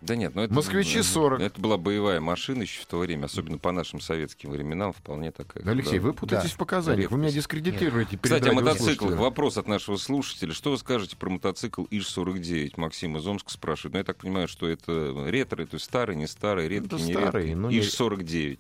Да 0.03 0.15
нет, 0.15 0.35
ну 0.35 0.43
это... 0.43 0.53
Москвичи 0.53 0.99
э, 0.99 1.03
40. 1.03 1.41
Это 1.41 1.61
была 1.61 1.79
боевая 1.79 2.21
машина 2.21 2.63
еще 2.63 2.83
в 2.83 2.87
то 2.87 2.99
время, 2.99 3.25
особенно 3.25 3.57
по 3.59 3.73
нашим 3.73 3.99
советским 4.01 4.51
временам, 4.51 4.93
вполне 4.93 5.33
такая. 5.33 5.67
Алексей, 5.67 5.99
да. 5.99 6.05
вы 6.05 6.13
путаетесь 6.13 6.51
Да. 6.51 6.55
в 6.55 6.59
показаниях. 6.59 7.11
Вы 7.11 7.19
меня 7.19 7.33
дискредитируете. 7.33 8.11
перед 8.19 8.23
Кстати, 8.23 8.49
о 8.49 8.53
мотоциклах. 8.53 9.19
Вопрос 9.19 9.57
от 9.57 9.67
нашего 9.69 9.97
слушателя. 9.97 10.53
Что 10.53 10.71
вы 10.71 10.79
скажете 10.79 11.17
про 11.17 11.31
мотоцикл 11.31 11.85
ИЖ-49? 11.91 12.75
Максим 12.77 13.17
из 13.17 13.27
Омска 13.27 13.51
спрашивает. 13.51 13.95
Ну, 13.95 13.99
я 13.99 14.05
так 14.05 14.19
понимаю, 14.19 14.49
что 14.49 14.69
это 14.69 15.15
ретро, 15.29 15.65
то 15.65 15.75
есть 15.77 15.87
старый, 15.87 16.15
не 16.15 16.27
старый, 16.27 16.69
редкий, 16.69 16.95
Это 16.95 16.97
не 17.05 17.13
старый, 17.15 17.43
редкий. 17.47 17.55
но 17.55 17.71
не- 17.71 17.79
ИЖ-49. 17.81 18.59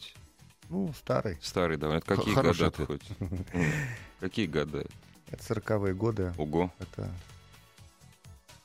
Ну, 0.70 0.92
старый. 0.98 1.38
Старый, 1.42 1.76
да. 1.76 1.94
Это 1.94 2.16
какие 2.16 2.34
Хороший 2.34 2.70
года 2.70 2.82
ответ. 2.82 2.86
хоть? 2.88 3.02
Какие 4.20 4.46
года? 4.46 4.86
Это 5.30 5.54
40-е 5.54 5.94
годы. 5.94 6.32
Ого. 6.38 6.72
Это, 6.78 7.10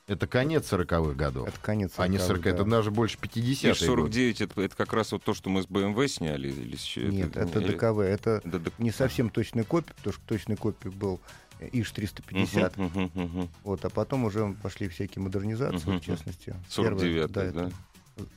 Это 0.08 0.26
конец 0.26 0.70
40-х 0.72 1.14
годов. 1.14 1.48
это 1.48 1.58
конец 1.60 1.92
А 1.96 2.08
не 2.08 2.16
40-х, 2.16 2.26
40 2.26 2.46
это 2.46 2.64
да. 2.64 2.70
даже 2.70 2.90
больше 2.90 3.18
50 3.18 3.76
ИЖ-49 3.76 4.44
это, 4.44 4.60
это 4.60 4.76
как 4.76 4.92
раз 4.92 5.12
вот 5.12 5.22
то, 5.22 5.32
что 5.32 5.48
мы 5.48 5.62
с 5.62 5.66
BMW 5.66 6.08
сняли? 6.08 6.48
Или 6.48 6.76
с 6.76 6.96
Нет, 6.96 7.36
это 7.36 7.60
или- 7.60 7.72
ДКВ. 7.72 7.98
Это 8.00 8.40
Да, 8.44 8.58
да. 8.58 8.70
не 8.78 8.90
совсем 8.90 9.30
точная 9.30 9.64
копия, 9.64 9.94
потому 9.94 10.12
что 10.12 10.22
точной 10.26 10.56
копией 10.56 10.92
был 10.94 11.20
ИЖ-350. 11.60 12.72
Мгм, 12.76 13.00
мгм, 13.14 13.22
мгм. 13.22 13.48
Вот, 13.62 13.84
а 13.84 13.90
потом 13.90 14.24
уже 14.24 14.56
пошли 14.62 14.88
всякие 14.88 15.22
модернизации, 15.22 15.96
в 15.98 16.00
частности. 16.00 16.54
49-й, 16.68 17.28
Первая, 17.28 17.28
да? 17.28 17.44
это 17.44 17.72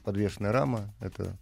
подвешенная 0.04 0.52
рама, 0.52 0.94
это 1.00 1.36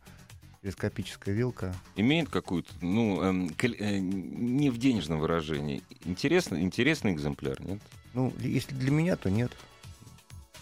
телескопическая 0.61 1.35
вилка. 1.35 1.75
Имеет 1.97 2.29
какую-то, 2.29 2.71
ну, 2.79 3.21
эм, 3.21 3.51
э, 3.61 3.99
не 3.99 4.69
в 4.69 4.77
денежном 4.77 5.19
выражении. 5.19 5.83
Интересный, 6.05 6.61
интересный 6.61 7.11
экземпляр, 7.11 7.61
нет? 7.61 7.79
Ну, 8.13 8.31
если 8.39 8.73
для 8.73 8.91
меня, 8.91 9.17
то 9.17 9.29
нет. 9.29 9.51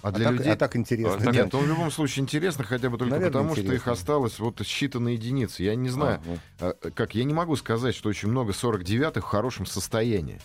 А 0.03 0.09
А, 0.09 0.11
для 0.11 0.25
так, 0.25 0.33
людей... 0.33 0.51
а 0.53 0.55
так 0.55 0.75
интересно. 0.75 1.15
А 1.15 1.23
так 1.23 1.33
Нет, 1.33 1.53
он 1.53 1.65
в 1.65 1.67
любом 1.67 1.91
случае 1.91 2.23
интересно, 2.23 2.63
хотя 2.63 2.89
бы 2.89 2.97
только 2.97 3.11
Наверное, 3.11 3.31
потому, 3.31 3.51
что 3.53 3.61
их 3.61 3.67
интересно. 3.67 3.91
осталось 3.91 4.39
вот 4.39 4.59
считанные 4.61 5.13
единицы. 5.13 5.63
Я 5.63 5.75
не 5.75 5.89
знаю, 5.89 6.19
Ага. 6.59 6.75
а, 6.83 6.91
как, 6.91 7.13
я 7.15 7.23
не 7.23 7.33
могу 7.33 7.55
сказать, 7.55 7.95
что 7.95 8.09
очень 8.09 8.29
много 8.29 8.51
49-х 8.53 9.21
в 9.21 9.23
хорошем 9.29 9.65
состоянии. 9.65 10.41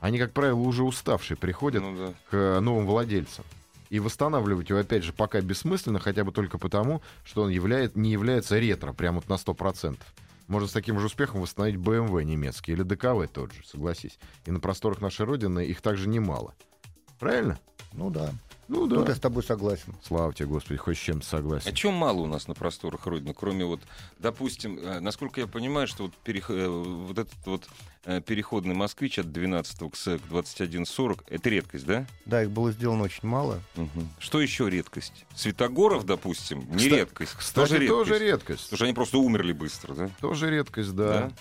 Они, 0.00 0.18
как 0.18 0.32
правило, 0.32 0.58
уже 0.58 0.82
уставшие 0.82 1.36
приходят 1.36 1.82
Ну 1.82 1.96
да. 1.96 2.12
к 2.30 2.34
э, 2.34 2.60
новым 2.60 2.86
владельцам. 2.86 3.44
И 3.88 4.00
восстанавливать 4.00 4.68
его, 4.70 4.80
опять 4.80 5.04
же, 5.04 5.12
пока 5.12 5.40
бессмысленно, 5.40 6.00
хотя 6.00 6.24
бы 6.24 6.32
только 6.32 6.58
потому, 6.58 7.00
что 7.24 7.42
он 7.42 7.50
являет, 7.50 7.94
не 7.96 8.10
является 8.10 8.58
ретро, 8.58 8.92
прямо 8.92 9.20
вот 9.20 9.28
на 9.28 9.34
100%. 9.34 9.96
Можно 10.48 10.68
с 10.68 10.72
таким 10.72 10.98
же 10.98 11.06
успехом 11.06 11.40
восстановить 11.40 11.78
BMW 11.80 12.24
немецкий 12.24 12.72
или 12.72 12.82
ДКВ 12.82 13.28
тот 13.32 13.52
же, 13.52 13.62
согласись. 13.64 14.18
И 14.44 14.50
на 14.50 14.58
просторах 14.60 15.00
нашей 15.00 15.24
Родины 15.26 15.64
их 15.64 15.80
также 15.80 16.08
немало. 16.08 16.54
Правильно? 17.18 17.58
Ну 17.92 18.10
да. 18.10 18.30
Ну 18.68 18.88
Тут 18.88 19.08
я 19.08 19.14
с 19.14 19.20
тобой 19.20 19.44
согласен. 19.44 19.94
Слава 20.02 20.32
тебе, 20.34 20.48
Господи, 20.48 20.76
хоть 20.76 20.96
с 20.96 21.00
чем-то 21.00 21.24
согласен. 21.26 21.68
А 21.68 21.72
чем 21.72 21.94
мало 21.94 22.18
у 22.22 22.26
нас 22.26 22.48
на 22.48 22.54
просторах 22.54 23.06
Родины, 23.06 23.32
кроме 23.32 23.64
вот, 23.64 23.80
допустим, 24.18 24.78
э, 24.78 24.98
насколько 24.98 25.40
я 25.40 25.46
понимаю, 25.46 25.86
что 25.86 26.04
вот, 26.04 26.14
перех... 26.16 26.50
э, 26.50 26.66
вот 26.66 27.16
этот 27.16 27.34
вот 27.46 27.68
э, 28.04 28.20
переходный 28.20 28.74
москвич 28.74 29.20
от 29.20 29.30
12 29.30 29.90
к 29.92 29.96
СЭК 29.96 30.20
2140 30.28 31.24
это 31.28 31.48
редкость, 31.48 31.86
да? 31.86 32.06
Да, 32.24 32.42
их 32.42 32.50
было 32.50 32.72
сделано 32.72 33.04
очень 33.04 33.28
мало. 33.28 33.60
Мгм. 33.76 34.08
Что 34.18 34.40
еще 34.40 34.68
редкость? 34.68 35.24
Светогоров, 35.34 36.04
допустим, 36.04 36.60
не 36.70 36.86
Кста- 36.88 36.96
редкость. 36.96 37.32
Кстати, 37.34 37.68
тоже 37.68 37.78
редкость. 37.78 38.08
тоже 38.10 38.18
редкость. 38.24 38.62
Потому 38.64 38.76
что 38.76 38.84
они 38.86 38.94
просто 38.94 39.18
умерли 39.18 39.52
быстро, 39.52 39.94
да? 39.94 40.10
Тоже 40.20 40.50
редкость, 40.50 40.94
да. 40.96 41.06
Да. 41.20 41.32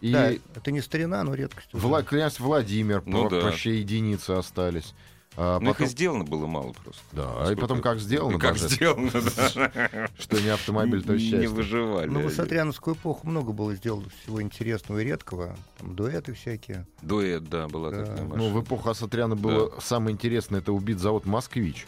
И 0.00 0.12
Да, 0.12 0.30
это 0.30 0.70
не 0.70 0.80
старина, 0.82 1.22
но 1.24 1.34
редкость. 1.34 1.72
уже. 1.74 1.86
Вла- 1.86 2.02
князь 2.04 2.38
Владимир, 2.40 3.02
Ну 3.06 3.28
про- 3.28 3.40
да. 3.40 3.44
вообще 3.46 3.78
единицы 3.80 4.30
остались. 4.32 4.94
А 5.36 5.58
Но 5.58 5.70
их 5.72 5.80
и 5.80 5.86
сделано 5.86 6.22
было 6.24 6.46
мало 6.46 6.72
просто. 6.72 7.02
Да, 7.12 7.22
и 7.22 7.26
Насколько- 7.38 7.60
потом 7.60 7.80
как 7.82 7.98
сделано, 7.98 8.36
И 8.36 8.38
как 8.38 8.52
даже, 8.54 8.68
сделано, 8.68 9.10
да. 9.12 10.08
что 10.18 10.40
не 10.40 10.48
автомобиль, 10.50 11.02
то 11.02 11.14
Не 11.14 11.18
счастье. 11.18 11.48
выживали. 11.48 12.08
Ну, 12.08 12.20
в 12.20 12.24
высотряновскую 12.24 12.94
эпоху 12.94 13.26
много 13.26 13.52
было 13.52 13.74
сделано 13.74 14.06
всего 14.22 14.40
интересного 14.40 15.00
и 15.00 15.04
редкого. 15.04 15.56
Там 15.78 15.96
дуэты 15.96 16.34
всякие. 16.34 16.86
Дуэт, 17.02 17.48
да, 17.48 17.66
была 17.66 17.90
такая 17.90 18.22
Ну, 18.22 18.50
в 18.50 18.62
эпоху 18.62 18.90
Асатряна 18.90 19.34
было 19.34 19.72
самое 19.80 20.14
интересное, 20.14 20.60
это 20.60 20.72
убить 20.72 21.00
завод 21.00 21.26
«Москвич». 21.26 21.86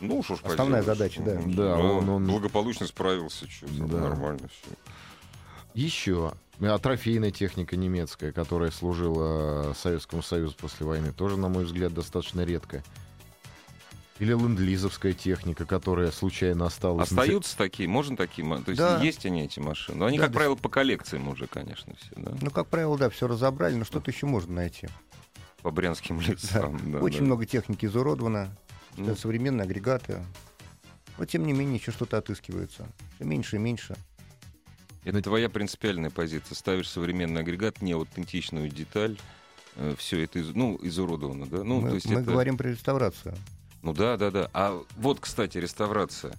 Ну, 0.00 0.22
что 0.22 0.36
ж 0.36 0.40
Основная 0.44 0.82
задача, 0.82 1.22
да. 1.22 1.40
Да, 1.44 1.76
он- 1.76 2.08
он- 2.08 2.26
благополучно 2.26 2.86
справился, 2.86 3.48
что 3.50 3.66
нормально 3.66 4.48
все. 4.48 4.70
Еще 5.74 6.32
а, 6.60 6.78
трофейная 6.78 7.30
техника 7.30 7.76
немецкая, 7.76 8.32
которая 8.32 8.70
служила 8.70 9.74
Советскому 9.74 10.22
Союзу 10.22 10.54
после 10.58 10.86
войны, 10.86 11.12
тоже, 11.12 11.36
на 11.36 11.48
мой 11.48 11.64
взгляд, 11.64 11.92
достаточно 11.94 12.42
редкая. 12.44 12.82
Или 14.18 14.32
ленд-лизовская 14.34 15.12
техника, 15.12 15.64
которая 15.64 16.10
случайно 16.10 16.66
осталась. 16.66 17.08
Остаются 17.08 17.56
такие, 17.56 17.88
можно 17.88 18.16
такие, 18.16 18.44
то 18.62 18.70
есть 18.70 18.78
Да. 18.78 19.00
есть 19.00 19.24
они 19.26 19.44
эти 19.44 19.60
машины. 19.60 19.96
Но 19.98 20.06
они, 20.06 20.18
Да, 20.18 20.24
как 20.24 20.32
да. 20.32 20.36
правило, 20.38 20.56
по 20.56 20.68
коллекциям 20.68 21.28
уже, 21.28 21.46
конечно, 21.46 21.94
все, 21.94 22.10
да, 22.16 22.32
Ну, 22.42 22.50
как 22.50 22.66
правило, 22.66 22.98
да, 22.98 23.10
все 23.10 23.28
разобрали, 23.28 23.76
но 23.76 23.84
что-то 23.84 24.10
еще 24.10 24.26
можно 24.26 24.54
найти. 24.54 24.88
по 25.62 25.70
брянским 25.70 26.20
лесам. 26.20 26.80
да, 26.92 26.98
Очень 26.98 27.20
да. 27.20 27.24
много 27.26 27.46
техники 27.46 27.86
изуродовано. 27.86 28.56
Ну. 28.96 29.14
Современные 29.14 29.62
агрегаты. 29.64 30.24
Но, 31.16 31.24
тем 31.24 31.46
не 31.46 31.52
менее, 31.52 31.76
еще 31.76 31.92
что-то 31.92 32.16
отыскивается. 32.18 32.88
Все 33.14 33.24
меньше 33.24 33.56
и 33.56 33.58
меньше. 33.60 33.96
Это 35.04 35.22
твоя 35.22 35.48
принципиальная 35.48 36.10
позиция. 36.10 36.54
Ставишь 36.54 36.88
современный 36.88 37.40
агрегат, 37.40 37.80
не 37.82 37.92
аутентичную 37.92 38.68
деталь, 38.68 39.16
все 39.96 40.24
это 40.24 40.40
из- 40.40 40.54
ну, 40.54 40.78
изуродовано, 40.82 41.46
да? 41.46 41.62
Ну, 41.64 41.80
мы 41.80 41.88
то 41.90 41.94
есть 41.94 42.06
мы 42.06 42.20
это- 42.20 42.30
говорим 42.30 42.56
про 42.56 42.70
реставрацию. 42.70 43.34
Ну 43.82 43.92
да, 43.94 44.16
да, 44.16 44.30
да. 44.30 44.50
А 44.52 44.82
вот, 44.96 45.20
кстати, 45.20 45.56
реставрация. 45.58 46.34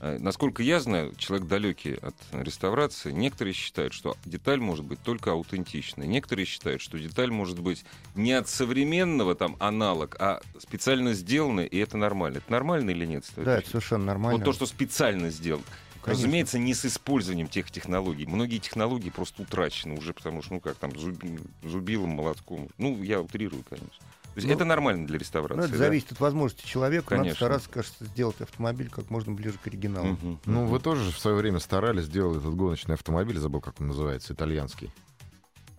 Э, 0.00 0.18
Насколько 0.18 0.62
я 0.64 0.80
знаю, 0.80 1.14
человек 1.16 1.46
далекий 1.46 1.94
от 1.94 2.14
реставрации, 2.32 3.12
некоторые 3.12 3.54
считают, 3.54 3.92
что 3.94 4.16
деталь 4.24 4.58
может 4.60 4.84
быть 4.84 5.00
только 5.00 5.30
аутентичной. 5.32 6.06
Некоторые 6.06 6.44
считают, 6.44 6.82
что 6.82 6.98
деталь 6.98 7.30
может 7.30 7.60
быть 7.60 7.84
не 8.14 8.32
от 8.32 8.48
современного 8.48 9.34
там 9.36 9.56
аналог, 9.60 10.16
а 10.18 10.40
специально 10.58 11.14
сделанная, 11.14 11.64
и 11.66 11.78
это 11.78 11.96
нормально. 11.96 12.38
Это 12.38 12.50
нормально 12.50 12.90
или 12.90 13.06
нет? 13.06 13.24
Да, 13.36 13.58
это 13.58 13.68
совершенно 13.70 14.04
нормально. 14.06 14.38
Вот 14.38 14.44
то, 14.44 14.52
что 14.52 14.66
специально 14.66 15.30
сделано. 15.30 15.64
Конечно. 16.02 16.24
Разумеется, 16.24 16.58
не 16.58 16.74
с 16.74 16.84
использованием 16.84 17.46
тех 17.48 17.70
технологий. 17.70 18.26
Многие 18.26 18.58
технологии 18.58 19.10
просто 19.10 19.42
утрачены 19.42 19.96
уже, 19.96 20.12
потому 20.12 20.42
что, 20.42 20.54
ну 20.54 20.60
как 20.60 20.74
там, 20.76 20.90
зуб- 20.90 21.48
зубилом, 21.62 22.10
молотком. 22.10 22.68
Ну, 22.78 23.00
я 23.02 23.20
утрирую, 23.20 23.62
конечно. 23.68 23.88
То 23.88 24.38
есть 24.38 24.48
Ну, 24.48 24.54
это 24.54 24.64
нормально 24.64 25.06
для 25.06 25.18
реставрации. 25.18 25.58
Ну, 25.60 25.62
это 25.64 25.72
да? 25.72 25.78
зависит 25.78 26.12
от 26.12 26.20
возможности 26.20 26.66
человека. 26.66 27.10
Надо 27.10 27.22
Конечно. 27.24 27.36
стараться, 27.36 27.68
кажется, 27.70 28.04
сделать 28.06 28.40
автомобиль 28.40 28.88
как 28.90 29.10
можно 29.10 29.32
ближе 29.32 29.58
к 29.62 29.66
оригиналу. 29.66 30.06
Мгм. 30.08 30.40
Ну, 30.46 30.64
вы 30.66 30.80
тоже 30.80 31.10
в 31.12 31.18
свое 31.18 31.36
время 31.36 31.58
старались, 31.60 32.04
сделать 32.06 32.38
этот 32.38 32.54
гоночный 32.56 32.94
автомобиль, 32.94 33.38
забыл, 33.38 33.60
как 33.60 33.80
он 33.80 33.88
называется, 33.88 34.32
итальянский. 34.32 34.90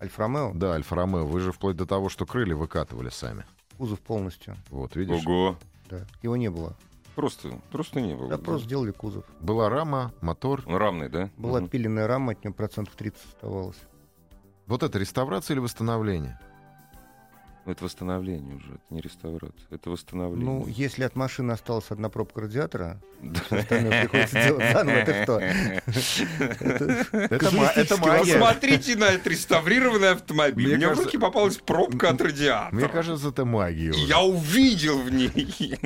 Альфа-Ромео, 0.00 0.52
Да, 0.54 0.72
Альфа-Ромео. 0.74 1.26
Вы 1.26 1.40
же 1.40 1.52
вплоть 1.52 1.76
до 1.76 1.84
того, 1.86 2.08
что 2.08 2.26
крылья 2.26 2.54
выкатывали 2.56 3.10
сами. 3.10 3.44
кузов 3.76 3.98
полностью. 4.00 4.56
Вот, 4.70 4.94
видишь? 4.96 5.20
Ого. 5.26 5.58
Да. 5.90 6.06
Его 6.22 6.36
не 6.36 6.48
было. 6.48 6.76
Просто, 7.14 7.60
просто 7.70 8.00
не 8.00 8.14
было. 8.14 8.28
Да, 8.28 8.36
да. 8.36 8.42
просто 8.42 8.66
сделали 8.66 8.90
кузов. 8.90 9.24
Была 9.40 9.68
рама, 9.68 10.12
мотор. 10.20 10.62
Ну, 10.66 10.78
равный, 10.78 11.08
да? 11.08 11.30
Была 11.36 11.58
Мгм. 11.58 11.66
отпиленная 11.66 12.06
рама, 12.06 12.32
от 12.32 12.44
нее 12.44 12.52
процентов 12.52 12.94
30 12.96 13.24
оставалось. 13.24 13.78
Вот 14.66 14.82
это 14.82 14.98
реставрация 14.98 15.54
или 15.54 15.60
восстановление? 15.60 16.38
Ну, 17.66 17.72
Это 17.72 17.84
восстановление 17.84 18.56
уже, 18.56 18.74
это 18.74 18.82
не 18.90 19.00
реставрация, 19.00 19.66
это 19.70 19.88
восстановление. 19.90 20.44
Ну, 20.44 20.66
если 20.66 21.04
от 21.04 21.16
машины 21.16 21.52
осталась 21.52 21.86
одна 21.90 22.10
пробка 22.10 22.42
радиатора, 22.42 23.00
остальное 23.48 24.02
приходится 24.02 24.44
делать 24.44 24.72
заново, 24.72 24.96
это 24.96 25.22
что? 25.22 25.40
Это, 27.14 27.96
магия. 27.96 28.38
Посмотрите 28.38 28.96
на 28.96 29.04
этот 29.04 29.26
реставрированный 29.28 30.10
автомобиль. 30.10 30.76
Мне 30.76 30.88
в 30.88 30.98
руки 30.98 31.16
попалась 31.16 31.56
пробка 31.56 32.10
от 32.10 32.20
радиатора. 32.20 32.74
Мне 32.74 32.88
кажется, 32.88 33.28
это 33.28 33.44
магия. 33.44 33.92
Я 33.92 34.20
увидел 34.20 34.98
в 34.98 35.10
ней. 35.10 35.78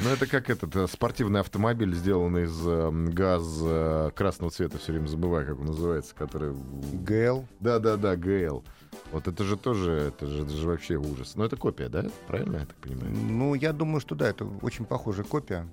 Ну, 0.00 0.10
это 0.10 0.26
как 0.26 0.50
этот 0.50 0.74
э, 0.76 0.86
спортивный 0.86 1.40
автомобиль, 1.40 1.94
сделанный 1.94 2.44
из 2.44 2.56
э, 2.64 2.90
газ 3.10 3.42
э, 3.62 4.10
красного 4.14 4.50
цвета, 4.52 4.78
все 4.78 4.92
время 4.92 5.06
забываю, 5.06 5.46
как 5.46 5.58
он 5.58 5.66
называется, 5.66 6.14
который... 6.14 6.52
ГЛ. 6.52 7.44
Да-да-да, 7.60 8.16
ГЛ. 8.16 8.62
Вот 9.12 9.26
это 9.26 9.42
же 9.44 9.56
тоже, 9.56 9.92
это 9.92 10.26
же, 10.26 10.42
это 10.42 10.50
же 10.50 10.66
вообще 10.68 10.96
ужас. 10.96 11.34
Но 11.34 11.44
это 11.44 11.56
копия, 11.56 11.88
да? 11.88 12.04
Правильно 12.26 12.56
я 12.58 12.66
так 12.66 12.76
понимаю? 12.76 13.10
Ну, 13.10 13.54
я 13.54 13.72
думаю, 13.72 14.00
что 14.00 14.14
да, 14.14 14.28
это 14.28 14.44
очень 14.62 14.84
похожая 14.84 15.24
копия. 15.24 15.66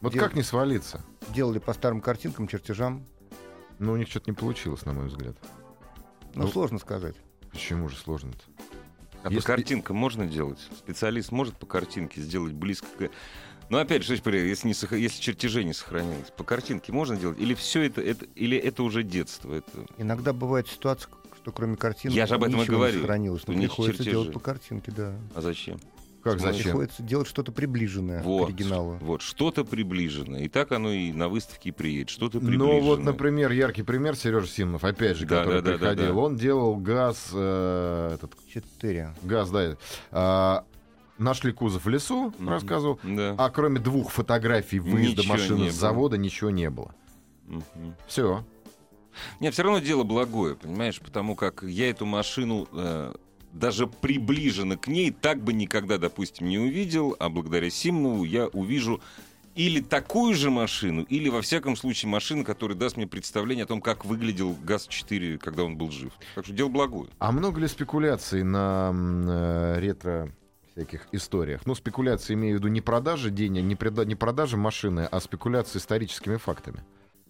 Вот 0.00 0.12
Дел- 0.12 0.22
как 0.22 0.34
не 0.34 0.42
свалиться? 0.42 1.02
Делали 1.34 1.58
по 1.58 1.72
старым 1.72 2.00
картинкам, 2.00 2.46
чертежам. 2.46 3.04
Ну, 3.78 3.92
у 3.92 3.96
них 3.96 4.08
что-то 4.08 4.30
не 4.30 4.36
получилось, 4.36 4.84
на 4.84 4.92
мой 4.92 5.06
взгляд. 5.06 5.36
Ну, 6.34 6.42
Ну, 6.44 6.48
сложно 6.48 6.78
сказать. 6.78 7.16
Почему 7.50 7.88
же 7.88 7.96
сложно-то? 7.96 8.44
А 9.22 9.28
Если- 9.30 9.40
по 9.40 9.46
картинкам 9.46 9.96
можно 9.96 10.26
делать? 10.26 10.58
Специалист 10.78 11.32
может 11.32 11.56
по 11.56 11.66
картинке 11.66 12.20
сделать 12.20 12.52
близко 12.52 12.86
к... 12.98 13.10
Ну, 13.70 13.78
опять 13.78 14.02
же, 14.04 14.14
если, 14.14 14.66
не 14.68 14.72
сох- 14.74 14.96
если 14.96 15.20
чертежей 15.20 15.64
не 15.64 15.74
сохранилось, 15.74 16.30
по 16.36 16.44
картинке 16.44 16.92
можно 16.92 17.16
делать? 17.16 17.38
Или 17.38 17.54
все 17.54 17.82
это, 17.82 18.00
это, 18.00 18.24
или 18.34 18.56
это 18.56 18.82
уже 18.82 19.02
детство? 19.02 19.52
Это... 19.54 19.84
Иногда 19.98 20.32
бывает 20.32 20.68
ситуация, 20.68 21.10
что 21.48 21.56
кроме 21.56 21.76
картинки 21.76 22.14
Я 22.14 22.26
же 22.26 22.34
об 22.34 22.44
этом 22.44 22.60
и 22.62 22.64
говорю, 22.66 22.94
не 22.96 23.00
сохранилось. 23.00 23.42
что 23.42 23.52
Но 23.52 23.58
них 23.58 23.68
приходится 23.70 23.98
чертежи. 23.98 24.10
делать 24.10 24.32
по 24.32 24.40
картинке, 24.40 24.92
да. 24.94 25.14
А 25.34 25.40
зачем? 25.40 25.78
Как 26.22 26.40
зачем? 26.40 26.64
Приходится 26.64 27.02
делать 27.02 27.26
что-то 27.28 27.52
приближенное 27.52 28.22
Вот, 28.22 28.46
к 28.46 28.48
оригиналу. 28.48 28.98
вот, 29.00 29.22
что-то 29.22 29.64
приближенное. 29.64 30.42
И 30.42 30.48
так 30.48 30.72
оно 30.72 30.90
и 30.92 31.12
на 31.12 31.28
выставке 31.28 31.70
и 31.70 31.72
приедет. 31.72 32.10
Что-то 32.10 32.38
Ну 32.40 32.46
приближенное. 32.48 32.80
вот, 32.82 33.00
например, 33.00 33.50
яркий 33.52 33.82
пример 33.82 34.14
Сережа 34.16 34.46
Симонов, 34.46 34.84
опять 34.84 35.16
же, 35.16 35.26
Да, 35.26 35.38
который 35.38 35.62
да, 35.62 35.72
да, 35.72 35.72
да, 35.72 35.78
приходил. 35.78 36.14
да. 36.14 36.20
Он 36.20 36.36
делал 36.36 36.76
газ, 36.76 37.30
э, 37.32 38.10
этот 38.14 38.32
Четыре. 38.52 39.14
газ, 39.22 39.48
да. 39.50 39.76
а, 40.10 40.64
нашли 41.18 41.52
кузов 41.52 41.84
в 41.86 41.88
лесу, 41.88 42.34
Мгм. 42.38 42.48
рассказывал. 42.50 42.98
Да. 43.04 43.34
А 43.38 43.48
кроме 43.48 43.78
двух 43.80 44.10
фотографий 44.10 44.80
выезда 44.80 45.22
Ничего 45.22 45.34
машины 45.34 45.70
с 45.70 45.74
завода 45.74 46.18
ничего 46.18 46.50
не 46.50 46.68
было. 46.68 46.94
Мгм. 47.46 47.64
Все. 48.06 48.44
Нет, 49.40 49.54
все 49.54 49.62
равно 49.62 49.78
дело 49.78 50.04
благое, 50.04 50.54
понимаешь, 50.54 51.00
потому 51.00 51.36
как 51.36 51.62
я 51.62 51.90
эту 51.90 52.06
машину 52.06 52.68
э, 52.72 53.14
даже 53.52 53.86
приближенно 53.86 54.76
к 54.76 54.86
ней 54.86 55.10
так 55.10 55.42
бы 55.42 55.52
никогда, 55.52 55.98
допустим, 55.98 56.48
не 56.48 56.58
увидел, 56.58 57.16
а 57.18 57.28
благодаря 57.28 57.70
Симнову 57.70 58.24
я 58.24 58.46
увижу 58.48 59.00
или 59.54 59.80
такую 59.80 60.34
же 60.34 60.50
машину, 60.50 61.02
или, 61.02 61.28
во 61.28 61.42
всяком 61.42 61.74
случае, 61.74 62.08
машину, 62.08 62.44
которая 62.44 62.78
даст 62.78 62.96
мне 62.96 63.08
представление 63.08 63.64
о 63.64 63.66
том, 63.66 63.80
как 63.80 64.04
выглядел 64.04 64.56
ГАЗ-4, 64.62 65.38
когда 65.38 65.64
он 65.64 65.76
был 65.76 65.90
жив. 65.90 66.12
Так 66.36 66.44
что 66.44 66.54
дело 66.54 66.68
благое. 66.68 67.08
А 67.18 67.32
много 67.32 67.60
ли 67.60 67.66
спекуляций 67.66 68.44
на 68.44 68.92
э, 68.94 69.80
ретро 69.80 70.32
всяких 70.70 71.08
историях? 71.10 71.62
Ну, 71.66 71.74
спекуляции 71.74 72.34
имею 72.34 72.56
в 72.56 72.58
виду 72.60 72.68
не 72.68 72.80
продажи 72.80 73.30
денег, 73.30 73.64
не, 73.64 73.74
преда- 73.74 74.04
не 74.04 74.14
продажи 74.14 74.56
машины, 74.56 75.08
а 75.10 75.20
спекуляции 75.20 75.78
историческими 75.80 76.36
фактами. 76.36 76.84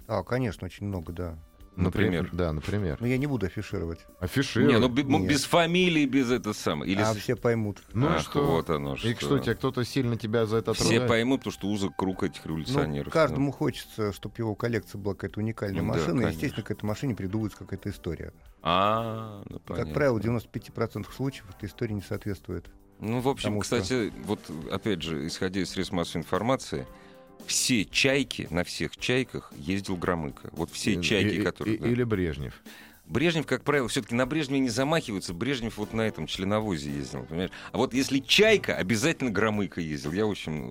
А, 0.07 0.23
конечно, 0.23 0.67
очень 0.67 0.87
много, 0.87 1.13
да. 1.13 1.39
Например? 1.79 2.25
Напри- 2.25 2.37
Да, 2.37 2.53
например. 2.53 2.97
Но 3.01 3.07
я 3.07 3.19
не 3.19 3.27
буду 3.27 3.47
афишировать. 3.47 4.01
Афишировать. 4.21 4.75
Не, 4.75 4.81
ну, 4.81 4.89
ну, 4.89 5.19
Нет. 5.21 5.31
без 5.31 5.45
фамилии, 5.45 6.07
без 6.07 6.31
это 6.31 6.53
самое. 6.53 6.91
Или 6.91 7.01
а 7.03 7.15
все 7.15 7.37
поймут. 7.37 7.83
Ну 7.93 8.07
и 8.07 8.15
Ах, 8.17 8.23
что? 8.23 8.45
Вот 8.45 8.69
оно 8.71 8.95
И 8.95 9.15
что, 9.15 9.39
тебя 9.39 9.55
кто-то 9.55 9.85
сильно 9.85 10.17
тебя 10.17 10.45
за 10.47 10.57
это 10.59 10.75
Все 10.75 10.85
отругает? 10.85 11.09
поймут, 11.09 11.41
потому 11.41 11.53
что 11.53 11.69
узок 11.69 11.95
круг 11.97 12.25
этих 12.25 12.45
Ну, 12.45 12.51
революционеров. 12.51 13.13
каждому 13.13 13.53
хочется, 13.53 14.13
чтобы 14.13 14.35
его 14.39 14.55
коллекция 14.57 14.99
была 14.99 15.15
какая-то 15.15 15.41
уникальная 15.41 15.83
Ну 15.83 15.93
да, 15.93 15.99
машина. 15.99 16.21
и, 16.21 16.23
конечно. 16.25 16.29
естественно, 16.37 16.65
к 16.67 16.71
этой 16.73 16.85
машине 16.85 17.15
придумывается 17.15 17.59
какая-то 17.59 17.91
история. 17.91 18.33
А, 18.63 19.43
ну, 19.49 19.59
Как 19.59 19.65
понятно. 19.67 19.95
правило, 19.95 20.19
в 20.19 20.21
95% 20.21 21.13
случаев 21.15 21.45
эта 21.57 21.67
история 21.67 21.95
не 21.95 22.03
соответствует. 22.03 22.67
Ну, 23.01 23.21
в 23.21 23.29
общем, 23.29 23.53
что- 23.53 23.61
кстати, 23.61 24.13
вот 24.25 24.41
опять 24.73 25.03
же, 25.03 25.27
исходя 25.29 25.61
из 25.61 25.71
средств 25.71 25.93
массовой 25.95 26.23
информации, 26.23 26.87
все 27.47 27.85
чайки, 27.85 28.47
на 28.51 28.65
всех 28.65 28.97
чайках 28.97 29.53
ездил 29.57 29.97
Громыко. 29.97 30.49
Вот 30.53 30.71
все 30.71 30.95
И- 30.95 31.03
чайки, 31.03 31.37
и- 31.37 31.43
которые... 31.43 31.77
и- 31.77 31.79
да. 31.81 31.89
Или 31.89 32.03
Брежнев. 32.05 32.55
Брежнев, 33.07 33.47
как 33.47 33.65
правило, 33.65 33.89
все-таки 33.89 34.15
на 34.15 34.27
Брежневе 34.27 34.61
не 34.61 34.69
замахиваются. 34.69 35.33
Брежнев 35.33 35.79
вот 35.79 35.95
на 35.95 36.03
этом 36.03 36.27
членовозе 36.27 36.91
ездил, 36.91 37.23
понимаешь? 37.23 37.51
А 37.73 37.79
вот 37.79 37.95
если 37.95 38.19
чайка, 38.19 38.75
обязательно 38.77 39.31
Громыко 39.31 39.81
ездил. 39.81 40.13
Я 40.13 40.27
очень, 40.27 40.67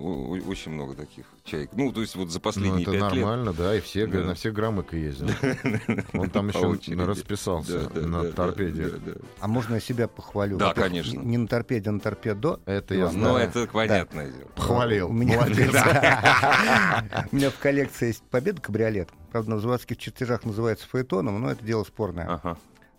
очень 0.46 0.70
много 0.70 0.94
таких 0.94 1.26
чаек. 1.48 1.70
Ну, 1.72 1.92
то 1.92 2.00
есть 2.00 2.14
вот 2.16 2.30
за 2.30 2.38
Ну, 2.38 2.42
последние 2.42 2.82
это 2.82 2.92
пять 2.92 3.00
лет. 3.12 3.24
нормально, 3.24 3.52
да, 3.52 3.74
и 3.76 3.80
все, 3.80 4.06
Да. 4.06 4.18
на 4.20 4.34
всех 4.34 4.52
громыко 4.54 4.96
ездил. 4.96 5.28
Он 6.12 6.30
там 6.30 6.48
еще 6.48 6.66
очереди. 6.66 7.00
расписался 7.00 7.88
Да, 7.88 8.00
да, 8.00 8.06
на 8.06 8.22
да, 8.24 8.32
торпеде. 8.32 8.92
А 9.40 9.48
можно 9.48 9.74
я 9.74 9.80
себя 9.80 10.08
похвалю? 10.08 10.56
Да, 10.58 10.74
конечно. 10.74 11.18
Не 11.20 11.38
на 11.38 11.46
торпеде, 11.48 11.90
а 11.90 11.92
на 11.92 12.00
торпедо. 12.00 12.60
Это 12.66 12.94
я 12.94 13.06
Ладно. 13.06 13.18
Ну, 13.20 13.30
знаю. 13.34 13.48
это 13.48 13.66
понятное 13.72 14.30
дело. 14.30 14.48
Похвалил. 14.54 15.08
У 15.08 15.12
меня, 15.12 15.36
Молодец. 15.38 15.70
у 17.32 17.36
меня 17.36 17.50
в 17.50 17.58
коллекции 17.58 18.08
есть 18.08 18.22
Победа 18.24 18.60
кабриолет. 18.60 19.08
Правда, 19.32 19.50
на 19.50 19.58
заводских 19.60 19.96
чертежах 19.98 20.44
называется 20.44 20.86
фаэтоном, 20.88 21.40
но 21.40 21.50
это 21.50 21.64
дело 21.64 21.84
спорное. 21.84 22.40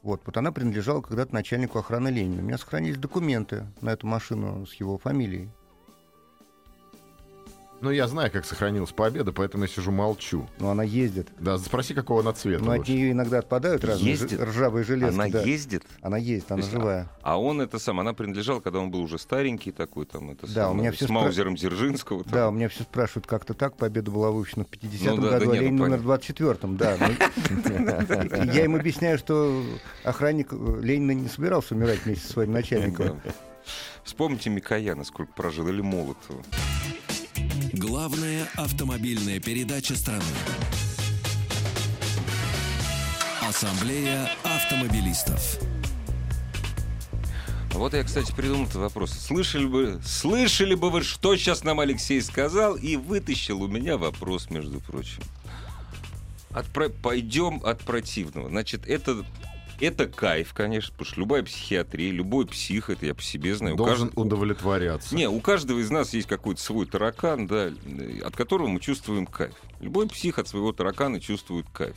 Вот, 0.02 0.22
вот 0.26 0.38
она 0.38 0.52
принадлежала 0.54 1.02
когда-то 1.02 1.34
начальнику 1.34 1.78
охраны 1.80 2.08
Ленина. 2.08 2.42
У 2.42 2.46
меня 2.46 2.58
сохранились 2.58 2.98
документы 2.98 3.66
на 3.82 3.90
эту 3.90 4.08
машину 4.08 4.66
с 4.66 4.74
его 4.76 4.98
фамилией. 4.98 5.50
Ну, 7.82 7.92
я 7.92 8.08
знаю, 8.08 8.30
как 8.30 8.46
сохранилась 8.46 8.92
победа, 8.92 9.32
поэтому 9.32 9.64
я 9.64 9.70
сижу 9.70 9.92
молчу. 9.92 10.48
Но 10.60 10.72
она 10.72 10.84
ездит. 10.84 11.30
Да, 11.40 11.58
спроси, 11.58 11.94
какого 11.94 12.20
она 12.22 12.34
цвета. 12.34 12.64
Но 12.64 12.72
от 12.72 12.80
лучше. 12.80 12.92
нее 12.92 13.12
иногда 13.12 13.40
отпадают 13.40 13.86
разные 13.86 14.12
Ездит? 14.12 14.42
ржавые 14.42 14.84
железки. 14.84 15.14
Она 15.16 15.30
да. 15.30 15.42
ездит? 15.44 15.84
Она 16.02 16.18
ездит, 16.18 16.52
она 16.52 16.60
есть, 16.60 16.72
живая. 16.72 17.10
А 17.22 17.40
он 17.40 17.62
это 17.62 17.80
сам, 17.80 18.00
она 18.02 18.14
принадлежала, 18.14 18.60
когда 18.60 18.80
он 18.80 18.92
был 18.92 19.00
уже 19.02 19.18
старенький 19.18 19.72
такой, 19.72 20.06
там, 20.06 20.32
это 20.32 20.46
Да, 20.48 20.68
у 20.68 20.72
самое, 20.72 20.80
меня 20.82 20.92
все 20.92 21.06
с 21.06 21.10
спра- 21.10 21.14
Маузером 21.14 21.56
Дзержинского. 21.56 22.24
там. 22.26 22.34
Да, 22.34 22.50
у 22.50 22.52
меня 22.52 22.68
все 22.68 22.84
спрашивают, 22.84 23.28
как-то 23.28 23.54
так. 23.54 23.78
Победа 23.78 24.12
была 24.12 24.32
выпущена 24.32 24.66
в 24.66 24.68
50-м 24.70 25.16
Ну 25.16 25.22
да, 25.22 25.30
да 25.32 25.40
году, 25.40 25.52
а 25.52 25.56
ну 25.56 25.62
Ленин 25.62 25.82
умер 25.82 26.02
понятно. 26.04 26.18
в 26.18 26.20
24-м, 26.20 26.78
да. 26.78 26.98
Ну, 27.00 28.52
Я 28.54 28.66
им 28.66 28.76
объясняю, 28.76 29.18
что 29.18 29.64
охранник 30.04 30.52
Ленина 30.52 31.12
не 31.12 31.30
собирался 31.30 31.76
умирать 31.76 32.04
вместе 32.04 32.26
со 32.28 32.34
своим 32.34 32.52
начальником. 32.52 33.22
Да. 33.24 33.32
Вспомните 34.04 34.50
Микояна, 34.50 35.04
сколько 35.04 35.32
прожил, 35.34 35.68
или 35.68 35.82
Молотова. 35.82 36.42
Главная 37.80 38.46
автомобильная 38.58 39.40
передача 39.40 39.96
страны. 39.96 40.22
Ассамблея 43.42 44.30
автомобилистов. 44.44 45.58
Вот 47.72 47.94
я, 47.94 48.04
кстати, 48.04 48.34
придумал 48.34 48.64
этот 48.66 48.76
вопрос. 48.76 49.12
Слышали 49.12 49.66
бы, 49.66 50.02
слышали 50.06 50.76
бы 50.76 50.90
вы, 50.90 51.04
что 51.04 51.38
сейчас 51.38 51.64
нам 51.64 51.80
Алексей 51.80 52.22
сказал, 52.22 52.76
и 52.76 52.98
вытащил 52.98 53.62
у 53.62 53.68
меня 53.70 53.96
вопрос, 53.98 54.50
между 54.50 54.82
прочим. 54.82 55.24
От 56.52 56.66
про- 56.68 56.90
Пойдем 56.90 57.62
от 57.64 57.80
противного. 57.80 58.50
Значит, 58.50 58.86
это, 58.90 59.24
это 59.82 60.08
кайф, 60.08 60.54
конечно, 60.54 60.92
потому 60.94 61.06
что 61.08 61.20
любая 61.20 61.44
психиатрия, 61.44 62.12
любой 62.12 62.46
псих, 62.46 62.90
это 62.90 63.06
я 63.06 63.14
по 63.16 63.22
себе 63.22 63.56
знаю. 63.56 63.76
у 63.76 63.78
Должен 63.78 64.08
каждого- 64.08 64.26
удовлетворяться. 64.26 65.16
Не, 65.16 65.30
у 65.30 65.40
каждого 65.40 65.80
из 65.80 65.90
нас 65.90 66.14
есть 66.14 66.28
какой-то 66.28 66.62
свой 66.62 66.86
таракан, 66.86 67.48
да, 67.48 67.72
от 68.26 68.36
которого 68.36 68.68
мы 68.68 68.80
чувствуем 68.80 69.26
кайф. 69.26 69.54
Любой 69.80 70.08
псих 70.08 70.40
от 70.40 70.48
своего 70.48 70.72
таракана 70.74 71.20
чувствует 71.20 71.68
кайф. 71.72 71.96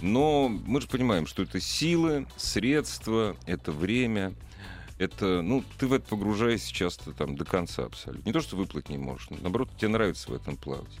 Но 0.00 0.48
мы 0.48 0.80
же 0.80 0.88
понимаем, 0.88 1.26
что 1.26 1.42
это 1.42 1.58
силы, 1.60 2.26
средства, 2.36 3.36
это 3.46 3.72
время, 3.72 4.34
это, 4.98 5.40
ну, 5.42 5.64
ты 5.78 5.86
в 5.86 5.92
это 5.92 6.06
погружаешься 6.08 6.72
часто 6.72 7.12
там 7.12 7.36
до 7.36 7.44
конца 7.44 7.84
абсолютно. 7.84 8.26
Не 8.26 8.32
то, 8.32 8.40
что 8.40 8.56
выплыть 8.56 8.88
не 8.90 8.98
можешь, 8.98 9.28
наоборот, 9.30 9.70
тебе 9.76 9.88
нравится 9.88 10.30
в 10.30 10.34
этом 10.34 10.56
плавать. 10.56 10.92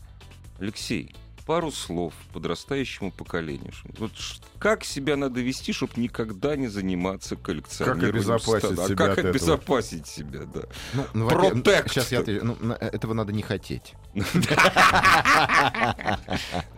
Алексей, 0.58 1.14
пару 1.46 1.70
слов 1.70 2.12
подрастающему 2.32 3.12
поколению. 3.12 3.72
Вот 3.98 4.10
как 4.58 4.84
себя 4.84 5.16
надо 5.16 5.40
вести, 5.40 5.72
чтобы 5.72 5.92
никогда 5.96 6.56
не 6.56 6.66
заниматься 6.66 7.36
коллекционированием? 7.36 8.16
обезопасить 8.16 8.58
стада? 8.58 8.82
А 8.82 8.86
себя 8.88 8.96
как 8.96 9.12
от 9.12 9.18
этого? 9.18 9.30
обезопасить 9.30 10.06
себя, 10.08 10.40
да. 10.44 10.62
Ну, 10.92 11.06
ну, 11.14 11.28
Протект. 11.28 11.90
Сейчас 11.90 12.12
я 12.12 12.20
отвечу. 12.20 12.44
Ну, 12.44 12.74
этого 12.74 13.12
надо 13.14 13.32
не 13.32 13.42
хотеть. 13.42 13.94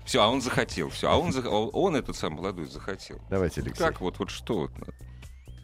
Все, 0.05 0.23
а 0.23 0.29
он 0.29 0.43
захотел, 0.43 0.91
все, 0.91 1.11
а 1.11 1.16
он, 1.16 1.35
он, 1.47 1.71
он 1.73 1.97
этот 1.97 2.16
сам 2.16 2.35
молодой 2.35 2.66
захотел. 2.66 3.21
Давайте, 3.31 3.62
Алексей. 3.62 3.79
Как 3.79 4.01
вот, 4.01 4.19
вот 4.19 4.31
что 4.31 4.61
вот 4.61 4.79
надо? 4.79 4.93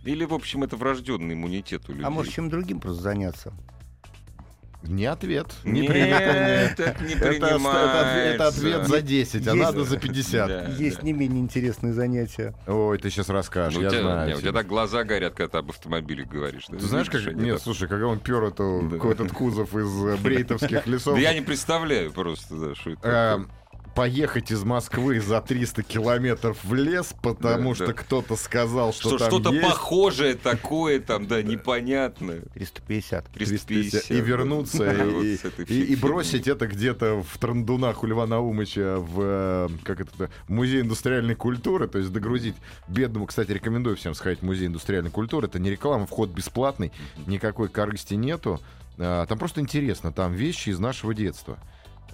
Или, 0.05 0.24
в 0.24 0.34
общем, 0.34 0.62
это 0.64 0.76
врожденный 0.76 1.34
иммунитет 1.34 1.88
у 1.88 1.92
людей? 1.92 2.07
А 2.07 2.11
может, 2.11 2.32
чем 2.32 2.50
другим 2.50 2.80
просто 2.80 3.02
заняться? 3.02 3.55
Не 4.87 5.07
ответ. 5.07 5.47
Не 5.64 5.80
Нет, 5.82 5.91
принято. 5.91 6.14
это 6.82 7.05
не 7.05 7.14
Это, 7.14 7.24
это, 7.26 7.47
ответ- 7.57 8.35
это 8.35 8.47
ответ 8.49 8.62
принимается. 8.62 8.91
за 8.91 9.01
10, 9.03 9.47
а 9.47 9.51
Есть- 9.55 9.62
надо 9.64 9.85
за 9.85 9.97
50. 9.99 10.49
Да, 10.49 10.64
Есть 10.78 10.97
да. 10.99 11.03
не 11.03 11.12
менее 11.12 11.41
интересные 11.41 11.93
занятия. 11.93 12.55
Ой, 12.66 12.99
ты 12.99 13.11
сейчас 13.11 13.28
расскажешь, 13.28 13.74
Ну, 13.76 13.82
я 13.82 13.89
у, 13.89 13.91
тебя, 13.91 14.03
знаю. 14.03 14.28
не, 14.28 14.35
у 14.35 14.41
тебя 14.41 14.53
так 14.53 14.66
глаза 14.66 15.05
горят, 15.05 15.35
когда 15.35 15.49
ты 15.49 15.59
об 15.59 15.70
автомобиле 15.70 16.24
говоришь. 16.24 16.64
Ты 16.66 16.78
знаешь, 16.80 17.09
как... 17.11 17.24
Нет, 17.35 17.55
так- 17.55 17.62
слушай, 17.62 17.89
когда 17.89 18.07
он 18.07 18.18
пер 18.20 18.43
эту, 18.45 18.89
Да. 18.91 18.97
какой-то 18.97 19.26
кузов 19.28 19.74
из 19.74 20.05
э, 20.05 20.16
брейтовских 20.22 20.87
лесов, 20.87 21.14
Да 21.14 21.20
я 21.20 21.35
не 21.35 21.41
представляю 21.41 22.12
просто, 22.12 22.55
да, 22.55 22.74
что 22.74 22.91
это 22.91 23.01
э. 23.41 23.45
Поехать 23.95 24.51
из 24.51 24.64
Москвы 24.64 25.20
за 25.20 25.40
300 25.40 25.82
километров 25.82 26.59
в 26.64 26.74
лес, 26.74 27.14
потому 27.22 27.70
Да, 27.70 27.74
что 27.76 27.86
да. 27.88 27.92
кто-то 27.92 28.36
сказал, 28.36 28.92
что, 28.92 29.09
Что 29.11 29.18
там 29.18 29.28
что-то 29.28 29.53
есть, 29.55 29.66
похожее 29.66 30.34
такое 30.34 31.01
там, 31.01 31.26
да, 31.26 31.42
непонятное. 31.42 32.42
350. 32.55 33.26
350. 33.32 34.11
и 34.11 34.20
вернуться, 34.20 34.78
Да, 34.78 34.92
и, 35.05 35.11
вот 35.11 35.24
и- 35.70 35.82
и- 35.84 35.97
бросить 35.97 36.49
это 36.49 36.66
где-то 36.66 37.22
в 37.22 37.38
Трандунах 37.38 38.03
у 38.03 38.07
Льва 38.07 38.26
Наумыча 38.26 38.99
в, 38.99 39.20
э, 39.20 39.68
как 39.84 40.01
это, 40.01 40.30
в 40.49 40.51
музей 40.51 40.80
индустриальной 40.82 41.34
культуры, 41.34 41.88
то 41.88 41.99
есть 41.99 42.12
догрузить 42.12 42.57
бедному, 42.88 43.26
кстати, 43.26 43.51
рекомендую 43.53 43.97
всем 43.97 44.14
сходить 44.14 44.40
в 44.40 44.45
музей 44.45 44.66
индустриальной 44.66 45.11
культуры, 45.11 45.47
это 45.47 45.59
не 45.59 45.70
реклама, 45.70 46.07
вход 46.07 46.30
бесплатный, 46.30 46.92
никакой 47.26 47.68
корысти 47.68 48.14
нету, 48.14 48.61
А, 48.97 49.26
там 49.26 49.38
просто 49.40 49.61
интересно, 49.61 50.12
там 50.12 50.34
вещи 50.34 50.68
из 50.68 50.78
нашего 50.78 51.14
детства. 51.14 51.59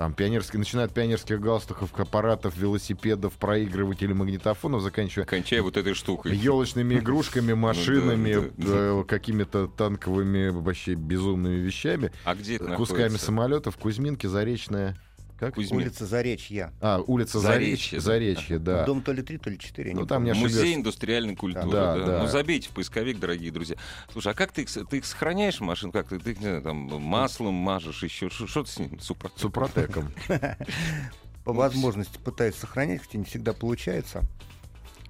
Там 0.00 0.14
пионерские, 0.14 0.60
начиная 0.60 0.86
от 0.86 0.94
пионерских 0.94 1.38
галстуков, 1.42 1.90
аппаратов, 2.00 2.56
велосипедов, 2.56 3.34
проигрывателей, 3.34 4.14
магнитофонов, 4.14 4.80
заканчивая 4.80 5.26
Кончай 5.26 5.60
вот 5.60 5.76
этой 5.76 5.92
штукой. 5.92 6.34
елочными 6.34 6.94
игрушками, 6.94 7.52
машинами, 7.52 8.50
да, 8.56 8.66
да. 8.66 8.72
э, 8.76 9.04
какими-то 9.06 9.66
танковыми 9.66 10.48
вообще 10.48 10.94
безумными 10.94 11.56
вещами, 11.56 12.12
А 12.24 12.34
где 12.34 12.56
это 12.56 12.76
кусками 12.76 13.18
самолетов, 13.18 13.76
Кузьминки, 13.76 14.26
Заречная. 14.26 14.96
Как? 15.40 15.54
Кузьмин. 15.54 15.80
Улица 15.80 16.04
Заречья. 16.04 16.70
А, 16.82 17.00
улица 17.06 17.40
Заречье, 17.40 17.98
Заречье, 17.98 18.58
да. 18.58 18.84
Дом 18.84 19.00
то 19.00 19.10
ли 19.10 19.22
три, 19.22 19.38
то 19.38 19.48
ли 19.48 19.58
четыре. 19.58 19.94
Ну, 19.94 20.02
не 20.02 20.06
там 20.06 20.22
не 20.22 20.34
Музей 20.34 20.74
индустриальной 20.74 21.34
культуры. 21.34 21.70
Да, 21.70 21.96
Да, 21.96 22.04
да. 22.04 22.22
Ну 22.22 22.28
забейте 22.28 22.68
в 22.68 22.72
поисковик, 22.72 23.18
дорогие 23.18 23.50
друзья. 23.50 23.76
Слушай, 24.12 24.32
а 24.32 24.34
как 24.34 24.52
ты 24.52 24.62
их, 24.62 24.68
ты 24.68 24.98
их 24.98 25.06
сохраняешь 25.06 25.58
машин? 25.60 25.92
Как 25.92 26.08
ты, 26.08 26.18
ты 26.18 26.32
их, 26.32 26.40
не 26.40 26.44
знаю, 26.44 26.60
там 26.60 26.76
маслом 26.76 27.54
мажешь 27.54 28.02
еще? 28.02 28.28
Что, 28.28 28.64
ты 28.64 28.70
с 28.70 28.78
ним? 28.78 29.00
Супер. 29.00 29.30
Супротеком. 29.34 30.12
По 31.46 31.54
возможности 31.54 32.18
пытаюсь 32.18 32.56
сохранять, 32.56 33.00
хотя 33.00 33.16
не 33.16 33.24
всегда 33.24 33.54
получается. 33.54 34.20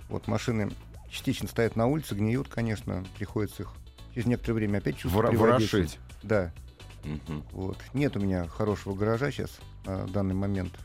Вот 0.08 0.28
машины 0.28 0.70
частично 1.10 1.48
стоят 1.48 1.74
на 1.74 1.88
улице, 1.88 2.14
гниют, 2.14 2.46
конечно, 2.46 3.04
приходится 3.18 3.64
их 3.64 3.72
через 4.14 4.26
некоторое 4.26 4.54
время 4.54 4.78
опять 4.78 4.98
чувствовать. 4.98 5.36
Ворошить. 5.36 5.98
Да, 6.22 6.52
Мгм. 7.04 7.44
вот. 7.52 7.78
Нет 7.94 8.16
у 8.16 8.20
меня 8.20 8.46
хорошего 8.46 8.94
гаража 8.94 9.30
сейчас 9.30 9.58
на 9.84 10.06
данный 10.06 10.34
момент. 10.34 10.78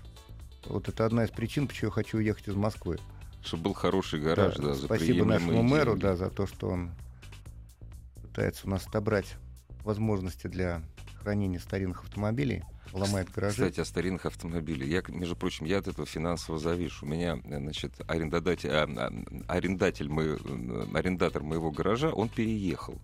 Вот 0.65 0.89
это 0.89 1.05
одна 1.05 1.25
из 1.25 1.29
причин, 1.29 1.67
почему 1.67 1.89
я 1.89 1.93
хочу 1.93 2.17
уехать 2.17 2.47
из 2.47 2.55
Москвы. 2.55 2.97
Чтобы 3.43 3.63
был 3.63 3.73
хороший 3.73 4.19
гараж, 4.19 4.55
Да, 4.55 4.63
да, 4.63 4.73
за 4.73 4.85
Спасибо 4.85 5.25
нашему 5.25 5.61
мэру, 5.61 5.91
деньги. 5.91 6.01
да, 6.01 6.15
за 6.15 6.29
то, 6.31 6.47
что 6.47 6.69
он 6.69 6.91
пытается 8.21 8.65
у 8.65 8.69
нас 8.69 8.87
отобрать 8.87 9.35
возможности 9.83 10.47
для 10.47 10.81
хранения 11.21 11.59
старинных 11.59 12.03
автомобилей, 12.03 12.63
ломает 12.91 13.29
гаражи. 13.31 13.53
Кстати, 13.53 13.79
о 13.79 13.85
старинных 13.85 14.25
автомобилях. 14.25 14.87
Я, 14.87 15.03
между 15.13 15.35
прочим, 15.35 15.65
я 15.65 15.77
от 15.79 15.87
этого 15.87 16.07
финансово 16.07 16.57
завишу. 16.57 17.05
У 17.05 17.09
меня, 17.09 17.39
значит, 17.45 17.93
арендодатель, 18.07 18.69
а, 18.71 18.83
а, 18.85 19.11
арендатель 19.47 20.09
мой, 20.09 20.35
арендатор 20.93 21.43
моего 21.43 21.71
гаража, 21.71 22.09
он 22.09 22.29
переехал. 22.29 22.99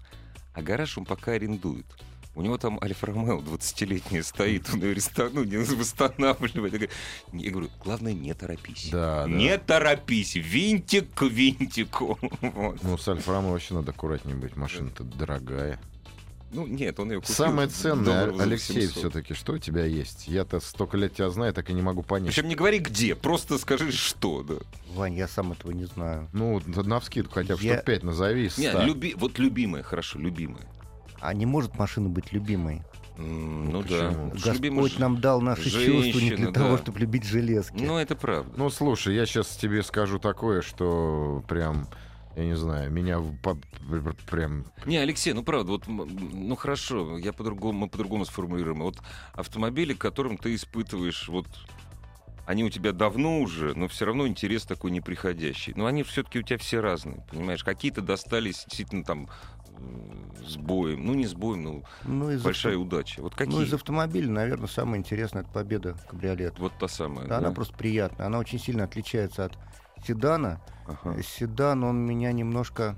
А 0.53 0.61
гараж 0.61 0.97
он 0.97 1.05
пока 1.05 1.33
арендует. 1.33 1.85
У 2.33 2.41
него 2.41 2.57
там 2.57 2.79
Альфа-Ромео 2.81 3.39
20-летняя 3.39 4.23
стоит, 4.23 4.69
он 4.73 4.81
ее 4.81 4.95
ну, 5.33 5.43
не 5.43 5.57
восстанавливает. 5.57 6.89
Я 7.33 7.51
говорю, 7.51 7.69
главное, 7.83 8.13
не 8.13 8.33
торопись. 8.33 8.89
Да, 8.89 9.23
да. 9.25 9.29
Не 9.29 9.57
торопись, 9.57 10.35
винтик 10.35 11.13
к 11.13 11.23
винтику. 11.23 12.17
Вот. 12.41 12.81
Ну, 12.83 12.97
с 12.97 13.07
Альфа-Ромео 13.07 13.51
вообще 13.51 13.73
надо 13.73 13.91
аккуратнее 13.91 14.35
быть. 14.37 14.55
Машина-то 14.55 15.03
дорогая. 15.03 15.79
Ну, 16.53 16.67
нет, 16.67 16.99
он 16.99 17.11
ее 17.11 17.21
купил. 17.21 17.33
Самое 17.33 17.69
ценное, 17.69 18.25
Алексей, 18.37 18.75
800. 18.75 18.97
все-таки, 18.97 19.33
что 19.33 19.53
у 19.53 19.57
тебя 19.57 19.85
есть? 19.85 20.27
Я-то 20.27 20.59
столько 20.59 20.97
лет 20.97 21.15
тебя 21.15 21.29
знаю, 21.29 21.53
так 21.53 21.69
и 21.69 21.73
не 21.73 21.81
могу 21.81 22.03
понять. 22.03 22.33
Причем 22.33 22.49
не 22.49 22.55
говори 22.55 22.79
где, 22.79 23.15
просто 23.15 23.57
скажи, 23.57 23.91
что, 23.91 24.43
да. 24.43 24.55
Вань, 24.93 25.15
я 25.15 25.27
сам 25.27 25.53
этого 25.53 25.71
не 25.71 25.85
знаю. 25.85 26.27
Ну, 26.33 26.61
на 26.65 26.99
вскидку 26.99 27.35
хотя 27.35 27.55
бы 27.55 27.63
Я- 27.63 27.75
штук 27.75 27.85
5 27.85 28.03
назови 28.03 28.43
Не, 28.57 28.69
100. 28.69 28.83
люби, 28.83 29.15
вот 29.17 29.39
любимая, 29.39 29.83
хорошо, 29.83 30.19
любимая. 30.19 30.67
А 31.21 31.33
не 31.33 31.45
может 31.45 31.77
машина 31.77 32.09
быть 32.09 32.31
любимой? 32.33 32.81
М, 33.17 33.69
Ну 33.69 33.81
Почему? 33.83 33.99
да. 33.99 34.31
Господь 34.33 34.55
Любимый 34.55 34.89
ж- 34.89 34.97
нам 34.99 35.21
дал 35.21 35.41
наши 35.41 35.63
чувства 35.69 35.79
не 35.79 36.11
женщина, 36.11 36.35
для 36.37 36.51
того, 36.51 36.77
да. 36.77 36.77
чтобы 36.81 36.99
любить 36.99 37.23
железки. 37.25 37.83
Ну, 37.83 37.97
это 37.97 38.15
правда. 38.15 38.51
Ну, 38.57 38.69
слушай, 38.69 39.13
я 39.15 39.25
сейчас 39.25 39.47
тебе 39.57 39.83
скажу 39.83 40.17
такое, 40.17 40.61
что 40.61 41.43
прям, 41.47 41.87
я 42.35 42.45
не 42.45 42.55
знаю, 42.55 42.91
меня 42.91 43.19
прям... 44.29 44.65
Не, 44.85 44.97
Алексей, 44.97 45.33
ну 45.33 45.43
правда, 45.43 45.71
вот, 45.73 45.83
ну 45.87 46.55
хорошо, 46.55 47.17
я 47.17 47.33
по-другому, 47.33 47.79
мы 47.81 47.89
по-другому 47.89 48.25
сформулируем. 48.25 48.79
Вот 48.81 48.97
автомобили, 49.33 49.93
к 49.93 49.99
которым 49.99 50.37
ты 50.37 50.55
испытываешь, 50.55 51.27
вот 51.27 51.45
они 52.47 52.63
у 52.63 52.69
тебя 52.69 52.91
давно 52.91 53.39
уже, 53.41 53.75
но 53.75 53.87
все 53.87 54.05
равно 54.05 54.27
интерес 54.27 54.63
такой 54.63 54.89
неприходящий. 54.91 55.73
Но 55.75 55.85
они 55.85 56.01
все-таки 56.03 56.39
у 56.39 56.41
тебя 56.41 56.57
все 56.57 56.79
разные, 56.79 57.23
понимаешь? 57.29 57.63
Какие-то 57.63 58.01
достались 58.01 58.65
действительно 58.65 59.03
там 59.03 59.29
с 60.45 60.57
боем, 60.57 61.05
ну 61.05 61.13
не 61.13 61.25
с 61.25 61.33
боем, 61.33 61.63
ну 61.63 61.83
Ну, 62.03 62.31
из 62.31 62.41
большая 62.41 62.73
авто- 62.75 62.83
удача. 62.85 63.21
Вот 63.21 63.35
какие? 63.35 63.55
Ну, 63.55 63.61
из 63.61 63.73
автомобиля, 63.73 64.29
наверное, 64.29 64.67
самое 64.67 64.99
интересное 64.99 65.43
это 65.43 65.51
победа 65.51 65.95
кабриолет. 66.09 66.57
Вот 66.59 66.73
та 66.79 66.87
самая. 66.87 67.27
Да, 67.27 67.39
да? 67.39 67.47
Она 67.47 67.51
просто 67.55 67.75
приятная. 67.77 68.27
Она 68.27 68.39
очень 68.39 68.59
сильно 68.59 68.83
отличается 68.85 69.45
от 69.45 69.57
седана. 70.05 70.59
Ага. 70.87 71.21
Седан, 71.23 71.83
он 71.83 72.05
меня 72.05 72.31
немножко 72.31 72.95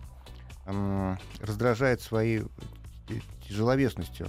м, 0.66 1.18
раздражает 1.42 2.02
своей 2.02 2.44
тяжеловесностью. 3.48 4.28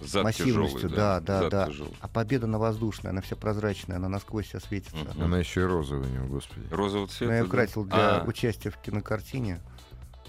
Зад 0.00 0.24
массивностью, 0.24 0.80
тяжелый, 0.90 0.96
да, 0.96 1.20
да, 1.20 1.40
Зад 1.42 1.50
да. 1.50 1.66
тяжелый. 1.66 1.96
А 2.00 2.08
победа 2.08 2.46
она 2.46 2.58
воздушная, 2.58 3.12
она 3.12 3.20
вся 3.20 3.36
прозрачная, 3.36 3.98
она 3.98 4.08
насквозь 4.08 4.46
вся 4.48 4.58
светится. 4.58 4.96
Она 5.20 5.38
еще 5.38 5.60
и 5.60 5.64
розовая 5.64 6.08
у 6.08 6.12
него, 6.12 6.26
господи. 6.26 6.66
Розового 6.72 7.06
Но 7.06 7.12
цвета. 7.12 7.34
я 7.34 7.40
да? 7.42 7.46
украсил 7.46 7.84
для 7.84 8.16
А, 8.18 8.24
участия 8.24 8.70
в 8.70 8.78
кинокартине. 8.78 9.60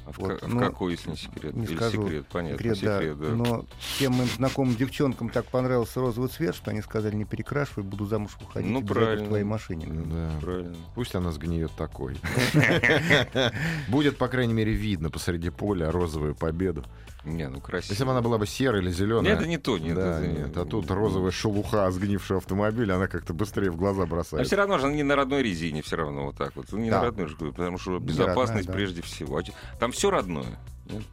А 0.06 0.12
в, 0.12 0.18
вот, 0.20 0.42
в 0.42 0.48
ну, 0.48 0.60
какой, 0.60 0.92
если 0.94 1.12
не 1.12 1.18
секрет? 1.18 1.54
не 1.56 1.66
Или 1.66 1.76
скажу. 1.76 2.04
секрет, 2.04 2.26
понятно, 2.32 2.58
Секрет, 2.58 2.80
да. 2.82 3.00
секрет, 3.00 3.20
да. 3.20 3.28
Но 3.30 3.66
всем 3.80 4.14
моим 4.14 4.28
знакомым 4.30 4.76
девчонкам 4.76 5.30
так 5.30 5.46
понравился 5.46 6.00
розовый 6.02 6.30
цвет, 6.30 6.56
что 6.56 6.72
они 6.72 6.82
сказали, 6.82 7.16
не 7.16 7.26
перекрашивай, 7.26 7.84
буду 7.84 8.06
замуж 8.06 8.32
выходить 8.40 8.70
Ну, 8.70 8.82
правильно. 8.86 9.26
в 9.26 9.28
твоей 9.30 9.44
машине. 9.46 9.88
Да. 9.90 10.32
Правильно. 10.42 10.76
Пусть 10.96 11.16
она 11.16 11.32
сгниет 11.32 11.72
такой. 11.78 12.18
Будет, 13.88 14.18
по 14.18 14.28
крайней 14.28 14.54
мере, 14.54 14.72
видно 14.74 15.10
посреди 15.10 15.50
поля 15.50 15.92
розовую 15.92 16.36
победу. 16.36 16.84
Не, 17.26 17.48
ну 17.48 17.62
красиво. 17.62 17.94
Если 17.94 18.04
бы 18.04 18.12
она 18.12 18.22
была 18.22 18.38
бы 18.38 18.46
серая 18.46 18.82
или 18.82 18.92
зеленая. 18.92 19.32
Нет, 19.32 19.40
это 19.40 19.48
не 19.48 19.58
то, 19.58 19.78
нет. 19.78 19.96
да, 19.96 20.20
это 20.20 20.28
не- 20.28 20.40
нет. 20.40 20.58
А 20.58 20.66
тут 20.66 20.92
розовая 20.92 21.32
шелуха 21.32 21.90
сгнившего 21.90 22.40
автомобиля, 22.40 22.96
она 22.96 23.08
как-то 23.08 23.34
быстрее 23.34 23.72
в 23.72 23.78
глаза 23.78 24.04
А 24.04 24.06
бросается. 24.06 24.46
все 24.46 24.58
равно 24.58 24.78
же 24.78 24.88
она 24.88 24.96
не 24.96 25.04
на 25.04 25.16
родной 25.16 25.42
резине, 25.42 25.82
все 25.82 25.96
равно 25.96 26.26
вот 26.26 26.36
так 26.38 26.54
вот. 26.58 26.70
Не 26.74 26.90
Да. 26.90 26.98
на 27.00 27.06
родной 27.06 27.28
же, 27.28 27.38
потому 27.38 27.78
что 27.78 27.92
Не 27.98 28.00
безопасность 28.06 28.50
родная, 28.50 28.64
да. 28.66 28.74
прежде 28.74 29.02
всего. 29.04 29.38
А 29.38 29.44
Там 29.80 29.93
все 29.94 30.10
родное. 30.10 30.60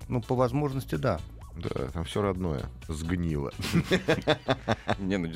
Ну, 0.09 0.20
по 0.20 0.35
возможности, 0.35 0.97
да. 0.97 1.20
Да, 1.57 1.89
там 1.93 2.05
все 2.05 2.22
родное 2.22 2.64
сгнило. 2.89 3.53
Не, 4.99 5.18
ну, 5.18 5.28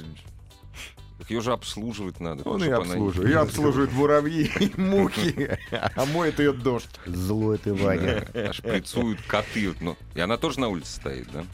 так 1.18 1.30
ее 1.30 1.40
же 1.40 1.52
обслуживать 1.52 2.20
надо. 2.20 2.42
Он 2.48 2.62
и 2.62 2.68
обслуживает. 2.68 3.30
И 3.30 3.34
обслуживает 3.34 3.92
муравьи 3.92 4.50
и 4.60 4.80
мухи. 4.80 5.58
А 5.70 6.04
моет 6.06 6.38
ее 6.38 6.52
дождь. 6.52 6.88
Злой 7.06 7.58
ты, 7.58 7.72
Ваня. 7.72 8.26
Шприцуют 8.52 9.22
коты. 9.22 9.74
ну. 9.80 9.96
И 10.14 10.20
она 10.20 10.36
тоже 10.36 10.60
на 10.60 10.68
улице 10.68 10.96
стоит, 10.96 11.28
да? 11.32 11.44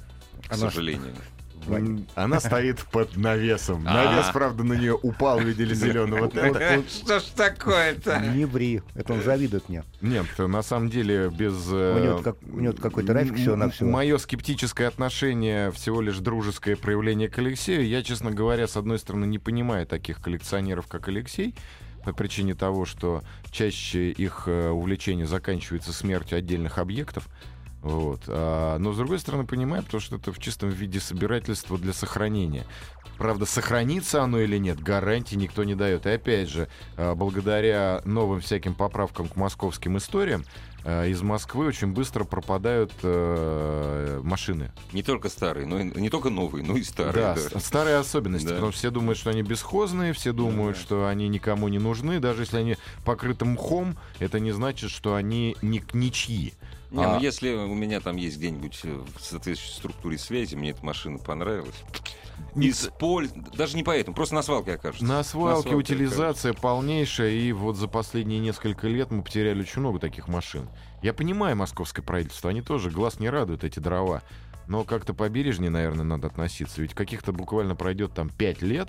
К 0.49 0.57
сожалению. 0.57 1.15
Ваня. 1.67 2.03
Она 2.15 2.41
стоит 2.41 2.81
под 2.91 3.17
навесом. 3.17 3.85
А. 3.87 3.95
Навес, 3.95 4.27
правда, 4.33 4.65
на 4.65 4.75
нее 4.75 4.95
упал, 5.01 5.41
видели, 5.41 5.75
зеленого. 5.75 6.31
Что 6.89 7.21
ж 7.21 7.23
такое-то? 7.37 8.19
Не 8.21 8.45
ври, 8.45 8.83
это 8.95 9.13
он 9.15 9.23
завидует 9.23 9.69
мне. 9.69 9.85
Нет, 10.01 10.27
на 10.39 10.63
самом 10.63 10.89
деле 10.91 11.31
без... 11.31 11.55
э, 11.71 12.23
У 12.53 12.61
него 12.61 12.73
какой-то 12.73 13.13
рафик 13.13 13.37
всего-навсего. 13.37 13.89
Мое 13.91 14.19
скептическое 14.19 14.89
отношение 14.89 15.71
всего 15.73 16.01
лишь 16.01 16.19
дружеское 16.19 16.77
проявление 16.77 17.29
к 17.29 17.39
Алексею. 17.39 17.87
Я, 17.87 18.03
честно 18.03 18.31
говоря, 18.31 18.67
с 18.67 18.77
одной 18.77 18.99
стороны, 18.99 19.25
не 19.25 19.39
понимаю 19.39 19.87
таких 19.87 20.21
коллекционеров, 20.21 20.87
как 20.87 21.09
Алексей, 21.09 21.55
по 22.05 22.13
причине 22.13 22.55
того, 22.55 22.87
что 22.87 23.23
чаще 23.51 24.11
их 24.11 24.45
э, 24.47 24.71
увлечение 24.71 25.27
заканчивается 25.27 25.93
смертью 25.93 26.39
отдельных 26.39 26.79
объектов. 26.79 27.29
Вот. 27.83 28.23
А, 28.27 28.79
но, 28.79 28.93
с 28.93 28.97
другой 28.97 29.19
стороны, 29.19 29.47
понимаю, 29.47 29.83
потому 29.83 30.01
что 30.01 30.17
это 30.17 30.33
в 30.33 30.39
чистом 30.39 30.71
виде 30.71 31.01
собирательство 31.01 31.79
для 31.79 31.93
сохранения. 31.93 32.67
Правда, 33.17 33.45
сохранится 33.45 34.23
оно 34.23 34.41
или 34.41 34.57
нет, 34.57 34.81
гарантии 34.81 35.37
никто 35.37 35.65
не 35.65 35.75
дает. 35.75 36.07
И 36.07 36.11
опять 36.11 36.49
же, 36.49 36.69
а, 36.97 37.15
благодаря 37.15 38.03
новым 38.05 38.41
всяким 38.41 38.75
поправкам 38.75 39.29
к 39.29 39.37
московским 39.37 39.99
историям, 39.99 40.45
а, 40.85 41.07
из 41.07 41.21
Москвы 41.23 41.67
очень 41.67 41.93
быстро 41.93 42.25
пропадают 42.25 42.93
э, 43.03 44.21
машины. 44.23 44.73
Не 44.93 45.03
только 45.03 45.29
старые, 45.29 45.67
но 45.67 45.79
и, 45.81 45.85
не 45.85 46.09
только 46.09 46.31
новые, 46.31 46.65
но 46.65 46.77
и 46.77 46.83
старые. 46.83 47.13
да, 47.13 47.37
да. 47.53 47.61
старые 47.61 47.97
особенности. 47.97 48.47
Да. 48.47 48.55
Потому 48.55 48.73
что 48.73 48.79
все 48.79 48.91
думают, 48.91 49.19
что 49.19 49.31
они 49.31 49.43
бесхозные, 49.43 50.13
все 50.13 50.33
думают, 50.33 50.77
да. 50.77 50.83
что 50.83 51.07
они 51.07 51.29
никому 51.29 51.69
не 51.69 51.79
нужны. 51.79 52.21
Даже 52.21 52.43
если 52.43 52.59
они 52.59 52.77
покрыты 53.05 53.45
мхом, 53.45 53.99
это 54.19 54.41
не 54.41 54.53
значит, 54.53 54.91
что 54.91 55.15
они 55.15 55.57
ни, 55.61 55.83
ничьи. 55.93 56.55
Не, 56.91 57.05
А- 57.05 57.15
ну 57.15 57.21
если 57.21 57.53
у 57.53 57.75
меня 57.75 58.01
там 58.01 58.17
есть 58.17 58.39
где-нибудь 58.39 58.81
э, 58.85 59.01
в 59.17 59.21
соответствующей 59.21 59.77
структуре 59.77 60.19
связи, 60.19 60.57
мне 60.57 60.71
эта 60.71 60.85
машина 60.85 61.19
понравилась. 61.19 61.77
Исполь... 62.57 63.29
Даже 63.55 63.77
не 63.77 63.85
поэтому, 63.85 64.15
просто 64.17 64.35
на 64.35 64.43
свалке 64.43 64.75
окажется. 64.75 65.05
На 65.05 65.23
свалке 65.23 65.69
свалке 65.69 65.77
утилизация 65.77 66.53
полнейшая, 66.53 67.31
и 67.31 67.53
вот 67.53 67.77
за 67.77 67.87
последние 67.87 68.41
несколько 68.41 68.89
лет 68.89 69.11
мы 69.11 69.23
потеряли 69.23 69.61
очень 69.61 69.81
много 69.81 70.01
таких 70.01 70.27
машин. 70.27 70.69
Я 71.03 71.15
понимаю 71.15 71.57
московское 71.57 72.05
правительство, 72.05 72.51
они 72.51 72.63
тоже 72.63 72.91
глаз 72.91 73.21
не 73.21 73.31
радуют, 73.31 73.63
эти 73.63 73.79
дрова. 73.79 74.23
Но 74.67 74.85
как-то 74.85 75.15
побережнее, 75.15 75.71
наверное, 75.71 76.05
надо 76.05 76.29
относиться. 76.29 76.81
Ведь 76.83 76.95
каких-то 76.95 77.33
буквально 77.33 77.75
пройдет 77.75 78.15
там 78.15 78.29
5 78.31 78.63
лет, 78.63 78.89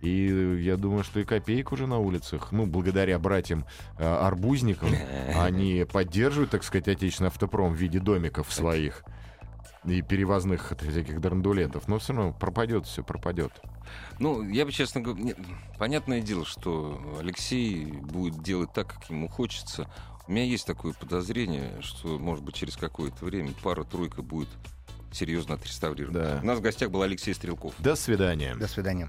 и 0.00 0.60
я 0.62 0.76
думаю, 0.76 1.04
что 1.04 1.20
и 1.20 1.24
копеек 1.24 1.72
уже 1.72 1.86
на 1.86 1.98
улицах. 1.98 2.52
Ну, 2.52 2.66
благодаря 2.66 3.18
братьям 3.18 3.64
э, 3.98 4.04
Арбузникам, 4.04 4.90
они 5.36 5.84
поддерживают, 5.90 6.50
так 6.50 6.62
сказать, 6.62 6.88
отечественный 6.88 7.28
автопром 7.28 7.72
в 7.72 7.76
виде 7.76 7.98
домиков 7.98 8.52
своих 8.52 9.04
и 9.84 10.02
перевозных 10.02 10.72
всяких 10.78 11.20
драндулетов. 11.20 11.88
Но 11.88 11.98
все 11.98 12.12
равно 12.12 12.32
пропадет 12.32 12.86
все, 12.86 13.02
пропадет. 13.02 13.52
Ну, 14.18 14.42
я 14.48 14.66
бы, 14.66 14.72
честно 14.72 15.00
говоря, 15.00 15.22
нет, 15.22 15.38
понятное 15.78 16.20
дело, 16.20 16.44
что 16.44 17.00
Алексей 17.18 17.86
будет 17.86 18.42
делать 18.42 18.72
так, 18.72 18.94
как 18.94 19.10
ему 19.10 19.28
хочется. 19.28 19.88
У 20.26 20.32
меня 20.32 20.44
есть 20.44 20.66
такое 20.66 20.92
подозрение, 20.92 21.80
что, 21.80 22.18
может 22.18 22.44
быть, 22.44 22.54
через 22.54 22.76
какое-то 22.76 23.24
время 23.24 23.52
пара-тройка 23.62 24.20
будет 24.20 24.48
серьезно 25.10 25.54
отреставрирована. 25.54 26.18
Да. 26.18 26.40
У 26.42 26.46
нас 26.46 26.58
в 26.58 26.62
гостях 26.62 26.90
был 26.90 27.02
Алексей 27.02 27.32
Стрелков. 27.32 27.74
До 27.78 27.96
свидания. 27.96 28.54
До 28.54 28.68
свидания. 28.68 29.08